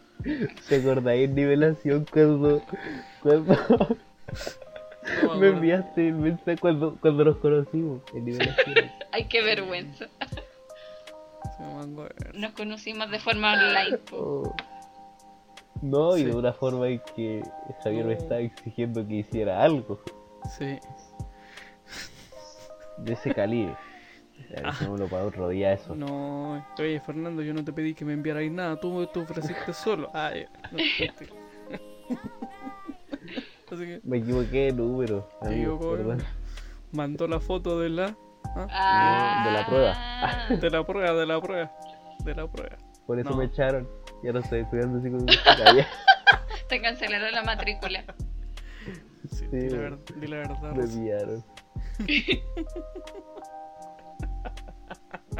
¿Te 0.69 0.77
acordáis 0.77 1.31
nivelación 1.31 2.07
cuando, 2.11 2.63
cuando 3.23 3.57
No, 5.23 5.35
me 5.37 5.49
enviaste 5.49 6.09
el 6.09 6.15
mensaje 6.15 6.59
cuando, 6.59 6.97
cuando 7.01 7.25
nos 7.25 7.37
conocimos 7.39 8.03
en 8.15 8.25
nivelación? 8.25 8.75
Ay, 9.13 9.25
qué 9.29 9.43
vergüenza. 9.43 10.07
Nos 12.35 12.53
conocimos 12.53 13.11
de 13.11 13.19
forma 13.19 13.53
online. 13.55 13.99
po. 13.99 14.17
Oh. 14.17 14.57
No, 15.81 16.17
y 16.17 16.21
Sí. 16.21 16.27
de 16.27 16.35
una 16.37 16.53
forma 16.53 16.89
en 16.89 17.01
que 17.15 17.43
Javier 17.85 18.05
me 18.05 18.15
No. 18.15 18.19
estaba 18.21 18.41
exigiendo 18.41 19.07
que 19.07 19.15
hiciera 19.15 19.63
algo 19.63 20.01
Sí. 20.57 20.79
de 22.99 23.13
ese 23.13 23.33
calibre. 23.35 23.77
Dejémoslo 24.51 25.09
para 25.09 25.25
otro 25.25 25.49
día 25.49 25.73
eso. 25.73 25.95
No, 25.95 26.65
oye 26.79 27.01
Fernando, 27.01 27.43
yo 27.43 27.53
no 27.55 27.65
te 27.65 27.73
pedí 27.73 27.95
que 27.95 28.05
me 28.05 28.13
enviarais 28.13 28.51
nada, 28.51 28.79
tú 28.81 29.07
te 29.07 29.21
ofreciste 29.21 29.73
solo. 29.73 30.11
Ah, 30.15 30.33
ya. 30.35 30.49
No, 30.73 30.79
mentira. 30.79 31.15
Así 33.71 33.85
que 33.85 34.01
Me 34.05 34.19
equivoqué 34.19 34.67
de 34.67 34.73
número, 34.73 35.29
amigo, 35.43 35.77
equivocó, 35.77 36.17
mandó 36.93 37.27
la 37.29 37.39
foto 37.41 37.79
de 37.81 37.91
la 37.91 38.17
¿ah? 38.57 38.67
Ah, 38.71 39.43
de 39.45 39.53
la 39.53 39.67
prueba. 39.67 40.57
de 40.61 40.71
la 40.71 40.87
prueba, 40.87 41.13
de 41.15 41.27
la 41.27 41.41
prueba, 41.41 41.73
de 42.25 42.35
la 42.35 42.47
prueba. 42.51 42.77
Por 43.07 43.19
eso 43.19 43.31
No. 43.31 43.37
me 43.37 43.45
echaron. 43.45 43.89
Ya 44.23 44.33
no 44.33 44.41
estoy 44.41 44.61
estudiando 44.61 45.01
psicología. 45.01 45.87
Te 46.69 46.81
cancelaron 46.83 47.33
la 47.33 47.43
matrícula. 47.45 48.05
Sí, 49.31 49.47
Sí, 49.51 49.57
di, 49.57 49.69
la 49.71 49.97
di 50.17 50.27
la 50.27 50.37
verdad. 50.39 50.75
me 50.75 50.87
pillaron. 50.87 51.45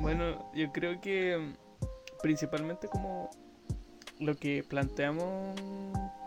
Bueno, 0.00 0.50
yo 0.54 0.70
creo 0.72 1.00
que 1.00 1.36
mm, 1.36 1.54
principalmente 2.22 2.86
como 2.88 3.28
lo 4.20 4.36
que 4.36 4.62
planteamos 4.62 5.54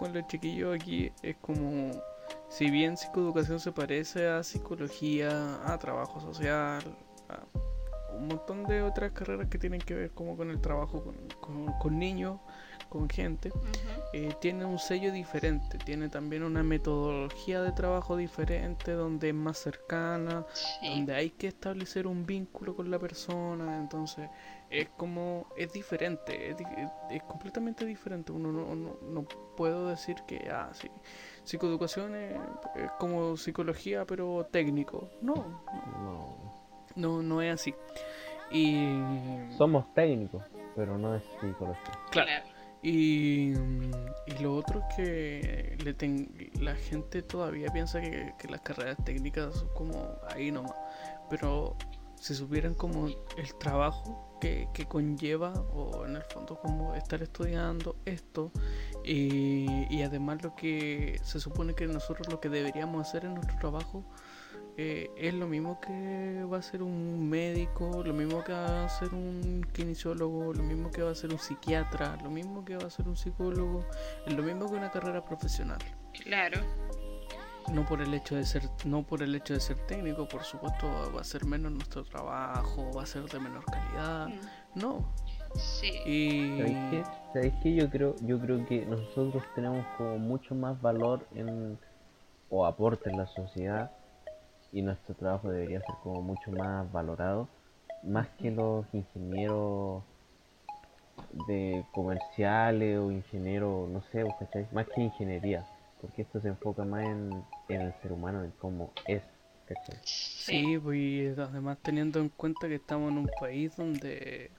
con 0.02 0.14
los 0.14 0.26
chiquillos 0.26 0.74
aquí 0.76 1.12
es 1.22 1.36
como 1.38 1.92
si 2.50 2.72
bien 2.72 2.98
psicoeducación 2.98 3.60
se 3.60 3.72
parece 3.72 4.28
a 4.28 4.42
psicología, 4.42 5.60
a 5.64 5.78
trabajo 5.78 6.20
social, 6.20 6.82
a 7.30 8.16
un 8.16 8.28
montón 8.28 8.64
de 8.64 8.82
otras 8.82 9.12
carreras 9.12 9.48
que 9.48 9.60
tienen 9.60 9.80
que 9.80 9.94
ver 9.94 10.10
como 10.12 10.36
con 10.36 10.50
el 10.50 10.60
trabajo 10.60 11.04
con, 11.04 11.16
con- 11.40 11.74
con 11.80 12.00
niños, 12.00 12.40
con 12.92 13.10
gente, 13.10 13.52
eh, 14.12 14.36
tiene 14.42 14.66
un 14.66 14.78
sello 14.78 15.14
diferente, 15.14 15.78
tiene 15.78 16.10
también 16.10 16.44
una 16.44 16.62
metodología 16.62 17.62
de 17.62 17.72
trabajo 17.72 18.18
diferente, 18.18 18.92
donde 18.92 19.30
es 19.30 19.34
más 19.34 19.58
cercana, 19.58 20.46
Sí. 20.52 20.90
donde 20.90 21.16
hay 21.16 21.30
que 21.30 21.48
establecer 21.48 22.06
un 22.06 22.26
vínculo 22.26 22.76
con 22.76 22.92
la 22.92 23.00
persona, 23.00 23.78
entonces 23.78 24.30
es 24.70 24.90
como, 24.98 25.48
es 25.56 25.72
diferente, 25.72 26.50
es, 26.50 26.58
di- 26.58 26.66
es 27.12 27.24
completamente 27.24 27.86
diferente, 27.86 28.34
uno 28.34 28.52
no, 28.52 28.76
no, 28.76 28.98
no 29.02 29.24
puedo 29.56 29.88
decir 29.88 30.18
que, 30.28 30.50
ah, 30.52 30.70
sí, 30.74 30.90
psicoeducación 31.46 32.14
es, 32.16 32.36
es 32.76 32.92
como 33.00 33.38
psicología 33.38 34.04
pero 34.06 34.46
técnico, 34.52 35.10
no, 35.22 35.36
No. 36.04 36.36
no, 36.98 37.22
no 37.22 37.42
es 37.42 37.54
así. 37.54 37.74
Y 38.52 38.98
Somos 39.58 39.94
técnicos, 39.94 40.44
pero 40.76 40.98
no 40.98 41.16
es 41.16 41.24
psicología. 41.40 41.92
claro, 42.12 42.32
Y, 42.84 43.54
y 44.26 44.42
lo 44.42 44.56
otro 44.56 44.82
que 44.96 45.78
le 45.84 45.94
ten- 45.94 46.34
la 46.60 46.76
gente 46.76 47.22
todavía 47.22 47.72
piensa 47.72 48.02
que, 48.02 48.34
que 48.40 48.48
las 48.48 48.62
carreras 48.62 48.98
técnicas 49.06 49.56
son 49.56 49.70
como 49.76 50.16
ahí 50.30 50.52
nomás. 50.52 50.76
Pero 51.30 51.76
si 52.16 52.34
supieran 52.36 52.74
como 52.74 53.08
el 53.08 53.56
trabajo 53.60 54.38
que, 54.42 54.68
que 54.74 54.86
conlleva, 54.88 55.54
o 55.74 56.06
en 56.06 56.16
el 56.16 56.24
fondo 56.24 56.60
como 56.60 56.96
estar 56.96 57.22
estudiando 57.22 57.96
esto, 58.06 58.52
y, 59.04 59.86
y 59.96 60.02
además 60.04 60.42
lo 60.44 60.56
que 60.56 61.20
se 61.24 61.40
supone 61.40 61.76
que 61.76 61.86
nosotros 61.88 62.28
lo 62.30 62.40
que 62.40 62.50
deberíamos 62.50 63.08
hacer 63.08 63.26
en 63.26 63.36
nuestro 63.36 63.58
trabajo, 63.60 64.04
eh, 64.78 65.10
es 65.18 65.34
lo 65.34 65.48
mismo 65.48 65.80
que 65.82 66.44
va 66.52 66.58
a 66.58 66.62
ser 66.62 66.82
un 66.82 67.30
médico, 67.30 68.04
lo 68.06 68.14
mismo 68.14 68.44
que 68.44 68.54
va 68.54 68.86
a 68.86 68.90
ser 68.90 69.14
un 69.14 69.66
kinesiólogo, 69.74 70.54
lo 70.54 70.64
mismo 70.64 70.90
que 70.92 71.02
va 71.02 71.12
a 71.12 71.16
ser 71.16 71.32
un 71.32 71.40
psiquiatra, 71.40 72.18
lo 72.24 72.30
mismo 72.30 72.64
que 72.64 72.78
va 72.78 72.88
a 72.88 72.90
ser 72.90 73.08
un 73.08 73.18
psicólogo, 73.18 73.86
es 74.26 74.34
lo 74.34 74.44
mismo 74.44 74.70
que 74.70 74.76
una 74.76 74.92
carrera 74.92 75.24
profesional. 75.24 75.80
Claro. 76.24 76.62
No 77.72 77.86
por 77.86 78.02
el 78.02 78.14
hecho 78.14 78.36
de 78.36 78.46
ser, 78.46 78.64
no 78.86 79.04
por 79.04 79.22
el 79.22 79.36
hecho 79.36 79.54
de 79.54 79.60
ser 79.60 79.78
técnico, 79.88 80.28
por 80.28 80.44
supuesto 80.44 80.88
va 81.16 81.22
a 81.22 81.24
ser 81.24 81.46
menos 81.46 81.72
nuestro 81.72 82.04
trabajo, 82.04 82.92
va 82.96 83.04
a 83.04 83.06
ser 83.06 83.24
de 83.24 83.40
menor 83.40 83.66
calidad. 83.66 84.28
Mm, 84.30 84.80
No. 84.80 85.14
Sí. 85.56 85.92
¿Sabéis 85.92 86.78
Y 86.78 86.90
qué? 86.90 87.04
¿Sabéis 87.34 87.54
qué? 87.62 87.76
Yo 87.76 87.90
creo, 87.90 88.16
yo 88.22 88.40
creo 88.40 88.66
que 88.66 88.86
nosotros 88.86 89.44
tenemos 89.54 89.86
como 89.98 90.18
mucho 90.18 90.56
más 90.56 90.82
valor 90.82 91.28
en 91.36 91.78
o 92.50 92.66
aporte 92.66 93.10
en 93.10 93.18
la 93.18 93.28
sociedad 93.28 93.92
y 94.72 94.82
nuestro 94.82 95.16
trabajo 95.16 95.50
debería 95.50 95.80
ser 95.82 95.96
como 96.04 96.22
mucho 96.22 96.52
más 96.52 96.92
valorado, 96.92 97.48
más 98.04 98.28
que 98.40 98.52
los 98.52 98.86
ingenieros 98.94 100.04
de 101.48 101.86
comerciales 101.92 102.98
o 103.00 103.12
ingenieros, 103.12 103.90
no 103.90 104.02
sé. 104.12 104.26
Más 104.72 104.88
que 104.88 105.02
ingeniería, 105.02 105.66
porque 106.00 106.24
esto 106.24 106.40
se 106.42 106.50
enfoca 106.50 106.84
más 106.84 107.06
en, 107.06 107.44
el 107.70 107.94
ser 108.02 108.12
humano, 108.12 108.44
en 108.44 108.52
cómo 108.52 108.92
es, 109.08 109.24
¿cachai? 109.66 110.00
Sí, 110.04 110.78
pues 110.82 111.38
además 111.38 111.78
teniendo 111.82 112.20
en 112.20 112.30
cuenta 112.30 112.68
que 112.68 112.76
estamos 112.76 113.12
en 113.12 113.20
un 113.20 113.30
país 113.40 113.76
donde 113.76 114.52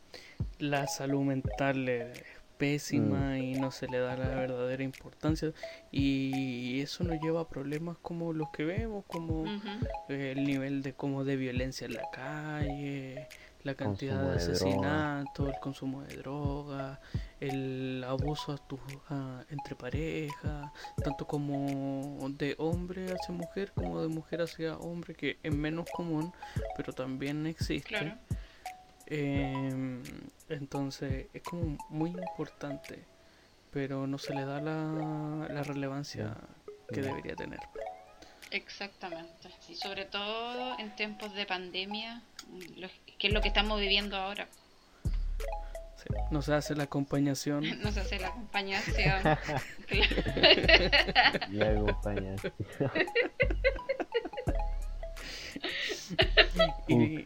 la 0.59 0.87
salud 0.87 1.23
mental 1.23 1.89
es 1.89 2.42
pésima 2.67 3.39
y 3.39 3.55
no 3.55 3.73
se 3.73 3.89
le 3.89 3.99
da 3.99 4.17
la 4.17 4.29
verdadera 4.29 4.85
importancia 4.85 5.53
y 5.91 6.81
eso 6.81 7.03
nos 7.03 7.21
lleva 7.21 7.41
a 7.41 7.49
problemas 7.49 7.99
como 7.99 8.33
los 8.33 8.51
que 8.51 8.65
vemos, 8.65 9.05
como 9.09 9.45
el 10.09 10.45
nivel 10.45 10.83
de 10.83 10.93
como 10.93 11.25
de 11.25 11.35
violencia 11.37 11.87
en 11.87 11.95
la 11.95 12.09
calle, 12.13 13.27
la 13.65 13.75
cantidad 13.75 14.15
Consumo 14.17 14.31
de 14.31 14.37
asesinatos, 14.37 15.49
el 15.49 15.61
consumo 15.61 16.03
de 16.03 16.17
drogas, 16.19 16.99
el 17.41 18.05
abuso 18.07 18.53
a 18.53 18.59
tu- 18.59 18.79
a- 19.09 19.45
entre 19.51 19.75
parejas, 19.75 20.71
tanto 21.03 21.27
como 21.27 22.29
de 22.39 22.55
hombre 22.59 23.07
hacia 23.13 23.35
mujer 23.35 23.73
como 23.75 24.01
de 24.03 24.09
mujer 24.09 24.43
hacia 24.43 24.77
hombre, 24.79 25.15
que 25.15 25.39
es 25.43 25.53
menos 25.55 25.87
común, 25.91 26.33
pero 26.77 26.93
también 26.93 27.45
existe. 27.47 27.89
Claro. 27.89 28.17
Em, 29.15 30.03
entonces 30.49 31.27
es 31.35 31.43
como 31.43 31.77
muy 31.91 32.09
importante, 32.09 33.05
pero 33.71 34.07
no 34.07 34.17
se 34.17 34.33
le 34.33 34.47
da 34.47 34.59
la, 34.59 35.49
la 35.51 35.63
relevancia 35.63 36.35
que 36.91 37.03
debería 37.03 37.37
tener. 37.37 37.61
Exactamente. 38.51 39.51
Y 39.69 39.75
sobre 39.75 40.07
todo 40.07 40.79
en 40.79 40.97
tiempos 40.97 41.35
de 41.35 41.45
pandemia, 41.45 42.23
que 43.19 43.27
es 43.27 43.35
lo 43.35 43.43
que 43.43 43.49
estamos 43.49 43.79
viviendo 43.79 44.17
ahora. 44.17 44.49
Sí, 45.05 46.09
No 46.31 46.41
se 46.41 46.55
hace 46.55 46.75
la 46.75 46.85
acompañación. 46.85 47.65
No 47.83 47.93
se 47.93 48.01
hace 48.01 48.19
la 48.19 48.29
acompañación. 48.29 49.23
Y 51.53 51.61
acompaña. 51.61 52.37
Y, 56.89 56.95
y- 56.95 57.25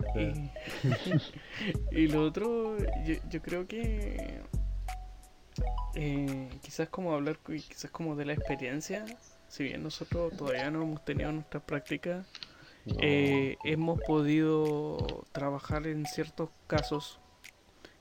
y 1.90 2.06
lo 2.08 2.24
otro, 2.24 2.76
yo, 3.04 3.14
yo 3.30 3.42
creo 3.42 3.66
que 3.66 4.40
eh, 5.94 6.48
quizás 6.62 6.88
como 6.88 7.12
hablar, 7.14 7.38
quizás 7.38 7.90
como 7.90 8.14
de 8.16 8.24
la 8.26 8.34
experiencia, 8.34 9.04
si 9.48 9.64
bien 9.64 9.82
nosotros 9.82 10.36
todavía 10.36 10.70
no 10.70 10.82
hemos 10.82 11.04
tenido 11.04 11.32
nuestras 11.32 11.62
prácticas, 11.62 12.26
No. 12.84 12.96
eh, 13.00 13.56
hemos 13.64 14.00
podido 14.02 15.24
trabajar 15.32 15.86
en 15.86 16.06
ciertos 16.06 16.50
casos 16.66 17.18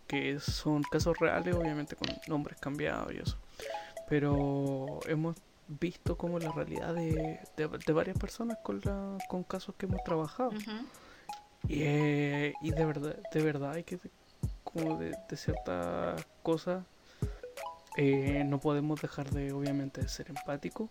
que 0.08 0.39
son 0.39 0.84
casos 0.84 1.17
reales, 1.17 1.56
obviamente 1.56 1.95
con 1.95 2.08
nombres 2.28 2.58
cambiados 2.60 3.12
y 3.13 3.17
eso. 3.17 3.38
Pero 4.08 5.00
hemos 5.08 5.36
visto 5.67 6.17
como 6.17 6.39
la 6.39 6.51
realidad 6.51 6.93
de, 6.93 7.39
de, 7.58 7.67
de 7.67 7.93
varias 7.93 8.17
personas 8.17 8.58
con, 8.63 8.82
la, 8.84 9.17
con 9.28 9.43
casos 9.43 9.75
que 9.75 9.86
hemos 9.86 10.04
trabajado. 10.04 10.51
Y, 11.67 11.82
eh, 11.82 12.54
y 12.62 12.71
de 12.71 12.86
verdad, 12.86 13.17
de 13.34 13.41
verdad 13.41 13.71
hay 13.73 13.84
que, 13.84 13.99
como 14.63 14.97
de, 14.97 15.15
de 15.30 15.38
ciertas 15.38 16.25
cosas, 16.43 16.84
eh, 17.97 18.43
no 18.45 18.60
podemos 18.60 19.01
dejar 19.01 19.30
de, 19.32 19.54
obviamente, 19.54 20.01
de 20.01 20.10
ser 20.10 20.30
empáticos, 20.30 20.89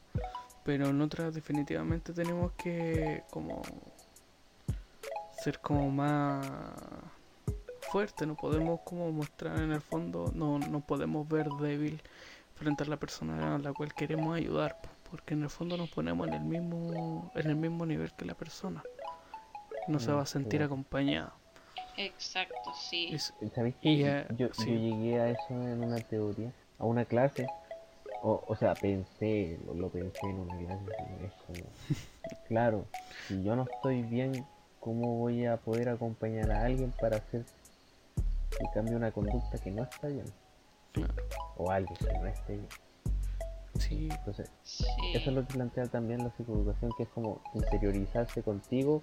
pero 0.64 0.88
en 0.88 1.00
otras 1.00 1.34
definitivamente 1.34 2.12
tenemos 2.12 2.52
que, 2.52 3.22
como, 3.30 3.62
ser 5.42 5.60
como 5.60 5.90
más 5.90 6.46
fuerte, 7.92 8.26
no 8.26 8.34
podemos 8.34 8.80
como 8.80 9.12
mostrar 9.12 9.60
en 9.60 9.70
el 9.70 9.80
fondo, 9.80 10.32
no, 10.34 10.58
no 10.58 10.80
podemos 10.80 11.28
ver 11.28 11.48
débil 11.60 12.00
frente 12.54 12.84
a 12.84 12.86
la 12.86 12.96
persona 12.96 13.56
a 13.56 13.58
la 13.58 13.72
cual 13.72 13.92
queremos 13.94 14.36
ayudar, 14.36 14.80
po, 14.80 14.88
porque 15.10 15.34
en 15.34 15.42
el 15.42 15.50
fondo 15.50 15.76
nos 15.76 15.90
ponemos 15.90 16.26
en 16.28 16.34
el 16.34 16.40
mismo, 16.42 17.30
en 17.34 17.50
el 17.50 17.56
mismo 17.56 17.84
nivel 17.86 18.12
que 18.12 18.24
la 18.24 18.34
persona. 18.34 18.82
No 19.88 19.98
se 20.00 20.10
Mm, 20.10 20.16
va 20.16 20.22
a 20.22 20.26
sentir 20.26 20.58
claro. 20.60 20.66
acompañado. 20.66 21.32
Exacto, 21.96 22.72
sí. 22.74 23.16
¿Sabéis 23.54 23.76
que 23.76 23.88
Y, 23.90 23.98
yo, 24.36 24.48
sí. 24.52 24.64
yo 24.66 24.74
llegué 24.74 25.20
a 25.20 25.30
eso 25.30 25.50
en 25.50 25.82
una 25.84 25.96
teoría, 26.00 26.52
a 26.78 26.84
una 26.84 27.04
clase? 27.04 27.46
O, 28.22 28.42
o 28.46 28.56
sea, 28.56 28.74
pensé, 28.74 29.58
lo, 29.66 29.74
lo 29.74 29.90
pensé 29.90 30.18
en 30.30 30.40
una 30.40 30.56
clase, 30.58 30.84
sí, 30.86 31.24
es 31.26 31.32
como, 31.46 31.64
claro, 32.48 32.86
si 33.28 33.42
yo 33.42 33.54
no 33.54 33.64
estoy 33.64 34.02
bien, 34.02 34.46
¿cómo 34.80 35.18
voy 35.18 35.44
a 35.46 35.58
poder 35.58 35.90
acompañar 35.90 36.50
a 36.50 36.64
alguien 36.64 36.92
para 36.92 37.18
hacer 37.18 37.44
que 38.58 38.64
cambie 38.72 38.96
una 38.96 39.12
conducta 39.12 39.58
que 39.58 39.70
no 39.70 39.82
está 39.82 40.08
bien? 40.08 40.32
claro, 40.92 41.14
O 41.56 41.70
alguien 41.70 41.96
que 41.96 42.12
no 42.18 42.26
esté 42.26 42.52
bien. 42.54 42.68
sí, 43.78 44.08
Entonces, 44.10 44.50
Sí. 44.62 44.84
eso 45.14 45.30
es 45.30 45.36
lo 45.36 45.46
que 45.46 45.54
plantea 45.54 45.86
también 45.86 46.22
la 46.24 46.30
psicoeducación, 46.30 46.90
que 46.96 47.04
es 47.04 47.08
como 47.10 47.40
interiorizarse 47.54 48.42
contigo 48.42 49.02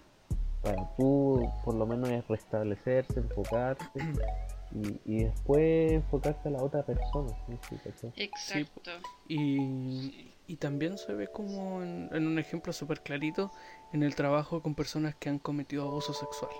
para 0.61 0.87
tú 0.95 1.49
por 1.65 1.73
lo 1.75 1.85
menos 1.87 2.09
es 2.09 2.27
restablecerse, 2.27 3.19
enfocarte 3.19 3.85
y, 4.71 4.99
y 5.05 5.23
después 5.23 5.91
enfocarte 5.93 6.49
a 6.49 6.51
la 6.51 6.63
otra 6.63 6.83
persona. 6.83 7.29
¿sí? 7.47 7.57
Sí, 7.69 7.75
¿cachai? 7.83 8.13
Exacto. 8.15 8.91
Y, 9.27 10.35
y 10.47 10.55
también 10.57 10.97
se 10.97 11.13
ve 11.13 11.27
como 11.27 11.81
en, 11.81 12.09
en 12.13 12.27
un 12.27 12.37
ejemplo 12.37 12.73
súper 12.73 13.01
clarito 13.01 13.51
en 13.91 14.03
el 14.03 14.15
trabajo 14.15 14.61
con 14.61 14.75
personas 14.75 15.15
que 15.15 15.29
han 15.29 15.39
cometido 15.39 15.83
abuso 15.87 16.13
sexual. 16.13 16.51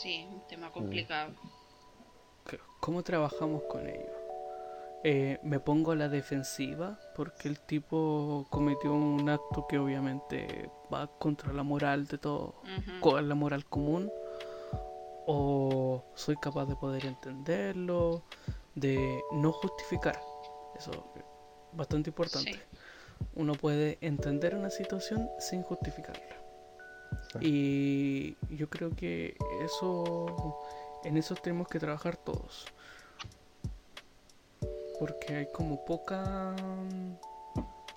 Sí, 0.00 0.26
un 0.32 0.40
tema 0.48 0.70
complicado. 0.70 1.32
¿Cómo 2.80 3.02
trabajamos 3.02 3.62
con 3.64 3.86
ellos? 3.86 4.17
Eh, 5.04 5.38
me 5.44 5.60
pongo 5.60 5.92
a 5.92 5.96
la 5.96 6.08
defensiva 6.08 6.98
porque 7.14 7.48
el 7.48 7.60
tipo 7.60 8.46
cometió 8.50 8.92
un 8.92 9.28
acto 9.30 9.66
que 9.68 9.78
obviamente 9.78 10.68
va 10.92 11.06
contra 11.06 11.52
la 11.52 11.62
moral 11.62 12.06
de 12.08 12.18
todo, 12.18 12.56
Ujú. 12.64 13.00
con 13.00 13.28
la 13.28 13.34
moral 13.36 13.64
común 13.66 14.10
o 15.26 16.04
soy 16.14 16.36
capaz 16.36 16.66
de 16.66 16.74
poder 16.74 17.06
entenderlo, 17.06 18.24
de 18.74 19.22
no 19.32 19.52
justificar. 19.52 20.18
Eso 20.76 20.90
es 21.16 21.22
bastante 21.72 22.10
importante. 22.10 22.52
Sí. 22.52 22.60
uno 23.34 23.54
puede 23.54 23.98
entender 24.00 24.54
una 24.54 24.70
situación 24.70 25.28
sin 25.38 25.62
justificarla. 25.62 26.22
Y 27.40 28.36
yo 28.54 28.68
creo 28.70 28.90
que 28.94 29.36
eso, 29.64 30.58
en 31.04 31.16
eso 31.16 31.34
tenemos 31.34 31.68
que 31.68 31.78
trabajar 31.80 32.16
todos. 32.16 32.66
Porque 34.98 35.36
hay 35.36 35.46
como 35.52 35.84
poca, 35.84 36.54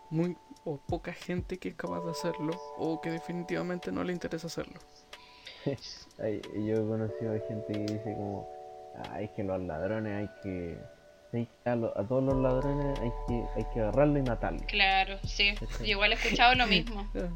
muy, 0.10 0.38
o 0.66 0.78
poca 0.78 1.14
gente 1.14 1.58
que 1.58 1.70
es 1.70 1.76
capaz 1.76 2.02
de 2.06 2.12
hacerlo, 2.12 2.54
o 2.78 3.02
que 3.02 3.10
definitivamente 3.12 3.92
no 3.92 4.04
le 4.04 4.14
interesa 4.14 4.48
hacerlo. 4.48 4.80
Ay, 6.20 6.42
yo 6.54 6.76
he 6.76 6.88
conocido 6.88 7.34
a 7.34 7.40
gente 7.48 7.74
que 7.74 7.80
dice 7.94 8.14
como, 8.16 8.48
ay, 9.12 9.30
que 9.36 9.44
los 9.44 9.62
ladrones 9.62 10.14
hay 10.14 10.30
que 10.44 10.78
hay- 11.34 11.48
a, 11.64 11.76
lo- 11.76 11.98
a 11.98 12.06
todos 12.06 12.24
los 12.24 12.36
ladrones 12.36 13.00
hay 13.00 13.12
que, 13.28 13.46
hay 13.56 13.66
que 13.74 13.80
agarrarlo 13.80 14.20
y 14.20 14.22
matarlo. 14.22 14.60
Claro, 14.68 15.18
sí. 15.24 15.54
Yo 15.80 15.86
igual 15.86 16.12
he 16.12 16.16
escuchado 16.16 16.56
lo 16.56 16.68
mismo. 16.68 17.08
Ah, 17.16 17.30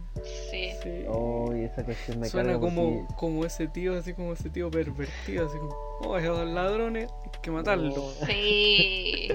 Sí. 0.51 0.71
sí. 0.83 1.05
Oh, 1.07 1.55
y 1.55 1.63
esa 1.63 1.83
cuestión 1.85 2.19
me 2.19 2.27
Suena 2.27 2.59
como, 2.59 2.83
porque- 3.05 3.15
como 3.15 3.45
ese 3.45 3.67
tío, 3.69 3.97
así 3.97 4.13
como 4.13 4.33
ese 4.33 4.49
tío 4.49 4.69
pervertido, 4.69 5.47
así 5.47 5.57
como, 5.57 5.73
oh, 6.01 6.17
esos 6.17 6.47
ladrones, 6.47 7.09
hay 7.23 7.31
que 7.41 7.51
matarlos. 7.51 7.97
Oh, 7.97 8.25
Sí, 8.25 9.29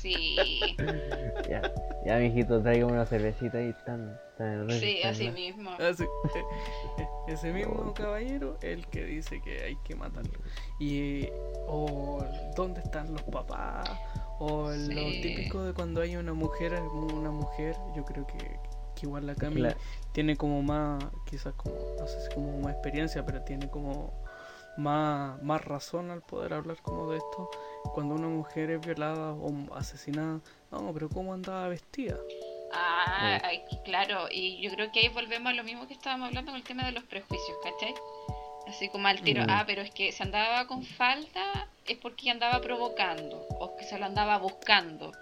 sí, 0.00 0.76
ya, 1.48 1.72
ya, 2.04 2.16
mijito, 2.18 2.60
traiga 2.62 2.86
una 2.86 3.06
cervecita 3.06 3.60
y 3.60 3.72
tan, 3.84 4.18
tan 4.36 4.68
sí, 4.70 5.00
así 5.02 5.30
mismo. 5.30 5.70
Así, 5.72 6.04
eh, 6.04 6.08
eh, 6.98 7.06
ese 7.28 7.52
mismo 7.52 7.92
caballero, 7.94 8.56
el 8.62 8.86
que 8.86 9.04
dice 9.04 9.40
que 9.42 9.62
hay 9.64 9.76
que 9.84 9.94
matarlo. 9.94 10.38
Y, 10.78 11.28
o, 11.66 12.24
¿dónde 12.56 12.80
están 12.80 13.12
los 13.12 13.22
papás? 13.22 13.88
O 14.38 14.70
lo 14.70 15.10
Sí. 15.10 15.20
típico 15.22 15.62
de 15.62 15.72
cuando 15.72 16.00
hay 16.00 16.16
una 16.16 16.34
mujer, 16.34 16.74
una 16.92 17.30
mujer, 17.30 17.76
yo 17.96 18.04
creo 18.04 18.26
que, 18.26 18.36
que 18.38 19.06
igual 19.06 19.26
la 19.26 19.34
Cami 19.36 19.60
Cla- 19.62 19.76
tiene 20.12 20.36
como 20.36 20.62
más, 20.62 21.02
quizás 21.24 21.54
como, 21.54 21.74
no 21.98 22.06
sé 22.06 22.20
si 22.22 22.34
como 22.34 22.58
más 22.58 22.72
experiencia, 22.72 23.24
pero 23.24 23.42
tiene 23.42 23.68
como 23.70 24.12
más, 24.76 25.40
más 25.42 25.64
razón 25.64 26.10
al 26.10 26.22
poder 26.22 26.54
hablar 26.54 26.76
como 26.82 27.10
de 27.10 27.18
esto. 27.18 27.50
Cuando 27.94 28.14
una 28.14 28.28
mujer 28.28 28.70
es 28.70 28.80
violada 28.80 29.32
o 29.32 29.52
asesinada, 29.74 30.40
no, 30.70 30.92
pero 30.92 31.08
¿cómo 31.08 31.32
andaba 31.34 31.68
vestida? 31.68 32.16
Ah, 32.72 33.40
ay, 33.44 33.62
claro, 33.84 34.26
y 34.30 34.60
yo 34.60 34.70
creo 34.72 34.90
que 34.90 35.00
ahí 35.00 35.08
volvemos 35.08 35.52
a 35.52 35.54
lo 35.54 35.62
mismo 35.62 35.86
que 35.86 35.94
estábamos 35.94 36.28
hablando 36.28 36.50
con 36.50 36.58
el 36.60 36.66
tema 36.66 36.84
de 36.84 36.92
los 36.92 37.04
prejuicios, 37.04 37.56
¿cachai? 37.62 37.94
Así 38.66 38.88
como 38.88 39.06
al 39.06 39.20
tiro, 39.20 39.42
Mm. 39.42 39.50
ah, 39.50 39.64
pero 39.66 39.82
es 39.82 39.90
que 39.92 40.10
se 40.10 40.22
andaba 40.22 40.66
con 40.66 40.82
falda 40.84 41.68
es 41.86 41.98
porque 41.98 42.30
andaba 42.30 42.60
provocando, 42.62 43.46
o 43.60 43.76
que 43.76 43.84
se 43.84 43.98
lo 43.98 44.06
andaba 44.06 44.38
buscando. 44.38 45.12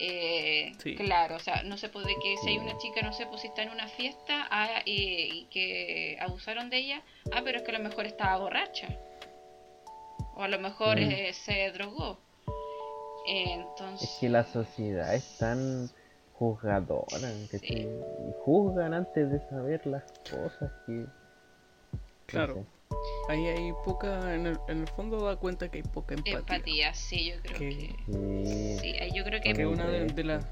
Eh, 0.00 0.72
Sí. 0.82 0.96
Claro, 0.96 1.36
o 1.36 1.38
sea, 1.38 1.62
no 1.62 1.76
se 1.76 1.88
puede 1.88 2.14
que 2.22 2.36
si 2.42 2.48
hay 2.48 2.58
una 2.58 2.76
chica, 2.78 3.00
no 3.02 3.12
sé, 3.12 3.26
pues 3.26 3.42
si 3.42 3.46
está 3.48 3.62
en 3.62 3.70
una 3.70 3.88
fiesta 3.88 4.46
ah, 4.50 4.80
y, 4.84 4.92
y 5.32 5.44
que 5.50 6.18
abusaron 6.20 6.68
de 6.70 6.78
ella, 6.78 7.02
ah, 7.32 7.42
pero 7.44 7.58
es 7.58 7.64
que 7.64 7.70
a 7.74 7.78
lo 7.78 7.84
mejor 7.88 8.06
estaba 8.06 8.36
borracha. 8.38 8.88
O 10.36 10.42
a 10.42 10.48
lo 10.48 10.58
mejor 10.58 10.96
Mm. 10.98 11.10
eh, 11.10 11.32
se 11.32 11.70
drogó. 11.70 12.18
Entonces... 13.26 14.10
Es 14.10 14.16
que 14.20 14.28
la 14.28 14.44
sociedad 14.44 15.14
es 15.14 15.38
tan 15.38 15.88
juzgadora. 16.34 17.30
Y 17.62 17.88
juzgan 18.44 18.94
antes 18.94 19.30
de 19.30 19.38
saber 19.48 19.86
las 19.86 20.02
cosas 20.28 20.72
que... 20.86 20.92
no 20.92 21.08
Claro. 22.26 22.54
sé. 22.54 22.64
Ahí 23.28 23.46
hay 23.46 23.72
poca, 23.84 24.34
en 24.34 24.46
el, 24.46 24.58
en 24.68 24.80
el 24.82 24.88
fondo 24.88 25.24
da 25.24 25.36
cuenta 25.36 25.68
que 25.70 25.78
hay 25.78 25.82
poca 25.84 26.14
empatía. 26.14 26.38
Empatía, 26.38 26.94
sí, 26.94 27.30
yo 27.32 27.40
creo 27.42 27.58
Que- 27.58 27.68
que... 27.68 27.96
Sí. 28.12 28.78
Sí, 28.80 28.96
ahí 28.98 29.12
yo 29.14 29.22
creo 29.24 29.40
que... 29.40 29.52
Que 29.52 29.66
una 29.66 29.86
de, 29.86 30.06
de 30.06 30.24
las... 30.24 30.44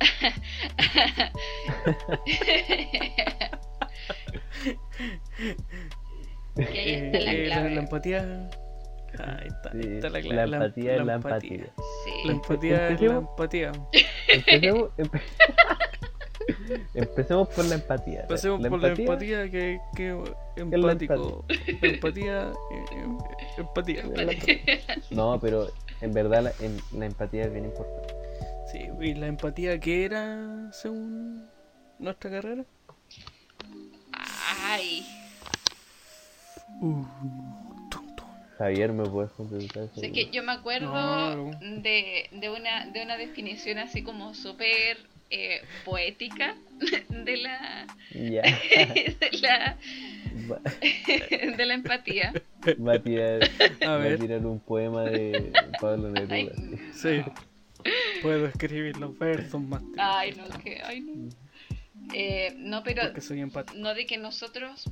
ahí 6.56 7.10
la 7.12 7.32
eh, 7.32 7.44
clave. 7.46 7.70
la 7.74 7.80
empatía... 7.80 8.50
Ahí 9.16 9.46
está, 9.46 9.70
ahí 9.72 9.80
Sí, 9.82 9.88
está 9.94 10.10
la, 10.10 10.20
la 10.20 10.46
la- 10.46 10.56
empatía 10.56 10.92
es 10.92 10.98
la 10.98 11.04
la 11.04 11.14
empatía. 11.14 11.54
empatía. 11.54 11.72
Sí. 12.04 12.10
La 12.26 12.32
empatía 12.32 12.88
es 12.88 13.00
la 13.00 13.06
Empecemos. 13.06 13.30
empatía. 13.30 13.72
Empecemos, 16.64 16.88
empe- 16.94 17.08
Empecemos 17.08 17.48
por 17.48 17.64
la 17.66 17.74
empatía. 17.74 18.20
Empecemos 18.22 18.68
por 18.68 18.80
la 18.82 18.88
empatía 18.88 19.50
que, 19.50 19.80
que 19.96 20.16
empático. 20.56 21.44
Empatía, 21.82 22.52
eh, 22.70 22.84
eh, 22.92 23.58
empatía. 23.58 24.04
No, 25.10 25.38
pero 25.40 25.68
en 26.00 26.12
verdad 26.12 26.42
la, 26.44 26.52
en- 26.64 26.80
la 26.98 27.06
empatía 27.06 27.44
es 27.44 27.52
bien 27.52 27.66
importante. 27.66 28.14
Sí, 28.72 28.88
y 29.00 29.14
la 29.14 29.26
empatía 29.26 29.78
que 29.78 30.04
era 30.04 30.70
según 30.72 31.46
nuestra 31.98 32.30
carrera. 32.30 32.64
Ay, 34.62 35.06
Uh, 36.80 37.04
tum, 37.88 38.16
tum. 38.16 38.26
Javier, 38.58 38.92
¿me 38.92 39.04
puedes 39.08 39.30
contestar? 39.32 39.88
sé 39.94 40.10
que 40.10 40.28
yo 40.32 40.42
me 40.42 40.50
acuerdo 40.52 40.90
No. 40.90 41.50
de, 41.60 42.28
de, 42.32 42.50
una, 42.50 42.86
de 42.86 43.02
una 43.04 43.16
definición 43.16 43.78
así 43.78 44.02
como 44.02 44.34
súper 44.34 44.96
eh, 45.30 45.62
poética 45.84 46.56
de 47.08 47.36
la, 47.38 47.86
de 48.12 49.30
la 49.40 49.76
de 51.56 51.66
la 51.66 51.74
empatía. 51.74 52.32
va 52.86 52.94
a 52.94 52.98
tirar, 53.02 53.42
A 53.82 53.86
va 53.88 53.94
a 53.94 53.98
ver. 53.98 54.18
tirar 54.18 54.44
un 54.46 54.60
poema 54.60 55.04
de 55.04 55.52
Pablo 55.80 56.10
Neruda. 56.10 56.34
Ay, 56.34 56.50
Sí. 56.92 57.22
Puedo 58.22 58.46
escribir 58.46 58.96
los 58.96 59.18
versos 59.18 59.60
más 59.60 59.82
ay 59.98 60.32
no, 60.32 60.48
que, 60.58 60.80
ay 60.82 61.00
no. 61.00 61.28
Eh, 62.14 62.54
no, 62.56 62.82
pero 62.82 63.02
porque 63.02 63.20
soy 63.20 63.44
no 63.76 63.94
de 63.94 64.06
que 64.06 64.16
nosotros 64.16 64.84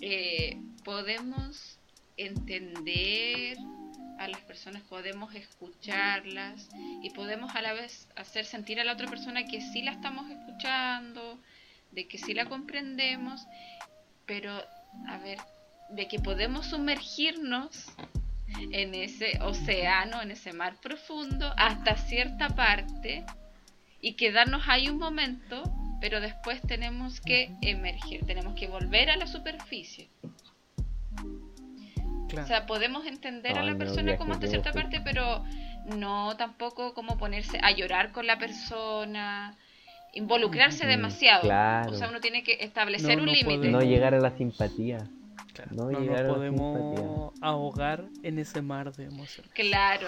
eh, 0.00 0.56
podemos 0.84 1.78
entender 2.16 3.56
a 4.18 4.28
las 4.28 4.40
personas, 4.42 4.82
podemos 4.82 5.34
escucharlas 5.34 6.68
y 7.02 7.10
podemos 7.10 7.54
a 7.54 7.62
la 7.62 7.72
vez 7.72 8.08
hacer 8.16 8.44
sentir 8.44 8.80
a 8.80 8.84
la 8.84 8.92
otra 8.92 9.08
persona 9.08 9.44
que 9.44 9.60
sí 9.60 9.82
la 9.82 9.92
estamos 9.92 10.30
escuchando, 10.30 11.38
de 11.92 12.06
que 12.06 12.18
sí 12.18 12.34
la 12.34 12.46
comprendemos, 12.46 13.46
pero 14.26 14.52
a 15.06 15.18
ver, 15.18 15.38
de 15.90 16.08
que 16.08 16.18
podemos 16.18 16.66
sumergirnos 16.66 17.86
en 18.72 18.94
ese 18.94 19.38
océano, 19.40 20.20
en 20.22 20.30
ese 20.30 20.52
mar 20.52 20.80
profundo, 20.80 21.52
hasta 21.56 21.96
cierta 21.96 22.48
parte 22.48 23.24
y 24.00 24.14
quedarnos 24.14 24.62
ahí 24.68 24.88
un 24.88 24.98
momento, 24.98 25.62
pero 26.00 26.20
después 26.20 26.60
tenemos 26.62 27.20
que 27.20 27.50
emerger, 27.62 28.24
tenemos 28.26 28.54
que 28.54 28.68
volver 28.68 29.10
a 29.10 29.16
la 29.16 29.26
superficie. 29.26 30.08
Claro. 32.28 32.44
O 32.44 32.48
sea, 32.48 32.66
podemos 32.66 33.06
entender 33.06 33.58
a 33.58 33.62
la 33.62 33.72
no, 33.72 33.78
persona 33.78 34.16
como 34.16 34.32
hasta 34.34 34.46
cierta 34.46 34.72
parte, 34.72 35.00
pero 35.02 35.44
no 35.96 36.36
tampoco 36.36 36.94
como 36.94 37.16
ponerse 37.16 37.58
a 37.62 37.70
llorar 37.72 38.12
con 38.12 38.26
la 38.26 38.38
persona, 38.38 39.56
involucrarse 40.12 40.84
Mm, 40.84 40.88
demasiado. 40.88 41.42
claro. 41.42 41.90
O 41.92 41.94
sea, 41.94 42.08
uno 42.08 42.20
tiene 42.20 42.42
que 42.42 42.58
establecer 42.60 43.16
No, 43.16 43.22
un 43.22 43.26
no 43.26 43.32
límite. 43.32 43.68
No 43.68 43.80
llegar 43.80 44.14
a 44.14 44.20
la 44.20 44.36
simpatía. 44.36 44.98
Claro, 45.54 45.70
no 45.74 45.90
no, 45.90 46.34
podemos 46.34 47.32
ahogar 47.40 48.04
en 48.22 48.38
ese 48.38 48.62
mar 48.62 48.92
de 48.94 49.06
emociones. 49.06 49.50
Claro, 49.54 50.06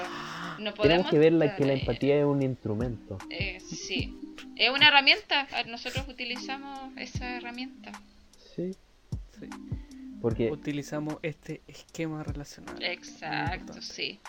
no 0.61 0.73
podemos. 0.75 0.83
Tenemos 0.83 1.11
que 1.11 1.19
ver 1.19 1.33
la, 1.33 1.57
que 1.57 1.65
la 1.65 1.73
eh, 1.73 1.81
empatía 1.81 2.17
es 2.19 2.25
un 2.25 2.41
instrumento. 2.43 3.19
eh, 3.31 3.59
sí, 3.61 4.17
es 4.55 4.71
una 4.71 4.89
herramienta. 4.89 5.49
Nosotros 5.67 6.07
utilizamos 6.07 6.97
esa 6.97 7.37
herramienta. 7.37 7.91
Sí. 8.55 8.77
Sí. 9.41 9.49
Porque, 10.21 10.51
Utilizamos 10.51 11.17
este 11.23 11.63
esquema 11.67 12.23
relacional. 12.23 12.77
Exacto, 12.83 13.81
sí. 13.81 14.21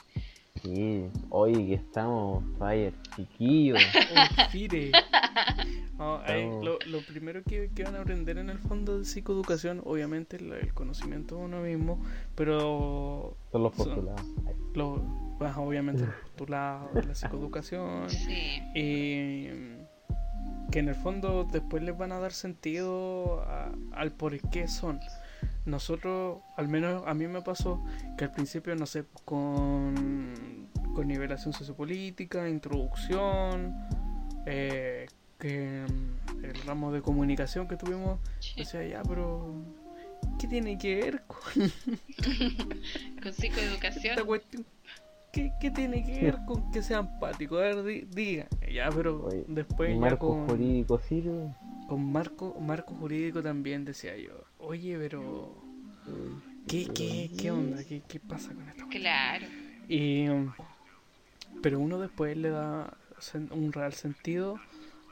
sí, 0.61 1.05
hoy 1.29 1.53
que 1.67 1.73
estamos, 1.75 2.43
fire, 2.57 2.93
chiquillos. 3.15 3.79
Un 4.39 4.49
fire. 4.51 4.91
No, 5.97 6.19
lo, 6.63 6.79
lo 6.87 7.01
primero 7.05 7.43
que, 7.43 7.69
que 7.75 7.83
van 7.83 7.95
a 7.95 8.01
aprender 8.01 8.37
en 8.39 8.49
el 8.49 8.57
fondo 8.57 8.97
de 8.99 9.05
psicoeducación, 9.05 9.81
obviamente 9.85 10.37
el, 10.37 10.51
el 10.53 10.73
conocimiento 10.73 11.35
de 11.37 11.41
uno 11.43 11.61
mismo, 11.61 12.03
pero 12.35 13.37
Son 13.51 13.63
los 13.63 13.75
Son- 13.75 13.85
postulados. 13.87 14.25
lo, 14.73 15.35
pues, 15.37 15.55
obviamente 15.57 16.05
los 16.05 16.15
postulados 16.15 16.93
de 16.95 17.03
la 17.03 17.13
psicoeducación, 17.15 18.09
Sí, 18.09 18.61
y 18.73 19.47
que 20.71 20.79
en 20.79 20.87
el 20.89 20.95
fondo 20.95 21.43
después 21.51 21.83
les 21.83 21.95
van 21.97 22.11
a 22.13 22.19
dar 22.19 22.31
sentido 22.31 23.41
a- 23.41 23.71
al 23.93 24.11
por 24.11 24.39
qué 24.49 24.67
son. 24.67 24.99
Nosotros, 25.65 26.39
al 26.57 26.67
menos 26.67 27.03
a 27.05 27.13
mí 27.13 27.27
me 27.27 27.41
pasó 27.41 27.83
que 28.17 28.25
al 28.25 28.31
principio, 28.31 28.75
no 28.75 28.85
sé, 28.85 29.05
con, 29.25 30.33
con 30.95 31.07
nivelación 31.07 31.53
sociopolítica, 31.53 32.49
introducción, 32.49 33.75
eh, 34.45 35.07
que 35.39 35.85
mm, 35.87 36.45
el 36.45 36.53
ramo 36.65 36.91
de 36.91 37.01
comunicación 37.01 37.67
que 37.67 37.77
tuvimos, 37.77 38.19
sí. 38.39 38.55
decía 38.57 38.85
ya, 38.85 39.03
pero 39.03 39.53
¿qué 40.39 40.47
tiene 40.47 40.77
que 40.77 40.95
ver 40.95 41.23
con 41.27 41.39
Con 43.23 43.33
psicoeducación. 43.33 44.11
esta 44.13 44.23
cuestión? 44.23 44.65
¿qué, 45.31 45.51
qué 45.59 45.71
tiene 45.71 46.03
que 46.03 46.23
ver 46.23 46.37
con 46.45 46.71
que 46.71 46.81
sea 46.83 46.99
empático? 46.99 47.57
A 47.57 47.61
ver, 47.61 47.83
di- 47.83 48.01
diga. 48.01 48.47
Ya, 48.71 48.89
pero 48.89 49.25
Oye, 49.25 49.45
después 49.47 49.89
ya 49.99 49.99
marco 49.99 50.27
con, 50.27 50.47
jurídico 50.47 50.99
sirve. 50.99 51.53
con 51.87 52.11
marco, 52.11 52.55
marco 52.59 52.95
jurídico 52.95 53.41
también 53.41 53.85
decía 53.85 54.15
yo, 54.17 54.33
oye, 54.71 54.97
pero 54.97 55.53
¿qué, 56.67 56.87
qué, 56.93 57.29
qué 57.37 57.51
onda? 57.51 57.83
¿Qué, 57.83 58.01
qué 58.07 58.19
pasa 58.19 58.53
con 58.53 58.67
esto? 58.69 58.85
Claro. 58.89 59.45
Y, 59.89 60.27
pero 61.61 61.79
uno 61.79 61.99
después 61.99 62.37
le 62.37 62.49
da 62.49 62.97
un 63.51 63.73
real 63.73 63.93
sentido 63.93 64.59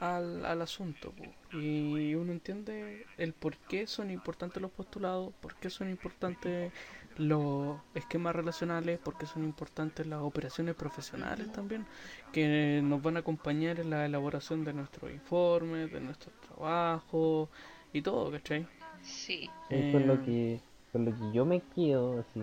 al, 0.00 0.44
al 0.46 0.62
asunto. 0.62 1.12
po. 1.12 1.24
Y 1.58 2.14
uno 2.14 2.32
entiende 2.32 3.06
el 3.18 3.34
por 3.34 3.56
qué 3.58 3.86
son 3.86 4.10
importantes 4.10 4.62
los 4.62 4.70
postulados, 4.70 5.34
por 5.40 5.54
qué 5.56 5.68
son 5.68 5.90
importantes 5.90 6.72
los 7.16 7.78
esquemas 7.94 8.34
relacionales, 8.34 8.98
por 8.98 9.18
qué 9.18 9.26
son 9.26 9.44
importantes 9.44 10.06
las 10.06 10.20
operaciones 10.22 10.74
profesionales 10.74 11.52
también, 11.52 11.86
que 12.32 12.80
nos 12.82 13.02
van 13.02 13.16
a 13.16 13.20
acompañar 13.20 13.78
en 13.78 13.90
la 13.90 14.06
elaboración 14.06 14.64
de 14.64 14.72
nuestros 14.72 15.10
informes, 15.10 15.92
de 15.92 16.00
nuestros 16.00 16.34
trabajos 16.40 17.50
y 17.92 18.00
todo, 18.00 18.30
¿cachai? 18.30 18.66
Sí. 19.02 19.48
Es 19.68 19.92
con 19.92 20.06
lo 20.06 20.14
Eh, 20.14 20.22
que 20.24 20.60
con 20.92 21.04
lo 21.04 21.12
que 21.12 21.32
yo 21.32 21.44
me 21.44 21.60
quedo 21.74 22.20
así 22.20 22.42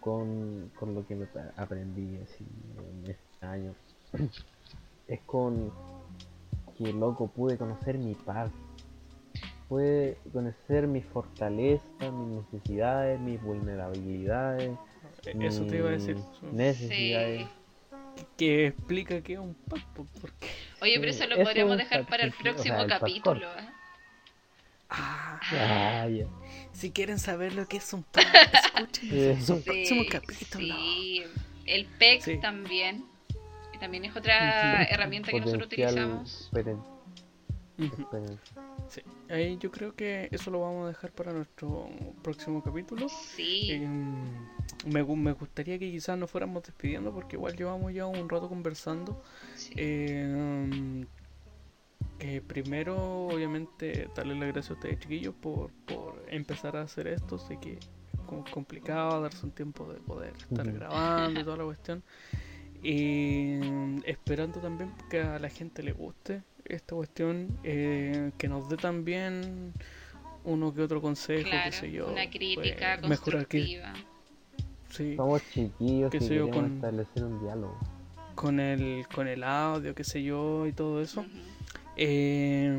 con, 0.00 0.70
con 0.78 0.94
lo 0.94 1.06
que 1.06 1.14
me 1.16 1.26
aprendí 1.56 2.16
así 2.18 2.46
en 2.78 3.10
este 3.10 3.46
año 3.46 3.74
es 5.08 5.20
con 5.26 5.70
que 6.76 6.92
loco 6.92 7.28
pude 7.28 7.58
conocer 7.58 7.98
mi 7.98 8.14
paz 8.14 8.50
pude 9.68 10.16
conocer 10.32 10.86
mis 10.86 11.04
fortalezas 11.04 12.12
mis 12.12 12.28
necesidades 12.42 13.20
mis 13.20 13.42
vulnerabilidades 13.42 14.70
Eso 15.24 15.66
te 15.66 15.76
iba 15.76 15.88
a 15.88 15.92
decir. 15.92 16.16
necesidades 16.52 17.42
Sí. 17.42 17.48
Que 18.36 18.68
explica 18.68 19.20
que 19.20 19.34
es 19.34 19.38
un 19.38 19.54
pacto, 19.54 20.06
porque... 20.20 20.48
Oye, 20.82 20.98
pero 20.98 21.10
eso 21.10 21.26
lo 21.26 21.36
podríamos 21.36 21.78
es 21.78 21.88
dejar 21.88 22.06
para 22.06 22.24
el 22.24 22.30
o 22.30 22.42
próximo 22.42 22.74
sea, 22.74 22.82
el 22.82 22.88
capítulo. 22.88 23.46
¿eh? 23.46 23.68
Ah, 24.90 25.38
Ah, 25.52 26.08
ya. 26.08 26.26
si 26.72 26.90
quieren 26.90 27.18
saber 27.18 27.54
lo 27.54 27.66
que 27.68 27.76
es 27.76 27.92
un 27.92 28.02
pacto, 28.04 28.30
escuchen 28.76 29.42
su 29.46 29.62
próximo 29.62 30.02
Sí, 30.02 30.08
capítulo. 30.08 30.74
sí. 30.76 31.22
El 31.66 31.86
PEC 31.86 32.22
Sí. 32.22 32.38
también. 32.40 33.04
que 33.72 33.78
también 33.78 34.04
es 34.06 34.16
otra 34.16 34.82
herramienta 34.84 35.30
que 35.30 35.40
nosotros 35.40 35.66
utilizamos. 35.66 36.44
esperen. 36.46 36.80
Sí, 38.88 39.02
ahí 39.30 39.56
yo 39.60 39.70
creo 39.70 39.94
que 39.94 40.28
eso 40.32 40.50
lo 40.50 40.62
vamos 40.62 40.86
a 40.86 40.88
dejar 40.88 41.12
para 41.12 41.32
nuestro 41.32 41.88
próximo 42.22 42.60
capítulo. 42.62 43.08
Sí. 43.08 43.70
Em, 43.72 44.14
me, 44.86 45.04
me 45.04 45.32
gustaría 45.32 45.78
que 45.78 45.90
quizás 45.90 46.18
nos 46.18 46.28
fuéramos 46.30 46.64
despidiendo 46.64 47.12
porque 47.12 47.36
igual 47.36 47.54
llevamos 47.56 47.92
ya 47.94 48.06
un 48.06 48.28
rato 48.28 48.48
conversando. 48.48 49.22
sí. 49.54 49.72
Em, 49.76 51.06
que 52.18 52.40
primero, 52.42 53.28
obviamente, 53.28 54.08
darle 54.14 54.34
las 54.34 54.48
gracias 54.48 54.70
a 54.70 54.74
ustedes, 54.74 54.98
chiquillos, 55.00 55.34
por, 55.34 55.70
por 55.86 56.24
empezar 56.28 56.76
a 56.76 56.82
hacer 56.82 57.06
esto. 57.06 57.38
Sé 57.38 57.58
que 57.60 57.74
es 57.74 57.88
como 58.26 58.44
complicado 58.50 59.22
darse 59.22 59.46
un 59.46 59.52
tiempo 59.52 59.90
de 59.92 60.00
poder 60.00 60.34
estar 60.36 60.70
grabando 60.70 61.40
y 61.40 61.44
toda 61.44 61.56
la 61.58 61.64
cuestión. 61.64 62.02
Y 62.82 63.54
em, 63.54 64.02
esperando 64.04 64.60
también 64.60 64.92
que 65.10 65.20
a 65.20 65.38
la 65.38 65.48
gente 65.48 65.82
le 65.82 65.92
guste 65.92 66.42
esta 66.64 66.94
cuestión, 66.94 67.58
eh, 67.64 68.30
que 68.38 68.48
nos 68.48 68.68
dé 68.68 68.76
también 68.76 69.72
uno 70.44 70.72
que 70.72 70.82
otro 70.82 71.00
consejo, 71.00 71.48
claro, 71.48 71.70
qué 71.70 71.72
sé 71.72 71.90
yo. 71.90 72.12
una 72.12 72.30
crítica 72.30 72.98
pues, 73.00 73.10
mejorar 73.10 73.46
que, 73.46 73.58
constructiva. 73.58 73.92
sí, 74.90 75.16
somos 75.16 75.42
chiquillos 75.50 76.12
yo, 76.12 76.18
queremos 76.20 76.50
con- 76.50 76.74
establecer 76.76 77.24
un 77.24 77.40
diálogo 77.40 77.78
con 78.34 78.60
el, 78.60 79.06
con 79.12 79.26
el 79.26 79.42
audio, 79.42 79.94
qué 79.96 80.04
sé 80.04 80.22
yo, 80.22 80.66
y 80.66 80.72
todo 80.72 81.02
eso. 81.02 81.24
Eh, 81.98 82.78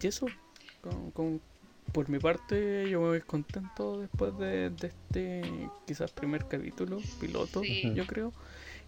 y 0.00 0.06
eso, 0.06 0.26
con- 0.80 1.10
con- 1.10 1.40
por 1.92 2.08
mi 2.08 2.18
parte, 2.18 2.88
yo 2.88 3.00
me 3.00 3.06
voy 3.08 3.20
contento 3.22 3.98
después 4.00 4.36
de, 4.38 4.70
de 4.70 4.86
este 4.88 5.70
quizás 5.86 6.12
primer 6.12 6.46
capítulo, 6.46 7.00
piloto, 7.20 7.62
Sí. 7.62 7.92
yo 7.94 8.06
creo, 8.06 8.32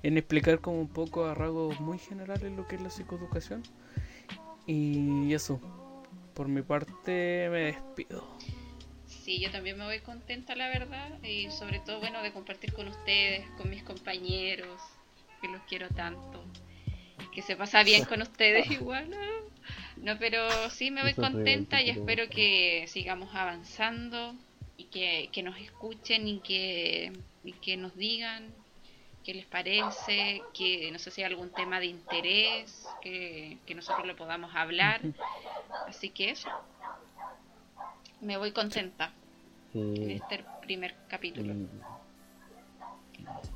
en 0.03 0.17
explicar 0.19 0.61
como 0.61 0.81
un 0.81 0.89
poco 0.89 1.25
a 1.25 1.35
rasgos 1.35 1.81
muy 1.81 1.99
generales 1.99 2.53
lo 2.53 2.67
que 2.69 2.77
es 2.77 2.83
la 2.83 2.91
psicoeducación. 2.91 3.63
Y 4.67 5.33
eso, 5.35 5.61
por 6.35 6.47
mi 6.49 6.63
parte, 6.63 7.49
me 7.51 7.61
despido. 7.73 8.23
Sí, 9.07 9.41
yo 9.41 9.51
también 9.51 9.77
me 9.79 9.85
voy 9.85 10.01
contenta, 10.01 10.55
la 10.55 10.69
verdad, 10.69 11.23
y 11.23 11.51
sobre 11.51 11.81
todo, 11.81 11.99
bueno, 12.01 12.23
de 12.23 12.33
compartir 12.33 12.73
con 12.73 12.87
ustedes, 12.89 13.45
con 13.59 13.69
mis 13.71 13.83
compañeros, 13.83 14.81
que 15.41 15.49
los 15.49 15.61
quiero 15.69 15.89
tanto, 15.89 16.45
que 17.35 17.43
se 17.43 17.57
pasa 17.57 17.83
bien 17.83 18.05
con 18.05 18.23
ustedes 18.23 18.71
igual. 18.71 19.11
¿no? 20.03 20.19
Pero 20.19 20.71
sí 20.71 20.91
me 20.91 21.03
voy 21.03 21.11
Eso 21.11 21.23
contenta 21.23 21.81
y 21.83 21.91
espero 21.91 22.29
que 22.31 22.87
sigamos 22.89 23.35
avanzando 23.35 24.35
y 24.77 24.85
que, 24.87 25.31
que 25.33 25.43
nos 25.43 25.59
escuchen 25.59 26.27
y 26.29 26.41
que, 26.41 27.13
y 27.45 27.53
que 27.55 27.77
nos 27.77 27.97
digan 27.97 28.55
qué 29.25 29.35
les 29.35 29.47
parece, 29.47 30.43
que 30.55 30.91
no 30.93 30.99
sé 30.99 31.11
si 31.11 31.21
hay 31.23 31.27
algún 31.27 31.51
tema 31.51 31.81
de 31.81 31.87
interés, 31.87 32.87
que, 33.03 33.59
que 33.67 33.75
nosotros 33.75 34.07
lo 34.07 34.17
podamos 34.17 34.55
hablar. 34.55 35.01
Así 35.87 36.11
que 36.11 36.31
eso. 36.31 36.51
Me 38.21 38.37
voy 38.37 38.53
contenta 38.53 39.13
en 39.95 40.11
este 40.11 40.45
primer 40.63 40.95
capítulo. 41.09 41.53
y- 41.55 42.00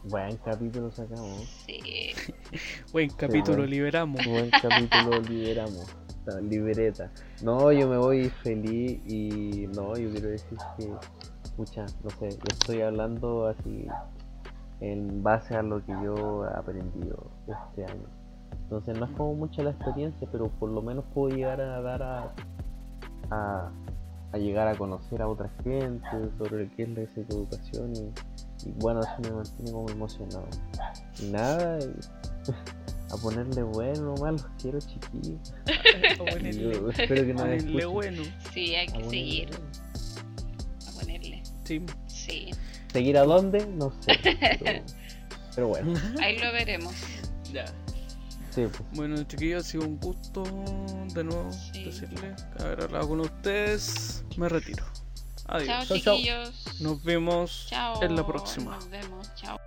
Buen 0.04 0.36
capítulo 0.38 0.90
sacamos. 0.90 1.42
Sí. 1.66 2.12
Buen 2.92 3.10
capítulo, 3.10 3.64
liberamos. 3.64 4.20
Buen 4.26 4.50
capítulo 4.50 5.20
liberamos. 5.28 5.86
La 6.26 6.40
libreta. 6.40 7.10
No, 7.42 7.72
yo 7.72 7.88
me 7.88 7.98
voy 7.98 8.30
feliz 8.42 9.00
y 9.06 9.66
no, 9.74 9.96
yo 9.96 10.10
quiero 10.10 10.28
decir 10.28 10.58
que, 10.78 10.90
pucha, 11.56 11.86
no 12.02 12.10
sé, 12.18 12.28
estoy 12.28 12.80
hablando 12.80 13.46
así 13.46 13.86
en 14.80 15.22
base 15.22 15.54
a 15.54 15.62
lo 15.62 15.84
que 15.84 15.92
yo 15.92 16.46
he 16.46 16.58
aprendido 16.58 17.30
este 17.46 17.84
año. 17.84 18.06
Entonces 18.62 18.98
no 18.98 19.04
es 19.04 19.10
como 19.12 19.34
mucha 19.34 19.62
la 19.62 19.70
experiencia, 19.70 20.26
pero 20.32 20.48
por 20.48 20.70
lo 20.70 20.80
menos 20.80 21.04
puedo 21.12 21.34
llegar 21.34 21.60
a 21.60 21.80
dar 21.82 22.02
a, 22.02 22.34
a, 23.30 23.70
a 24.32 24.38
llegar 24.38 24.68
a 24.68 24.76
conocer 24.76 25.20
a 25.20 25.28
otra 25.28 25.50
gente 25.62 26.08
sobre 26.38 26.68
qué 26.70 26.84
es 26.84 26.88
la 26.88 27.06
psicoeducación 27.06 27.92
y, 27.94 28.33
y 28.64 28.70
bueno, 28.76 29.00
eso 29.00 29.10
me 29.22 29.30
mantiene 29.30 29.72
como 29.72 29.90
emocionado. 29.90 30.48
Y 31.20 31.24
nada, 31.26 31.78
y 31.80 31.90
a 33.12 33.16
ponerle 33.16 33.62
bueno 33.62 34.14
nomás, 34.14 34.32
los 34.42 34.46
quiero 34.60 34.78
chiquillos. 34.80 35.52
A 35.66 36.38
yo 36.50 36.90
espero 36.90 37.24
que 37.24 37.30
a 37.30 37.34
no 37.34 37.44
me 37.46 37.56
escuchen. 37.56 37.92
bueno. 37.92 38.22
Sí, 38.52 38.74
hay 38.74 38.86
A 38.88 38.92
que 38.92 38.98
ponerle 39.00 39.10
seguir. 39.10 39.48
bueno. 39.50 39.66
A 40.88 41.00
ponerle. 41.00 41.42
Sí. 41.64 41.82
Sí. 42.06 42.50
¿Seguir 42.92 43.18
a 43.18 43.24
dónde? 43.24 43.66
No 43.66 43.92
sé. 44.02 44.18
Pero, 44.60 44.82
pero 45.54 45.68
bueno, 45.68 45.98
Ahí 46.20 46.38
lo 46.38 46.52
veremos. 46.52 46.94
ya. 47.52 47.64
sí, 48.50 48.66
pues. 48.66 48.82
Bueno, 48.92 49.22
chiquillos, 49.24 49.64
ha 49.64 49.68
sido 49.68 49.84
un 49.86 49.98
gusto 50.00 50.42
de 51.14 51.24
nuevo 51.24 51.48
Sí. 51.52 51.84
decirles 51.84 52.44
haber 52.58 52.82
hablado 52.82 53.08
con 53.08 53.20
ustedes. 53.20 54.24
Me 54.36 54.48
retiro. 54.48 54.84
Adiós. 55.46 55.66
Chao, 55.66 55.84
Chao, 55.86 55.98
chao. 55.98 56.16
chiquillos. 56.16 56.80
Nos 56.80 57.02
vemos 57.02 57.66
Chao. 57.68 58.02
en 58.02 58.16
la 58.16 58.26
próxima. 58.26 58.76
Nos 58.76 58.88
vemos. 58.88 59.34
Chao. 59.34 59.58